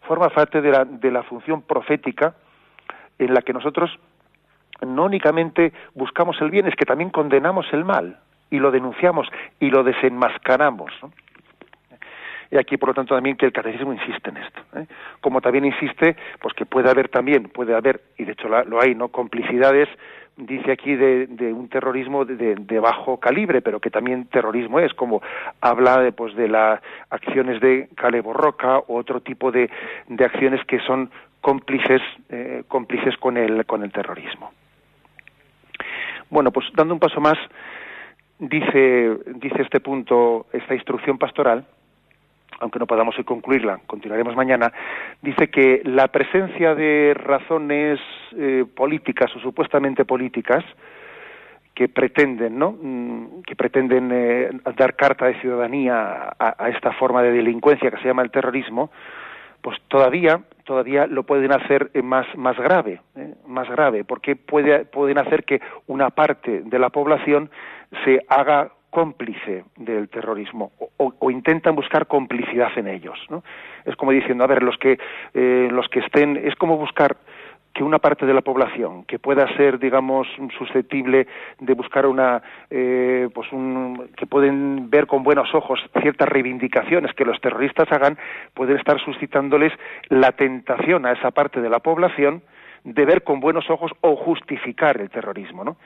Forma 0.02 0.28
parte 0.30 0.61
de 0.61 0.70
la, 0.70 0.84
de 0.84 1.11
la 1.11 1.22
función 1.22 1.62
profética 1.62 2.34
en 3.18 3.34
la 3.34 3.42
que 3.42 3.52
nosotros 3.52 3.90
no 4.84 5.04
únicamente 5.04 5.72
buscamos 5.94 6.40
el 6.40 6.50
bien 6.50 6.66
es 6.66 6.74
que 6.74 6.86
también 6.86 7.11
condenamos 7.11 7.66
el 7.72 7.84
mal 7.84 8.18
y 8.50 8.58
lo 8.58 8.70
denunciamos 8.70 9.28
y 9.61 9.70
lo 9.70 9.84
desenmascaramos 9.84 10.92
y 12.50 12.56
aquí 12.56 12.76
por 12.76 12.88
lo 12.88 12.94
tanto 12.94 13.14
también 13.14 13.36
que 13.36 13.46
el 13.46 13.52
catecismo 13.52 13.92
insiste 13.92 14.30
en 14.30 14.38
esto 14.38 14.61
¿eh? 14.76 14.86
como 15.20 15.40
también 15.40 15.64
insiste 15.64 16.16
pues 16.40 16.54
que 16.54 16.66
puede 16.66 16.90
haber 16.90 17.08
también 17.08 17.44
puede 17.44 17.74
haber 17.74 18.00
y 18.18 18.24
de 18.24 18.32
hecho 18.32 18.48
lo 18.48 18.80
hay 18.80 18.94
no 18.94 19.08
complicidades 19.08 19.88
dice 20.41 20.72
aquí 20.72 20.95
de, 20.95 21.53
un 21.53 21.68
terrorismo 21.68 22.24
de, 22.24 22.80
bajo 22.80 23.18
calibre, 23.18 23.62
pero 23.62 23.80
que 23.80 23.91
también 23.91 24.26
terrorismo 24.26 24.80
es, 24.80 24.93
como 24.95 25.22
habla 25.61 26.01
de, 26.01 26.12
pues, 26.12 26.34
de 26.34 26.49
las 26.49 26.80
acciones 27.11 27.61
de 27.61 27.88
Calebo 27.95 28.32
Roca 28.32 28.78
o 28.78 28.97
otro 28.97 29.20
tipo 29.20 29.51
de, 29.51 29.70
de 30.09 30.24
acciones 30.24 30.64
que 30.66 30.80
son 30.80 31.11
cómplices, 31.41 32.03
eh, 32.28 32.64
cómplices 32.68 33.16
con 33.16 33.36
el, 33.36 33.64
con 33.66 33.82
el 33.82 33.93
terrorismo. 33.93 34.53
Bueno, 36.28 36.53
pues 36.53 36.66
dando 36.74 36.95
un 36.95 37.01
paso 37.01 37.20
más, 37.20 37.38
dice, 38.38 39.18
dice 39.34 39.62
este 39.62 39.80
punto, 39.80 40.47
esta 40.53 40.74
instrucción 40.74 41.18
pastoral, 41.18 41.66
aunque 42.61 42.78
no 42.78 42.86
podamos 42.86 43.16
hoy 43.18 43.24
concluirla, 43.24 43.80
continuaremos 43.86 44.36
mañana, 44.36 44.72
dice 45.22 45.48
que 45.48 45.82
la 45.84 46.08
presencia 46.08 46.74
de 46.74 47.14
razones 47.14 47.98
eh, 48.36 48.64
políticas 48.74 49.34
o 49.34 49.40
supuestamente 49.40 50.04
políticas 50.04 50.64
que 51.74 51.88
pretenden, 51.88 52.58
¿no? 52.58 52.72
Mm, 52.72 53.42
que 53.46 53.56
pretenden 53.56 54.11
eh, 54.12 54.50
dar 54.76 54.94
carta 54.96 55.26
de 55.26 55.40
ciudadanía 55.40 56.34
a, 56.38 56.68
esta 56.68 56.92
forma 56.92 57.22
de 57.22 57.32
delincuencia 57.32 57.90
que 57.90 57.96
se 57.98 58.08
llama 58.08 58.22
el 58.22 58.30
terrorismo, 58.30 58.90
pues 59.62 59.78
todavía 59.88 60.40
todavía 60.64 61.06
lo 61.06 61.24
pueden 61.24 61.52
hacer 61.52 61.90
más 62.02 62.26
más 62.36 62.56
grave, 62.58 63.00
¿eh? 63.16 63.34
más 63.46 63.68
grave, 63.68 64.04
porque 64.04 64.36
puede, 64.36 64.84
pueden 64.84 65.18
hacer 65.18 65.44
que 65.44 65.61
una 65.86 66.11
parte 66.11 66.62
de 66.64 66.78
la 66.78 66.90
población 66.90 67.50
se 68.04 68.20
haga 68.28 68.70
cómplice 68.91 69.64
del 69.76 70.09
terrorismo 70.09 70.72
o, 70.97 71.30
intentan 71.30 71.76
buscar 71.76 72.07
complicidad 72.07 72.70
en 72.76 72.88
ellos. 72.88 73.18
¿no? 73.28 73.43
Es 73.84 73.97
como 73.97 74.11
diciendo, 74.12 74.45
a 74.45 74.49
ver, 74.49 74.62
los 74.62 74.76
que, 74.78 74.99
eh, 75.34 75.68
los 75.70 75.88
que 75.88 76.01
estén, 76.01 76.36
es 76.36 76.55
como 76.57 76.76
buscar 76.76 77.16
que 77.72 77.84
una 77.84 77.99
parte 77.99 78.26
de 78.26 78.34
la 78.34 78.41
población 78.41 79.05
que 79.05 79.18
pueda 79.18 79.47
ser, 79.57 79.78
digamos, 79.78 80.26
susceptible 80.59 81.26
de 81.61 81.74
buscar 81.74 82.07
una, 82.07 82.43
eh, 82.68 83.28
pues 83.32 83.51
un, 83.53 84.11
que 84.16 84.26
pueden 84.26 84.91
ver 84.91 85.07
con 85.07 85.22
buenos 85.22 85.55
ojos 85.55 85.78
ciertas 86.01 86.28
reivindicaciones 86.28 87.14
que 87.14 87.24
los 87.24 87.41
terroristas 87.41 87.91
hagan, 87.93 88.18
pueden 88.55 88.76
estar 88.76 88.99
suscitándoles 89.01 89.72
la 90.09 90.32
tentación 90.32 91.07
a 91.07 91.12
esa 91.12 91.30
parte 91.30 91.61
de 91.61 91.70
la 91.70 91.78
población 91.78 92.43
de 92.84 93.05
ver 93.05 93.22
con 93.22 93.41
buenos 93.41 93.68
ojos 93.70 93.93
o 94.01 94.16
justificar 94.16 95.01
el 95.01 95.11
terrorismo, 95.11 95.64
¿no? 95.64 95.76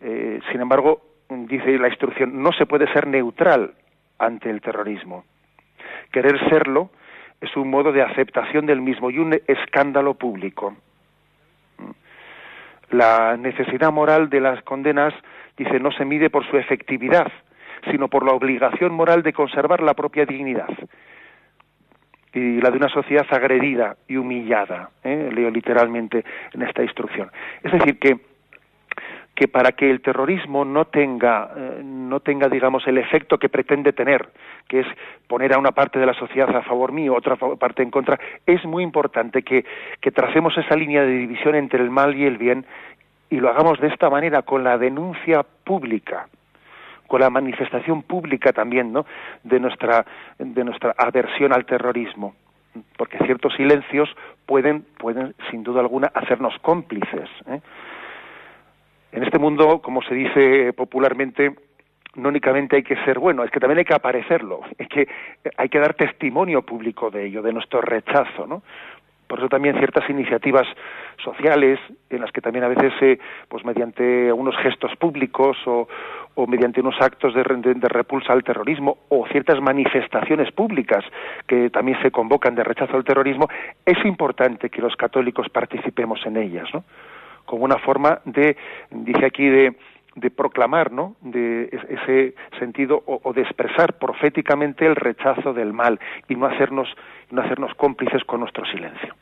Eh, 0.00 0.40
sin 0.50 0.60
embargo, 0.60 1.00
dice 1.28 1.78
la 1.78 1.88
instrucción, 1.88 2.42
no 2.42 2.52
se 2.52 2.66
puede 2.66 2.90
ser 2.92 3.06
neutral 3.06 3.74
ante 4.18 4.50
el 4.50 4.60
terrorismo. 4.60 5.24
Querer 6.12 6.38
serlo 6.48 6.90
es 7.40 7.54
un 7.56 7.68
modo 7.68 7.92
de 7.92 8.02
aceptación 8.02 8.66
del 8.66 8.80
mismo 8.80 9.10
y 9.10 9.18
un 9.18 9.38
escándalo 9.46 10.14
público. 10.14 10.76
La 12.90 13.36
necesidad 13.36 13.92
moral 13.92 14.30
de 14.30 14.40
las 14.40 14.62
condenas, 14.62 15.12
dice, 15.56 15.80
no 15.80 15.90
se 15.90 16.04
mide 16.04 16.30
por 16.30 16.48
su 16.48 16.56
efectividad, 16.56 17.30
sino 17.90 18.08
por 18.08 18.24
la 18.24 18.32
obligación 18.32 18.92
moral 18.94 19.22
de 19.22 19.32
conservar 19.32 19.82
la 19.82 19.94
propia 19.94 20.24
dignidad 20.24 20.68
y 22.32 22.60
la 22.60 22.70
de 22.70 22.76
una 22.76 22.88
sociedad 22.88 23.26
agredida 23.30 23.96
y 24.06 24.16
humillada, 24.16 24.90
¿eh? 25.02 25.30
leo 25.32 25.50
literalmente 25.50 26.22
en 26.52 26.62
esta 26.62 26.82
instrucción. 26.82 27.30
Es 27.62 27.72
decir, 27.72 27.98
que 27.98 28.18
que 29.36 29.48
para 29.48 29.72
que 29.72 29.88
el 29.90 30.00
terrorismo 30.00 30.64
no 30.64 30.86
tenga, 30.86 31.50
eh, 31.54 31.82
no 31.84 32.20
tenga, 32.20 32.48
digamos, 32.48 32.86
el 32.86 32.96
efecto 32.96 33.38
que 33.38 33.50
pretende 33.50 33.92
tener, 33.92 34.30
que 34.66 34.80
es 34.80 34.86
poner 35.28 35.52
a 35.52 35.58
una 35.58 35.72
parte 35.72 35.98
de 35.98 36.06
la 36.06 36.14
sociedad 36.14 36.56
a 36.56 36.62
favor 36.62 36.90
mío, 36.90 37.14
otra 37.14 37.36
parte 37.36 37.82
en 37.82 37.90
contra, 37.90 38.18
es 38.46 38.64
muy 38.64 38.82
importante 38.82 39.42
que, 39.42 39.64
que 40.00 40.10
tracemos 40.10 40.56
esa 40.56 40.74
línea 40.74 41.02
de 41.02 41.12
división 41.12 41.54
entre 41.54 41.82
el 41.82 41.90
mal 41.90 42.16
y 42.16 42.24
el 42.24 42.38
bien 42.38 42.64
y 43.28 43.36
lo 43.38 43.50
hagamos 43.50 43.78
de 43.78 43.88
esta 43.88 44.08
manera, 44.08 44.42
con 44.42 44.64
la 44.64 44.78
denuncia 44.78 45.44
pública, 45.64 46.28
con 47.06 47.20
la 47.20 47.28
manifestación 47.28 48.02
pública 48.02 48.52
también, 48.52 48.92
¿no? 48.92 49.04
de 49.44 49.60
nuestra, 49.60 50.06
de 50.38 50.64
nuestra 50.64 50.94
aversión 50.96 51.52
al 51.52 51.66
terrorismo 51.66 52.34
porque 52.96 53.18
ciertos 53.24 53.54
silencios 53.54 54.08
pueden, 54.44 54.84
pueden 54.98 55.34
sin 55.50 55.62
duda 55.62 55.80
alguna 55.80 56.10
hacernos 56.14 56.54
cómplices. 56.60 57.28
¿eh? 57.48 57.60
En 59.12 59.22
este 59.22 59.38
mundo, 59.38 59.80
como 59.80 60.02
se 60.02 60.14
dice 60.14 60.72
popularmente, 60.72 61.54
no 62.16 62.28
únicamente 62.28 62.76
hay 62.76 62.82
que 62.82 62.96
ser 63.04 63.18
bueno, 63.18 63.44
es 63.44 63.50
que 63.50 63.60
también 63.60 63.78
hay 63.78 63.84
que 63.84 63.94
aparecerlo, 63.94 64.60
es 64.78 64.88
que 64.88 65.08
hay 65.56 65.68
que 65.68 65.78
dar 65.78 65.94
testimonio 65.94 66.62
público 66.62 67.10
de 67.10 67.26
ello, 67.26 67.42
de 67.42 67.52
nuestro 67.52 67.80
rechazo, 67.80 68.46
¿no? 68.46 68.62
Por 69.26 69.40
eso 69.40 69.48
también 69.48 69.76
ciertas 69.78 70.08
iniciativas 70.08 70.66
sociales, 71.24 71.80
en 72.10 72.20
las 72.20 72.30
que 72.30 72.40
también 72.40 72.64
a 72.64 72.68
veces, 72.68 72.92
eh, 73.00 73.18
pues 73.48 73.64
mediante 73.64 74.32
unos 74.32 74.56
gestos 74.58 74.94
públicos 74.96 75.56
o, 75.66 75.88
mediante 76.46 76.80
unos 76.80 76.94
actos 77.00 77.34
de, 77.34 77.42
de, 77.42 77.88
repulsa 77.88 78.32
al 78.32 78.44
terrorismo 78.44 78.98
o 79.08 79.26
ciertas 79.26 79.60
manifestaciones 79.60 80.52
públicas 80.52 81.04
que 81.48 81.70
también 81.70 82.00
se 82.02 82.12
convocan 82.12 82.54
de 82.54 82.62
rechazo 82.62 82.96
al 82.96 83.04
terrorismo, 83.04 83.48
es 83.84 83.98
importante 84.04 84.70
que 84.70 84.80
los 84.80 84.94
católicos 84.94 85.48
participemos 85.48 86.24
en 86.24 86.36
ellas, 86.36 86.68
¿no? 86.72 86.84
Como 87.46 87.64
una 87.64 87.78
forma 87.78 88.20
de, 88.24 88.56
dice 88.90 89.24
aquí, 89.24 89.46
de, 89.48 89.76
de 90.16 90.30
proclamar, 90.30 90.90
¿no? 90.90 91.16
De 91.20 91.64
ese 91.64 92.34
sentido 92.58 93.02
o, 93.06 93.32
de 93.32 93.42
expresar 93.42 93.98
proféticamente 93.98 94.86
el 94.86 94.96
rechazo 94.96 95.52
del 95.52 95.72
mal 95.72 96.00
y 96.28 96.34
no 96.34 96.46
hacernos, 96.46 96.88
no 97.30 97.42
hacernos 97.42 97.74
cómplices 97.74 98.24
con 98.24 98.40
nuestro 98.40 98.64
silencio. 98.66 99.14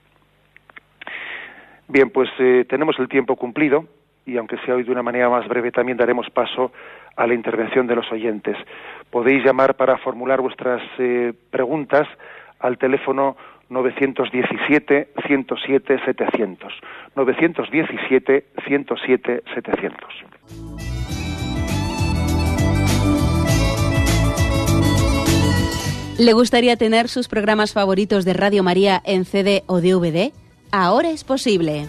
Bien, 1.89 2.11
pues 2.11 2.31
eh, 2.39 2.64
tenemos 2.68 2.99
el 2.99 3.09
tiempo 3.09 3.37
cumplido 3.37 3.85
y 4.25 4.37
aunque 4.37 4.57
sea 4.59 4.77
hoy 4.77 4.85
de 4.85 4.93
una 4.93 5.03
manera 5.03 5.29
más 5.29 5.47
breve, 5.49 5.70
también 5.70 5.99
daremos 5.99 6.31
paso 6.31 6.72
a 7.16 7.27
la 7.27 7.35
intervención 7.35 7.87
de 7.87 7.97
los 7.97 8.11
oyentes. 8.11 8.57
Podéis 9.11 9.45
llamar 9.45 9.75
para 9.75 9.99
formular 9.99 10.41
vuestras 10.41 10.81
eh, 10.99 11.33
preguntas 11.51 12.09
al 12.61 12.79
teléfono 12.79 13.37
917 13.69 15.09
107 15.27 15.99
700. 16.05 16.73
917 17.15 18.45
107 18.67 19.43
700. 19.55 20.95
¿Le 26.19 26.33
gustaría 26.33 26.77
tener 26.77 27.09
sus 27.09 27.27
programas 27.27 27.73
favoritos 27.73 28.25
de 28.25 28.35
Radio 28.35 28.62
María 28.62 29.03
en 29.05 29.25
CD 29.25 29.65
o 29.67 29.81
DVD? 29.81 30.33
Ahora 30.71 31.11
es 31.11 31.25
posible. 31.25 31.87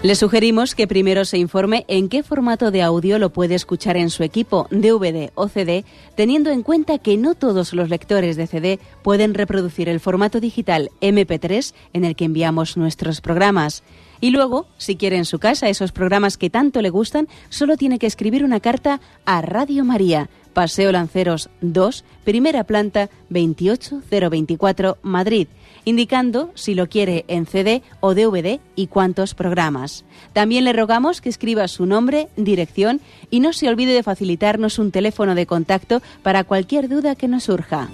Le 0.00 0.14
sugerimos 0.14 0.76
que 0.76 0.86
primero 0.86 1.24
se 1.24 1.38
informe 1.38 1.84
en 1.88 2.08
qué 2.08 2.22
formato 2.22 2.70
de 2.70 2.82
audio 2.82 3.18
lo 3.18 3.30
puede 3.30 3.56
escuchar 3.56 3.96
en 3.96 4.10
su 4.10 4.22
equipo, 4.22 4.68
DVD 4.70 5.32
o 5.34 5.48
CD, 5.48 5.84
teniendo 6.14 6.50
en 6.50 6.62
cuenta 6.62 6.98
que 6.98 7.16
no 7.16 7.34
todos 7.34 7.72
los 7.72 7.88
lectores 7.88 8.36
de 8.36 8.46
CD 8.46 8.78
pueden 9.02 9.34
reproducir 9.34 9.88
el 9.88 9.98
formato 9.98 10.38
digital 10.38 10.90
MP3 11.00 11.74
en 11.94 12.04
el 12.04 12.14
que 12.14 12.26
enviamos 12.26 12.76
nuestros 12.76 13.20
programas. 13.20 13.82
Y 14.20 14.30
luego, 14.30 14.68
si 14.78 14.94
quiere 14.94 15.16
en 15.16 15.24
su 15.24 15.40
casa 15.40 15.68
esos 15.68 15.90
programas 15.90 16.36
que 16.36 16.48
tanto 16.48 16.80
le 16.80 16.90
gustan, 16.90 17.26
solo 17.48 17.76
tiene 17.76 17.98
que 17.98 18.06
escribir 18.06 18.44
una 18.44 18.60
carta 18.60 19.00
a 19.24 19.42
Radio 19.42 19.84
María, 19.84 20.30
Paseo 20.58 20.90
Lanceros 20.90 21.50
2, 21.60 22.04
primera 22.24 22.64
planta 22.64 23.10
28024, 23.30 24.98
Madrid 25.02 25.46
indicando 25.84 26.50
si 26.56 26.74
lo 26.74 26.88
quiere 26.88 27.24
en 27.28 27.46
CD 27.46 27.80
o 28.00 28.12
DVD 28.12 28.58
y 28.74 28.88
cuántos 28.88 29.34
programas. 29.34 30.04
También 30.32 30.64
le 30.64 30.72
rogamos 30.72 31.20
que 31.20 31.28
escriba 31.28 31.68
su 31.68 31.86
nombre, 31.86 32.26
dirección 32.36 33.00
y 33.30 33.38
no 33.38 33.52
se 33.52 33.68
olvide 33.68 33.92
de 33.92 34.02
facilitarnos 34.02 34.80
un 34.80 34.90
teléfono 34.90 35.36
de 35.36 35.46
contacto 35.46 36.02
para 36.24 36.42
cualquier 36.42 36.88
duda 36.88 37.14
que 37.14 37.28
nos 37.28 37.44
surja. 37.44 37.88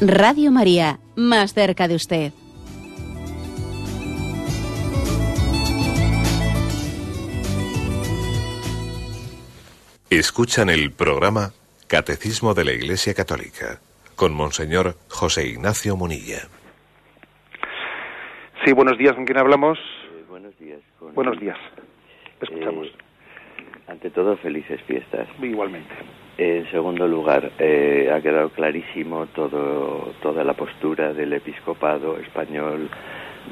Radio 0.00 0.50
María, 0.50 0.98
más 1.14 1.54
cerca 1.54 1.86
de 1.86 1.94
usted. 1.94 2.32
Escuchan 10.10 10.68
el 10.68 10.92
programa 10.92 11.52
Catecismo 11.88 12.52
de 12.52 12.64
la 12.64 12.72
Iglesia 12.72 13.14
Católica 13.14 13.80
con 14.14 14.34
Monseñor 14.34 14.96
José 15.08 15.48
Ignacio 15.48 15.96
Munilla. 15.96 16.42
Sí, 18.64 18.72
buenos 18.72 18.98
días, 18.98 19.14
¿con 19.14 19.24
quién 19.24 19.38
hablamos? 19.38 19.78
Eh, 19.78 20.24
buenos 20.28 20.56
días. 20.58 20.80
Buenos 21.14 21.40
días. 21.40 21.56
Escuchamos. 22.38 22.88
Eh, 22.88 22.92
ante 23.88 24.10
todo, 24.10 24.36
felices 24.36 24.78
fiestas. 24.82 25.26
Igualmente. 25.42 25.94
En 26.36 26.70
segundo 26.70 27.08
lugar, 27.08 27.50
eh, 27.58 28.12
ha 28.14 28.20
quedado 28.20 28.50
clarísimo 28.50 29.26
todo, 29.34 30.12
toda 30.20 30.44
la 30.44 30.52
postura 30.52 31.14
del 31.14 31.32
episcopado 31.32 32.18
español 32.18 32.90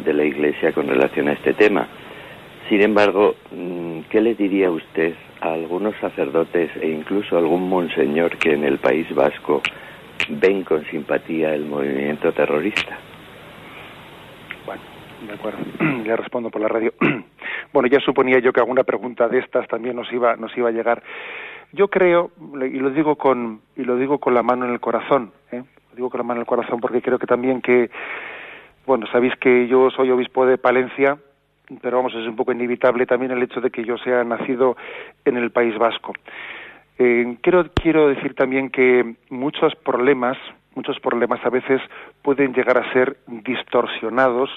de 0.04 0.12
la 0.12 0.24
Iglesia 0.24 0.72
con 0.72 0.86
relación 0.86 1.28
a 1.28 1.32
este 1.32 1.54
tema. 1.54 1.88
Sin 2.68 2.82
embargo, 2.82 3.36
mm, 3.50 4.00
¿qué 4.10 4.20
le 4.20 4.34
diría 4.34 4.70
usted 4.70 5.14
algunos 5.42 5.94
sacerdotes 5.96 6.70
e 6.80 6.88
incluso 6.88 7.36
algún 7.36 7.68
monseñor 7.68 8.36
que 8.38 8.52
en 8.54 8.64
el 8.64 8.78
País 8.78 9.12
Vasco 9.14 9.60
ven 10.28 10.62
con 10.62 10.84
simpatía 10.84 11.52
el 11.52 11.66
movimiento 11.66 12.32
terrorista? 12.32 12.96
Bueno, 14.64 14.82
de 15.26 15.34
acuerdo. 15.34 15.58
Ya 16.04 16.16
respondo 16.16 16.50
por 16.50 16.60
la 16.60 16.68
radio. 16.68 16.92
Bueno, 17.72 17.88
ya 17.88 18.00
suponía 18.00 18.38
yo 18.38 18.52
que 18.52 18.60
alguna 18.60 18.82
pregunta 18.82 19.28
de 19.28 19.38
estas 19.38 19.66
también 19.66 19.96
nos 19.96 20.12
iba 20.12 20.36
nos 20.36 20.54
iba 20.58 20.68
a 20.68 20.72
llegar. 20.72 21.02
Yo 21.72 21.88
creo 21.88 22.30
y 22.60 22.78
lo 22.78 22.90
digo 22.90 23.16
con 23.16 23.62
y 23.76 23.84
lo 23.84 23.96
digo 23.96 24.18
con 24.18 24.34
la 24.34 24.42
mano 24.42 24.66
en 24.66 24.72
el 24.72 24.80
corazón, 24.80 25.32
¿eh? 25.50 25.62
lo 25.90 25.96
digo 25.96 26.10
con 26.10 26.18
la 26.18 26.24
mano 26.24 26.40
en 26.40 26.42
el 26.42 26.46
corazón 26.46 26.80
porque 26.80 27.00
creo 27.00 27.18
que 27.18 27.26
también 27.26 27.62
que 27.62 27.88
bueno, 28.84 29.06
sabéis 29.06 29.34
que 29.36 29.68
yo 29.68 29.88
soy 29.90 30.10
obispo 30.10 30.44
de 30.44 30.58
Palencia 30.58 31.16
pero 31.80 31.98
vamos, 31.98 32.14
es 32.14 32.26
un 32.26 32.36
poco 32.36 32.52
inevitable 32.52 33.06
también 33.06 33.32
el 33.32 33.42
hecho 33.42 33.60
de 33.60 33.70
que 33.70 33.84
yo 33.84 33.96
sea 33.98 34.24
nacido 34.24 34.76
en 35.24 35.36
el 35.36 35.50
País 35.50 35.76
Vasco. 35.78 36.12
Eh, 36.98 37.36
quiero, 37.40 37.70
quiero 37.74 38.08
decir 38.08 38.34
también 38.34 38.70
que 38.70 39.14
muchos 39.30 39.74
problemas, 39.76 40.36
muchos 40.74 40.98
problemas 41.00 41.44
a 41.44 41.50
veces 41.50 41.80
pueden 42.22 42.52
llegar 42.52 42.78
a 42.78 42.92
ser 42.92 43.16
distorsionados 43.26 44.50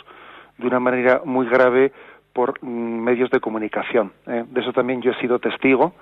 de 0.57 0.67
una 0.67 0.79
manera 0.79 1.21
muy 1.25 1.47
grave 1.47 1.91
por 2.33 2.61
mm, 2.61 2.67
medios 3.03 3.29
de 3.29 3.39
comunicación. 3.39 4.11
¿eh? 4.27 4.43
De 4.49 4.61
eso 4.61 4.73
también 4.73 5.01
yo 5.01 5.11
he 5.11 5.19
sido 5.21 5.39
testigo 5.39 5.93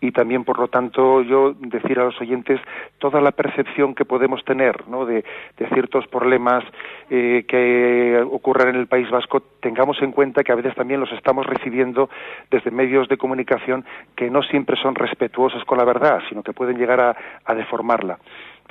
y 0.00 0.12
también, 0.12 0.44
por 0.44 0.58
lo 0.58 0.68
tanto, 0.68 1.22
yo 1.22 1.54
decir 1.54 1.98
a 1.98 2.04
los 2.04 2.20
oyentes 2.20 2.60
toda 2.98 3.20
la 3.20 3.32
percepción 3.32 3.94
que 3.94 4.04
podemos 4.04 4.44
tener 4.44 4.86
¿no? 4.88 5.06
de, 5.06 5.24
ciertos 5.72 6.06
problemas 6.08 6.62
eh, 7.10 7.44
que 7.48 8.22
ocurren 8.30 8.68
en 8.68 8.76
el 8.76 8.86
País 8.86 9.10
Vasco, 9.10 9.40
tengamos 9.60 10.00
en 10.02 10.12
cuenta 10.12 10.44
que 10.44 10.52
a 10.52 10.56
veces 10.56 10.74
también 10.74 11.00
los 11.00 11.10
estamos 11.12 11.46
recibiendo 11.46 12.10
desde 12.50 12.70
medios 12.70 13.08
de 13.08 13.16
comunicación 13.16 13.84
que 14.14 14.30
no 14.30 14.42
siempre 14.42 14.76
son 14.76 14.94
respetuosos 14.94 15.64
con 15.64 15.78
la 15.78 15.84
verdad, 15.84 16.20
sino 16.28 16.42
que 16.42 16.52
pueden 16.52 16.76
llegar 16.76 17.00
a, 17.00 17.54
deformarla. 17.54 18.18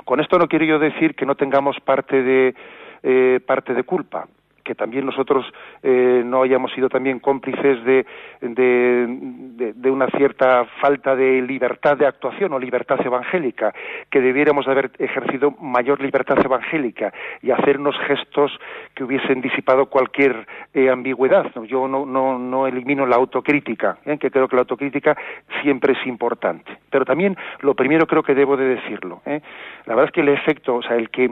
Con 0.04 0.20
esto 0.20 0.38
no 0.38 0.46
quiero 0.46 0.66
yo 0.66 0.78
decir 0.78 1.14
que 1.14 1.26
no 1.26 1.34
tengamos 1.34 1.80
parte 1.80 2.22
de, 2.22 2.54
eh, 3.02 3.40
parte 3.44 3.74
de 3.74 3.82
culpa 3.82 4.26
que 4.64 4.74
también 4.74 5.06
nosotros 5.06 5.44
eh, 5.82 6.22
no 6.24 6.42
hayamos 6.42 6.72
sido 6.72 6.88
también 6.88 7.20
cómplices 7.20 7.84
de, 7.84 8.06
de, 8.40 9.90
una 9.90 10.08
cierta 10.08 10.64
falta 10.80 11.14
de 11.14 11.42
libertad 11.42 11.96
de 11.96 12.06
actuación 12.06 12.52
o 12.52 12.58
libertad 12.58 12.98
evangélica, 13.04 13.72
que 14.10 14.20
debiéramos 14.20 14.66
haber 14.66 14.90
ejercido 14.98 15.52
mayor 15.60 16.00
libertad 16.00 16.38
evangélica 16.44 17.12
y 17.42 17.50
hacer 17.50 17.78
unos 17.78 17.96
gestos 18.08 18.50
que 18.94 19.04
hubiesen 19.04 19.40
disipado 19.40 19.86
cualquier 19.86 20.46
eh, 20.72 20.90
ambigüedad. 20.90 21.46
Yo 21.66 21.86
no, 21.86 22.06
no, 22.06 22.38
no, 22.38 22.66
elimino 22.66 23.06
la 23.06 23.16
autocrítica, 23.16 23.98
¿eh? 24.06 24.18
que 24.18 24.30
creo 24.30 24.48
que 24.48 24.56
la 24.56 24.62
autocrítica 24.62 25.16
siempre 25.62 25.92
es 25.92 26.06
importante. 26.06 26.78
Pero 26.90 27.04
también 27.04 27.36
lo 27.60 27.74
primero 27.74 28.06
creo 28.06 28.22
que 28.22 28.34
debo 28.34 28.56
de 28.56 28.76
decirlo. 28.76 29.20
La 29.26 29.94
verdad 29.94 30.06
es 30.06 30.12
que 30.12 30.22
el 30.22 30.30
efecto, 30.30 30.76
o 30.76 30.82
sea, 30.82 30.96
el 30.96 31.10
que 31.10 31.30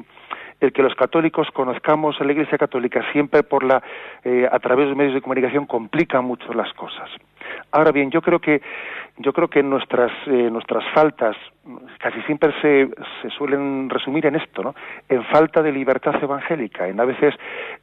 el 0.62 0.72
que 0.72 0.82
los 0.82 0.94
católicos 0.94 1.48
conozcamos 1.52 2.20
a 2.20 2.24
la 2.24 2.32
Iglesia 2.32 2.56
Católica 2.56 3.02
siempre 3.12 3.42
por 3.42 3.64
la 3.64 3.82
eh, 4.24 4.48
a 4.50 4.58
través 4.60 4.84
de 4.84 4.90
los 4.90 4.96
medios 4.96 5.14
de 5.14 5.20
comunicación 5.20 5.66
complica 5.66 6.20
mucho 6.20 6.52
las 6.54 6.72
cosas. 6.74 7.10
Ahora 7.72 7.90
bien, 7.90 8.10
yo 8.10 8.22
creo 8.22 8.38
que 8.38 8.62
yo 9.18 9.32
creo 9.32 9.48
que 9.48 9.62
nuestras 9.62 10.12
eh, 10.26 10.48
nuestras 10.50 10.84
faltas 10.94 11.36
casi 11.98 12.22
siempre 12.22 12.52
se, 12.62 12.88
se 13.20 13.30
suelen 13.30 13.90
resumir 13.90 14.26
en 14.26 14.36
esto, 14.36 14.62
¿no? 14.62 14.74
En 15.08 15.24
falta 15.24 15.62
de 15.62 15.72
libertad 15.72 16.14
evangélica, 16.22 16.88
en 16.88 17.00
a 17.00 17.04
veces 17.04 17.34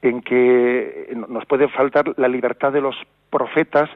en 0.02 0.22
que 0.22 1.14
nos 1.28 1.46
puede 1.46 1.68
faltar 1.68 2.14
la 2.18 2.28
libertad 2.28 2.72
de 2.72 2.82
los 2.82 2.96
profetas 3.30 3.90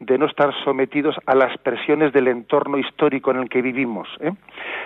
de 0.00 0.16
no 0.16 0.26
estar 0.26 0.52
sometidos 0.64 1.14
a 1.26 1.34
las 1.34 1.56
presiones 1.58 2.12
del 2.12 2.28
entorno 2.28 2.78
histórico 2.78 3.30
en 3.30 3.36
el 3.36 3.48
que 3.48 3.60
vivimos. 3.60 4.08
¿eh? 4.20 4.32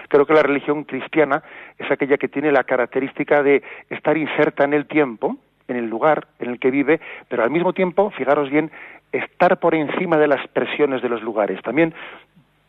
Creo 0.09 0.27
que 0.27 0.35
la 0.35 0.43
religión 0.43 0.85
cristiana 0.85 1.43
es 1.79 1.91
aquella 1.91 2.19
que 2.19 2.29
tiene 2.29 2.51
la 2.51 2.65
característica 2.65 3.43
de 3.43 3.63
estar 3.91 4.17
inserta 4.19 4.65
en 4.65 4.75
el 4.75 4.87
tiempo, 4.87 5.37
en 5.69 5.77
el 5.77 5.87
lugar 5.87 6.27
en 6.41 6.51
el 6.51 6.59
que 6.59 6.71
vive, 6.71 7.01
pero 7.29 7.45
al 7.45 7.51
mismo 7.51 7.73
tiempo, 7.73 8.11
fijaros 8.11 8.51
bien, 8.51 8.71
estar 9.13 9.59
por 9.61 9.77
encima 9.77 10.19
de 10.19 10.27
las 10.27 10.47
presiones 10.49 11.01
de 11.01 11.09
los 11.09 11.23
lugares. 11.23 11.63
También 11.63 11.95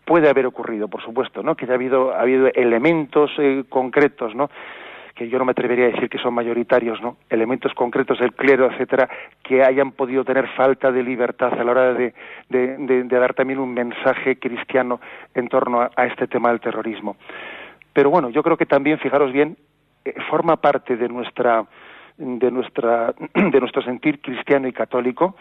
puede 0.06 0.30
haber 0.30 0.46
ocurrido, 0.46 0.88
por 0.88 1.02
supuesto, 1.02 1.42
¿no? 1.42 1.56
Que 1.56 1.66
ha 1.66 1.74
habido, 1.74 2.14
ha 2.14 2.22
habido 2.22 2.48
elementos 2.54 3.32
eh, 3.40 3.64
concretos, 3.68 4.36
¿no? 4.36 4.52
Que 5.16 5.30
yo 5.30 5.40
no 5.40 5.46
me 5.46 5.52
atrevería 5.52 5.86
a 5.86 5.92
decir 5.92 6.10
que 6.10 6.18
son 6.18 6.34
mayoritarios, 6.34 7.02
¿no? 7.02 7.16
Elementos 7.30 7.74
concretos 7.74 8.20
del 8.20 8.34
clero, 8.34 8.70
etcétera, 8.70 9.10
que 9.42 9.64
hayan 9.64 9.94
podido 9.94 10.26
tener 10.26 10.46
falta 10.50 10.92
de 10.92 11.02
libertad 11.02 11.54
a 11.54 11.64
la 11.64 11.72
hora 11.72 11.94
de, 11.94 12.14
dar 13.10 13.34
también 13.34 13.60
un 13.60 13.74
mensaje 13.74 14.38
cristiano 14.38 15.00
en 15.34 15.48
torno 15.48 15.82
a, 15.82 16.06
este 16.06 16.28
tema 16.28 16.50
del 16.50 16.60
terrorismo. 16.60 17.16
Pero 17.94 18.10
bueno, 18.10 18.30
yo 18.30 18.44
creo 18.44 18.58
que 18.58 18.66
también, 18.66 19.00
fijaros 19.00 19.32
bien, 19.32 19.56
eh, 20.04 20.14
forma 20.30 20.58
parte 20.58 20.98
de 20.98 21.08
nuestra 21.08 21.66
de 22.18 22.52
nuestra 22.52 23.14
de 23.34 23.60
nuestro 23.60 23.82
sentir 23.84 24.20
cristiano 24.20 24.68
y 24.68 24.74
católico, 24.74 25.38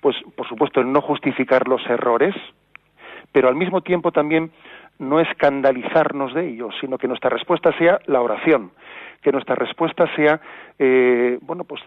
pues 0.00 0.16
por 0.34 0.48
supuesto 0.48 0.80
el 0.80 0.90
no 0.90 1.02
justificar 1.02 1.68
los 1.68 1.84
errores, 1.90 2.34
pero 3.32 3.48
al 3.48 3.54
mismo 3.54 3.82
tiempo 3.82 4.12
también 4.12 4.50
no 4.98 5.20
escandalizarnos 5.20 6.34
de 6.34 6.48
ellos, 6.48 6.74
sino 6.80 6.98
que 6.98 7.08
nuestra 7.08 7.30
respuesta 7.30 7.76
sea 7.78 8.00
la 8.06 8.20
oración, 8.20 8.70
que 9.22 9.32
nuestra 9.32 9.54
respuesta 9.54 10.06
sea, 10.16 10.40
eh, 10.78 11.38
bueno, 11.42 11.64
pues 11.64 11.82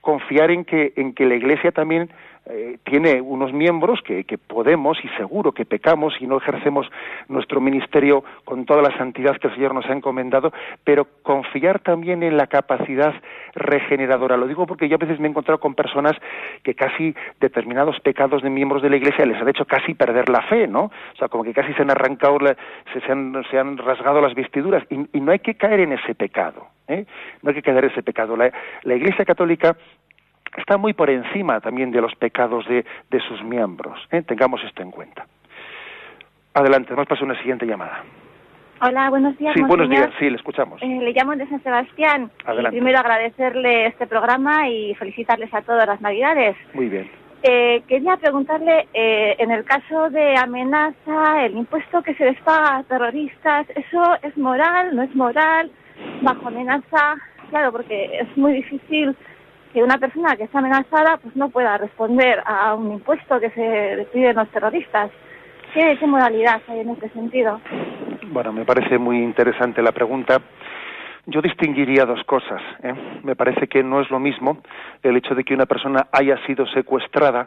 confiar 0.00 0.50
en 0.50 0.64
que, 0.64 0.92
en 0.96 1.14
que 1.14 1.26
la 1.26 1.34
Iglesia 1.34 1.72
también 1.72 2.10
eh, 2.48 2.78
tiene 2.84 3.20
unos 3.20 3.52
miembros 3.52 4.00
que, 4.02 4.24
podemos 4.38 4.96
y 5.02 5.08
seguro 5.16 5.50
que 5.50 5.64
pecamos 5.64 6.14
y 6.20 6.28
no 6.28 6.36
ejercemos 6.36 6.86
nuestro 7.28 7.60
ministerio 7.60 8.22
con 8.44 8.64
toda 8.64 8.82
la 8.82 8.96
santidad 8.96 9.36
que 9.38 9.48
el 9.48 9.54
Señor 9.54 9.74
nos 9.74 9.86
ha 9.86 9.92
encomendado, 9.92 10.52
pero 10.84 11.08
confiar 11.22 11.80
también 11.80 12.22
en 12.22 12.36
la 12.36 12.46
capacidad 12.46 13.14
regeneradora. 13.54 14.36
Lo 14.36 14.46
digo 14.46 14.64
porque 14.66 14.88
yo 14.88 14.94
a 14.94 14.98
veces 14.98 15.18
me 15.18 15.26
he 15.26 15.30
encontrado 15.30 15.58
con 15.58 15.74
personas 15.74 16.16
que 16.62 16.74
casi 16.74 17.16
determinados 17.40 17.98
pecados 18.00 18.42
de 18.42 18.50
miembros 18.50 18.80
de 18.80 18.90
la 18.90 18.96
Iglesia 18.96 19.26
les 19.26 19.40
han 19.40 19.48
hecho 19.48 19.64
casi 19.64 19.94
perder 19.94 20.28
la 20.28 20.42
fe, 20.42 20.68
¿no? 20.68 20.84
O 20.84 21.16
sea, 21.18 21.28
como 21.28 21.42
que 21.42 21.52
casi 21.52 21.72
se 21.74 21.82
han 21.82 21.90
arrancado, 21.90 22.38
se, 22.38 23.12
han, 23.12 23.44
se 23.50 23.58
han 23.58 23.76
rasgado 23.78 24.20
las 24.20 24.34
vestiduras 24.34 24.84
y, 24.90 25.20
no 25.20 25.32
hay 25.32 25.40
que 25.40 25.56
caer 25.56 25.80
en 25.80 25.94
ese 25.94 26.14
pecado. 26.14 26.68
¿eh? 26.86 27.04
No 27.42 27.48
hay 27.48 27.56
que 27.56 27.62
caer 27.62 27.84
en 27.84 27.90
ese 27.90 28.04
pecado. 28.04 28.36
La 28.36 28.94
Iglesia 28.94 29.24
Católica 29.24 29.76
está 30.56 30.76
muy 30.76 30.92
por 30.92 31.10
encima 31.10 31.60
también 31.60 31.90
de 31.90 32.00
los 32.00 32.14
pecados 32.14 32.66
de, 32.66 32.84
de 33.10 33.20
sus 33.20 33.42
miembros. 33.42 33.98
¿eh? 34.10 34.22
Tengamos 34.22 34.62
esto 34.64 34.82
en 34.82 34.90
cuenta. 34.90 35.26
Adelante, 36.54 36.90
vamos 36.90 37.06
a 37.06 37.10
pasar 37.10 37.24
una 37.24 37.38
siguiente 37.38 37.66
llamada. 37.66 38.02
Hola, 38.80 39.08
buenos 39.08 39.36
días. 39.38 39.54
Sí, 39.54 39.62
buenos 39.62 39.88
días, 39.88 40.10
sí, 40.18 40.28
le 40.28 40.36
escuchamos. 40.36 40.82
Eh, 40.82 40.86
le 40.86 41.12
llamo 41.12 41.34
de 41.34 41.46
San 41.48 41.62
Sebastián. 41.62 42.30
Adelante. 42.44 42.76
primero 42.76 42.98
agradecerle 42.98 43.86
este 43.86 44.06
programa 44.06 44.68
y 44.68 44.94
felicitarles 44.96 45.52
a 45.54 45.62
todas 45.62 45.86
las 45.86 46.00
Navidades. 46.00 46.56
Muy 46.74 46.88
bien. 46.88 47.10
Eh, 47.42 47.82
quería 47.86 48.16
preguntarle, 48.16 48.88
eh, 48.92 49.36
en 49.38 49.50
el 49.50 49.64
caso 49.64 50.10
de 50.10 50.36
amenaza, 50.36 51.44
el 51.44 51.56
impuesto 51.56 52.02
que 52.02 52.14
se 52.14 52.24
les 52.24 52.40
paga 52.42 52.78
a 52.78 52.82
terroristas, 52.82 53.66
¿eso 53.74 54.02
es 54.22 54.36
moral, 54.36 54.94
no 54.94 55.02
es 55.02 55.14
moral? 55.14 55.70
Bajo 56.22 56.48
amenaza, 56.48 57.14
claro, 57.50 57.72
porque 57.72 58.18
es 58.20 58.36
muy 58.36 58.52
difícil 58.52 59.16
que 59.76 59.82
una 59.82 59.98
persona 59.98 60.34
que 60.36 60.44
está 60.44 60.60
amenazada 60.60 61.18
pues 61.18 61.36
no 61.36 61.50
pueda 61.50 61.76
responder 61.76 62.42
a 62.46 62.72
un 62.72 62.92
impuesto 62.92 63.38
que 63.38 63.50
se 63.50 64.08
piden 64.10 64.34
los 64.34 64.48
terroristas. 64.48 65.10
¿Qué, 65.74 65.98
¿Qué 66.00 66.06
modalidad 66.06 66.62
hay 66.66 66.80
en 66.80 66.88
este 66.88 67.10
sentido? 67.10 67.60
Bueno, 68.28 68.54
me 68.54 68.64
parece 68.64 68.96
muy 68.96 69.18
interesante 69.18 69.82
la 69.82 69.92
pregunta. 69.92 70.40
Yo 71.26 71.42
distinguiría 71.42 72.06
dos 72.06 72.24
cosas. 72.24 72.62
¿eh? 72.82 72.94
Me 73.22 73.36
parece 73.36 73.66
que 73.66 73.82
no 73.82 74.00
es 74.00 74.10
lo 74.10 74.18
mismo 74.18 74.62
el 75.02 75.14
hecho 75.18 75.34
de 75.34 75.44
que 75.44 75.52
una 75.52 75.66
persona 75.66 76.06
haya 76.10 76.38
sido 76.46 76.66
secuestrada 76.68 77.44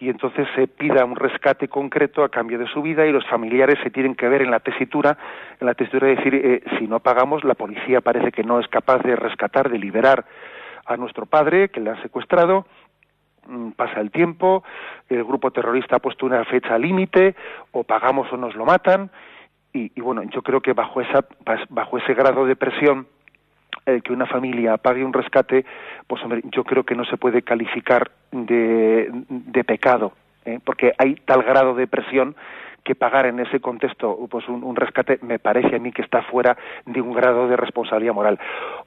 y 0.00 0.10
entonces 0.10 0.48
se 0.56 0.66
pida 0.66 1.04
un 1.04 1.14
rescate 1.14 1.68
concreto 1.68 2.24
a 2.24 2.28
cambio 2.28 2.58
de 2.58 2.66
su 2.66 2.82
vida 2.82 3.06
y 3.06 3.12
los 3.12 3.24
familiares 3.28 3.78
se 3.84 3.90
tienen 3.90 4.16
que 4.16 4.28
ver 4.28 4.42
en 4.42 4.50
la 4.50 4.58
tesitura, 4.58 5.16
en 5.60 5.66
la 5.68 5.74
tesitura 5.74 6.08
de 6.08 6.16
decir, 6.16 6.34
eh, 6.34 6.62
si 6.76 6.88
no 6.88 6.98
pagamos, 6.98 7.44
la 7.44 7.54
policía 7.54 8.00
parece 8.00 8.32
que 8.32 8.42
no 8.42 8.58
es 8.58 8.66
capaz 8.66 8.98
de 9.04 9.14
rescatar, 9.14 9.70
de 9.70 9.78
liberar 9.78 10.24
a 10.86 10.96
nuestro 10.96 11.26
padre, 11.26 11.68
que 11.68 11.80
le 11.80 11.90
han 11.90 12.02
secuestrado, 12.02 12.66
mm, 13.46 13.70
pasa 13.70 14.00
el 14.00 14.10
tiempo, 14.10 14.64
el 15.08 15.24
grupo 15.24 15.50
terrorista 15.50 15.96
ha 15.96 16.00
puesto 16.00 16.26
una 16.26 16.44
fecha 16.44 16.78
límite, 16.78 17.34
o 17.72 17.84
pagamos 17.84 18.32
o 18.32 18.36
nos 18.36 18.54
lo 18.54 18.64
matan, 18.64 19.10
y, 19.72 20.00
bueno, 20.00 20.22
yo 20.22 20.40
creo 20.40 20.62
que 20.62 20.72
bajo, 20.72 21.02
esa, 21.02 21.26
bajo 21.68 21.98
ese 21.98 22.14
grado 22.14 22.46
de 22.46 22.56
presión, 22.56 23.06
el 23.84 24.02
que 24.02 24.14
una 24.14 24.24
familia 24.24 24.78
pague 24.78 25.04
un 25.04 25.12
rescate, 25.12 25.66
pues 26.06 26.22
hombre, 26.22 26.40
yo 26.44 26.64
creo 26.64 26.84
que 26.84 26.94
no 26.94 27.04
se 27.04 27.18
puede 27.18 27.42
calificar 27.42 28.10
de, 28.32 29.10
de 29.28 29.64
pecado, 29.64 30.12
¿eh? 30.46 30.60
porque 30.64 30.92
hay 30.96 31.16
tal 31.16 31.42
grado 31.42 31.74
de 31.74 31.86
presión 31.86 32.36
que 32.86 32.94
pagar 32.94 33.26
en 33.26 33.40
ese 33.40 33.58
contexto 33.58 34.16
pues 34.30 34.48
un, 34.48 34.76
rescate 34.76 35.18
me 35.22 35.40
parece 35.40 35.74
a 35.74 35.78
mí 35.80 35.90
que 35.90 36.02
está 36.02 36.22
fuera 36.22 36.56
de 36.84 37.00
un 37.00 37.12
grado 37.12 37.48
de 37.48 37.56
responsabilidad 37.56 38.14
moral. 38.14 38.38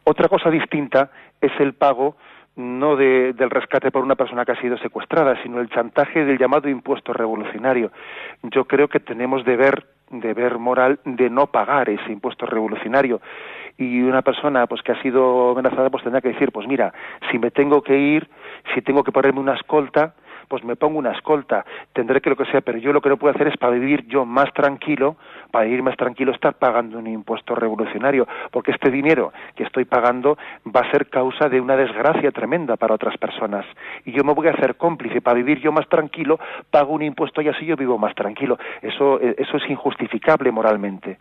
Otra 0.06 0.30
cosa 0.30 0.50
distinta 0.50 1.12
es 1.42 1.52
el 1.60 1.74
pago 1.74 2.16
no 2.56 2.96
de, 2.96 3.34
del 3.34 3.50
rescate 3.50 3.92
por 3.92 4.04
una 4.04 4.16
persona 4.16 4.46
que 4.46 4.54
ha 4.54 4.62
sido 4.62 4.78
secuestrada, 4.78 5.42
sino 5.44 5.60
el 5.60 5.70
chantaje 5.70 6.26
del 6.26 6.38
llamado 6.38 6.70
impuesto 6.70 7.14
revolucionario. 7.14 7.92
Yo 8.44 8.66
creo 8.66 8.88
que 8.88 9.00
tenemos 9.00 9.46
deber, 9.46 9.86
deber 10.10 10.60
moral 10.60 11.00
de 11.06 11.30
no 11.30 11.48
pagar 11.48 11.90
ese 11.90 12.12
impuesto 12.12 12.46
revolucionario. 12.46 13.22
Y 13.78 14.02
una 14.02 14.22
persona 14.22 14.68
pues 14.68 14.82
que 14.82 14.92
ha 14.92 15.02
sido 15.02 15.52
amenazada 15.52 15.90
pues 15.90 16.04
tendrá 16.04 16.22
que 16.22 16.30
decir, 16.30 16.52
pues 16.52 16.68
mira, 16.68 16.94
si 17.32 17.38
me 17.38 17.52
tengo 17.52 17.82
que 17.82 17.98
ir, 17.98 18.30
si 18.74 18.82
tengo 18.82 19.04
que 19.04 19.12
ponerme 19.12 19.40
una 19.40 19.56
escolta, 19.56 20.16
pues 20.50 20.64
me 20.64 20.76
pongo 20.76 21.00
una 21.00 21.12
escolta, 21.12 21.64
tendré 21.94 22.20
que 22.20 22.30
lo 22.30 22.36
que 22.36 22.46
sea, 22.46 22.62
pero 22.62 22.80
yo 22.80 22.92
lo 22.92 23.00
que 23.00 23.10
no 23.10 23.18
puedo 23.18 23.34
hacer 23.34 23.48
es 23.48 23.58
para 23.58 23.74
vivir 23.74 24.06
yo 24.08 24.26
más 24.26 24.52
tranquilo, 24.54 25.16
para 25.52 25.66
vivir 25.66 25.84
más 25.84 25.96
tranquilo 25.96 26.32
estar 26.32 26.56
pagando 26.56 26.98
un 26.98 27.08
impuesto 27.08 27.56
revolucionario, 27.56 28.28
porque 28.52 28.72
este 28.72 28.90
dinero 28.90 29.32
que 29.56 29.64
estoy 29.64 29.86
pagando 29.86 30.38
va 30.66 30.82
a 30.82 30.92
ser 30.92 31.08
causa 31.10 31.48
de 31.48 31.62
una 31.62 31.78
desgracia 31.78 32.32
tremenda 32.32 32.76
para 32.76 32.96
otras 32.96 33.16
personas. 33.18 33.66
Y 34.06 34.12
yo 34.12 34.24
me 34.24 34.34
voy 34.34 34.48
a 34.48 34.52
hacer 34.52 34.76
cómplice, 34.76 35.22
para 35.22 35.36
vivir 35.36 35.62
yo 35.62 35.72
más 35.72 35.88
tranquilo, 35.88 36.40
pago 36.72 36.94
un 36.94 37.04
impuesto 37.04 37.42
y 37.42 37.48
así 37.48 37.66
yo 37.66 37.76
vivo 37.76 37.98
más 37.98 38.16
tranquilo. 38.16 38.58
Eso, 38.82 39.22
eh, 39.22 39.36
eso 39.38 39.58
es 39.58 39.70
injustificable 39.70 40.52
moralmente. 40.52 41.18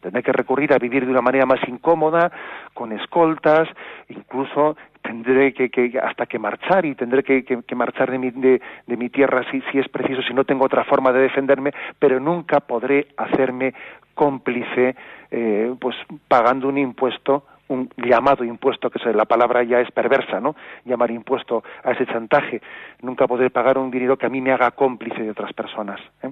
Tendré 0.00 0.22
que 0.22 0.32
recurrir 0.32 0.72
a 0.72 0.78
vivir 0.78 1.04
de 1.04 1.10
una 1.10 1.22
manera 1.22 1.46
más 1.46 1.60
incómoda, 1.68 2.30
con 2.74 2.92
escoltas, 2.92 3.68
incluso 4.08 4.76
tendré 5.02 5.52
que, 5.54 5.98
hasta 6.02 6.26
que 6.26 6.38
marchar 6.38 6.84
y 6.84 6.94
tendré 6.94 7.22
que, 7.22 7.74
marchar 7.74 8.10
de 8.10 8.18
mi, 8.18 8.30
de, 8.30 8.60
de 8.86 8.96
mi 8.96 9.08
tierra 9.08 9.42
si, 9.50 9.60
si 9.72 9.78
es 9.78 9.88
preciso, 9.88 10.22
si 10.22 10.34
no 10.34 10.44
tengo 10.44 10.64
otra 10.64 10.84
forma 10.84 11.12
de 11.12 11.20
defenderme, 11.20 11.72
pero 11.98 12.20
nunca 12.20 12.60
podré 12.60 13.08
hacerme 13.16 13.74
cómplice, 14.14 14.96
eh, 15.30 15.74
pues 15.80 15.96
pagando 16.26 16.68
un 16.68 16.78
impuesto 16.78 17.44
un 17.68 17.90
llamado 17.96 18.44
impuesto, 18.44 18.90
que 18.90 18.98
la 19.12 19.24
palabra 19.24 19.62
ya 19.62 19.80
es 19.80 19.90
perversa, 19.90 20.40
¿no? 20.40 20.56
Llamar 20.84 21.10
impuesto 21.10 21.62
a 21.84 21.92
ese 21.92 22.06
chantaje. 22.06 22.60
Nunca 23.02 23.26
podré 23.26 23.50
pagar 23.50 23.78
un 23.78 23.90
dinero 23.90 24.16
que 24.16 24.26
a 24.26 24.30
mí 24.30 24.40
me 24.40 24.52
haga 24.52 24.70
cómplice 24.70 25.22
de 25.22 25.30
otras 25.30 25.52
personas. 25.52 26.00
¿eh? 26.22 26.30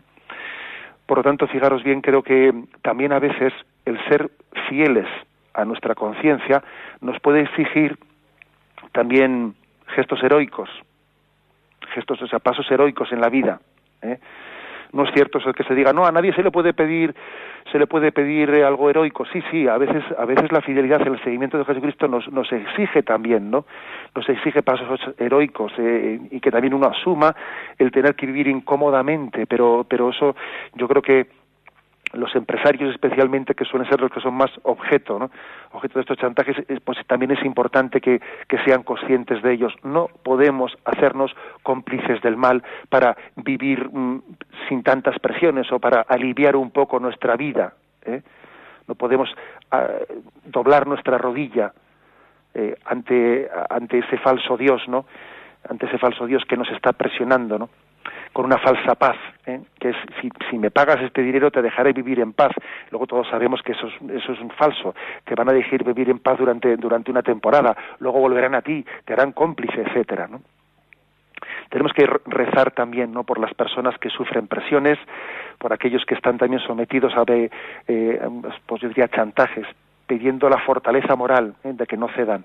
Por 1.06 1.18
lo 1.18 1.24
tanto, 1.24 1.46
fijaros 1.46 1.82
bien, 1.82 2.00
creo 2.00 2.22
que 2.22 2.52
también 2.82 3.12
a 3.12 3.18
veces 3.18 3.52
el 3.84 3.98
ser 4.08 4.30
fieles 4.68 5.06
a 5.54 5.64
nuestra 5.64 5.94
conciencia 5.94 6.62
nos 7.00 7.18
puede 7.20 7.42
exigir 7.42 7.98
también 8.92 9.54
gestos 9.94 10.22
heroicos, 10.22 10.68
gestos, 11.94 12.20
o 12.22 12.26
sea, 12.26 12.38
pasos 12.40 12.70
heroicos 12.70 13.12
en 13.12 13.20
la 13.20 13.28
vida. 13.28 13.60
¿eh? 14.02 14.18
No 14.92 15.04
es 15.04 15.10
cierto 15.12 15.38
eso 15.38 15.52
que 15.52 15.64
se 15.64 15.74
diga, 15.74 15.92
no, 15.92 16.06
a 16.06 16.12
nadie 16.12 16.32
se 16.34 16.42
le 16.42 16.50
puede 16.50 16.72
pedir, 16.72 17.14
se 17.70 17.78
le 17.78 17.86
puede 17.86 18.12
pedir 18.12 18.50
eh, 18.50 18.64
algo 18.64 18.88
heroico. 18.90 19.24
Sí, 19.26 19.42
sí, 19.50 19.68
a 19.68 19.78
veces, 19.78 20.02
a 20.18 20.24
veces 20.24 20.50
la 20.52 20.60
fidelidad 20.60 21.06
el 21.06 21.22
seguimiento 21.22 21.58
de 21.58 21.64
Jesucristo 21.64 22.08
nos, 22.08 22.30
nos 22.32 22.50
exige 22.52 23.02
también, 23.02 23.50
¿no? 23.50 23.66
Nos 24.14 24.28
exige 24.28 24.62
pasos 24.62 25.00
heroicos 25.18 25.72
eh, 25.78 26.20
y 26.30 26.40
que 26.40 26.50
también 26.50 26.74
uno 26.74 26.86
asuma 26.86 27.34
el 27.78 27.90
tener 27.90 28.14
que 28.14 28.26
vivir 28.26 28.48
incómodamente, 28.48 29.46
pero, 29.46 29.86
pero 29.88 30.10
eso 30.10 30.36
yo 30.74 30.88
creo 30.88 31.02
que 31.02 31.26
los 32.16 32.34
empresarios 32.34 32.92
especialmente 32.92 33.54
que 33.54 33.64
suelen 33.64 33.88
ser 33.88 34.00
los 34.00 34.10
que 34.10 34.20
son 34.20 34.34
más 34.34 34.50
objeto 34.62 35.30
objeto 35.72 35.94
de 35.94 36.00
estos 36.00 36.18
chantajes 36.18 36.56
pues 36.84 36.98
también 37.06 37.32
es 37.32 37.44
importante 37.44 38.00
que, 38.00 38.20
que, 38.48 38.58
sean 38.64 38.82
conscientes 38.82 39.42
de 39.42 39.52
ellos. 39.52 39.74
No 39.82 40.08
podemos 40.22 40.76
hacernos 40.84 41.34
cómplices 41.62 42.20
del 42.22 42.36
mal 42.36 42.62
para 42.88 43.16
vivir 43.36 43.88
mm, 43.90 44.22
sin 44.68 44.82
tantas 44.82 45.18
presiones 45.18 45.70
o 45.72 45.78
para 45.78 46.02
aliviar 46.02 46.56
un 46.56 46.70
poco 46.70 46.98
nuestra 46.98 47.36
vida 47.36 47.74
¿eh? 48.04 48.22
no 48.88 48.94
podemos 48.94 49.28
ah, 49.70 49.88
doblar 50.44 50.86
nuestra 50.86 51.18
rodilla 51.18 51.72
eh, 52.54 52.76
ante 52.84 53.48
ante 53.68 53.98
ese 53.98 54.18
falso 54.18 54.56
Dios 54.56 54.82
no 54.88 55.06
ante 55.68 55.86
ese 55.86 55.98
falso 55.98 56.26
Dios 56.26 56.44
que 56.48 56.56
nos 56.56 56.70
está 56.70 56.92
presionando 56.92 57.58
no 57.58 57.68
con 58.32 58.44
una 58.44 58.58
falsa 58.58 58.94
paz, 58.94 59.16
¿eh? 59.46 59.60
que 59.78 59.90
es 59.90 59.96
si, 60.20 60.30
si, 60.50 60.58
me 60.58 60.70
pagas 60.70 61.00
este 61.02 61.22
dinero 61.22 61.50
te 61.50 61.62
dejaré 61.62 61.92
vivir 61.92 62.20
en 62.20 62.32
paz. 62.32 62.52
Luego 62.90 63.06
todos 63.06 63.28
sabemos 63.28 63.62
que 63.62 63.72
eso 63.72 63.86
es, 63.86 64.22
eso 64.22 64.32
es 64.32 64.40
un 64.40 64.50
falso, 64.50 64.94
te 65.24 65.34
van 65.34 65.48
a 65.48 65.52
dejar 65.52 65.84
vivir 65.84 66.10
en 66.10 66.18
paz 66.18 66.38
durante, 66.38 66.76
durante 66.76 67.10
una 67.10 67.22
temporada, 67.22 67.76
luego 67.98 68.20
volverán 68.20 68.54
a 68.54 68.62
ti, 68.62 68.84
te 69.04 69.12
harán 69.12 69.32
cómplice, 69.32 69.82
etcétera, 69.82 70.26
¿no? 70.28 70.40
Tenemos 71.70 71.92
que 71.92 72.06
rezar 72.26 72.70
también 72.70 73.12
¿no? 73.12 73.24
por 73.24 73.38
las 73.38 73.52
personas 73.54 73.98
que 73.98 74.08
sufren 74.08 74.46
presiones, 74.46 74.98
por 75.58 75.72
aquellos 75.72 76.04
que 76.04 76.14
están 76.14 76.38
también 76.38 76.62
sometidos 76.62 77.12
a, 77.16 77.24
de, 77.24 77.50
eh, 77.88 78.20
pues 78.66 78.82
chantajes, 79.10 79.66
pidiendo 80.06 80.48
la 80.48 80.58
fortaleza 80.58 81.16
moral 81.16 81.56
¿eh? 81.64 81.72
de 81.72 81.86
que 81.86 81.96
no 81.96 82.08
cedan. 82.08 82.44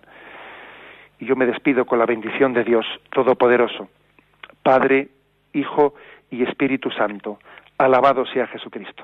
Y 1.20 1.26
yo 1.26 1.36
me 1.36 1.46
despido 1.46 1.86
con 1.86 2.00
la 2.00 2.08
bendición 2.08 2.54
de 2.54 2.64
Dios 2.64 2.86
Todopoderoso, 3.12 3.90
Padre, 4.64 5.10
Hijo 5.54 5.94
y 6.32 6.44
Espíritu 6.44 6.90
Santo. 6.90 7.40
Alabado 7.78 8.26
sea 8.26 8.48
Jesucristo. 8.48 9.04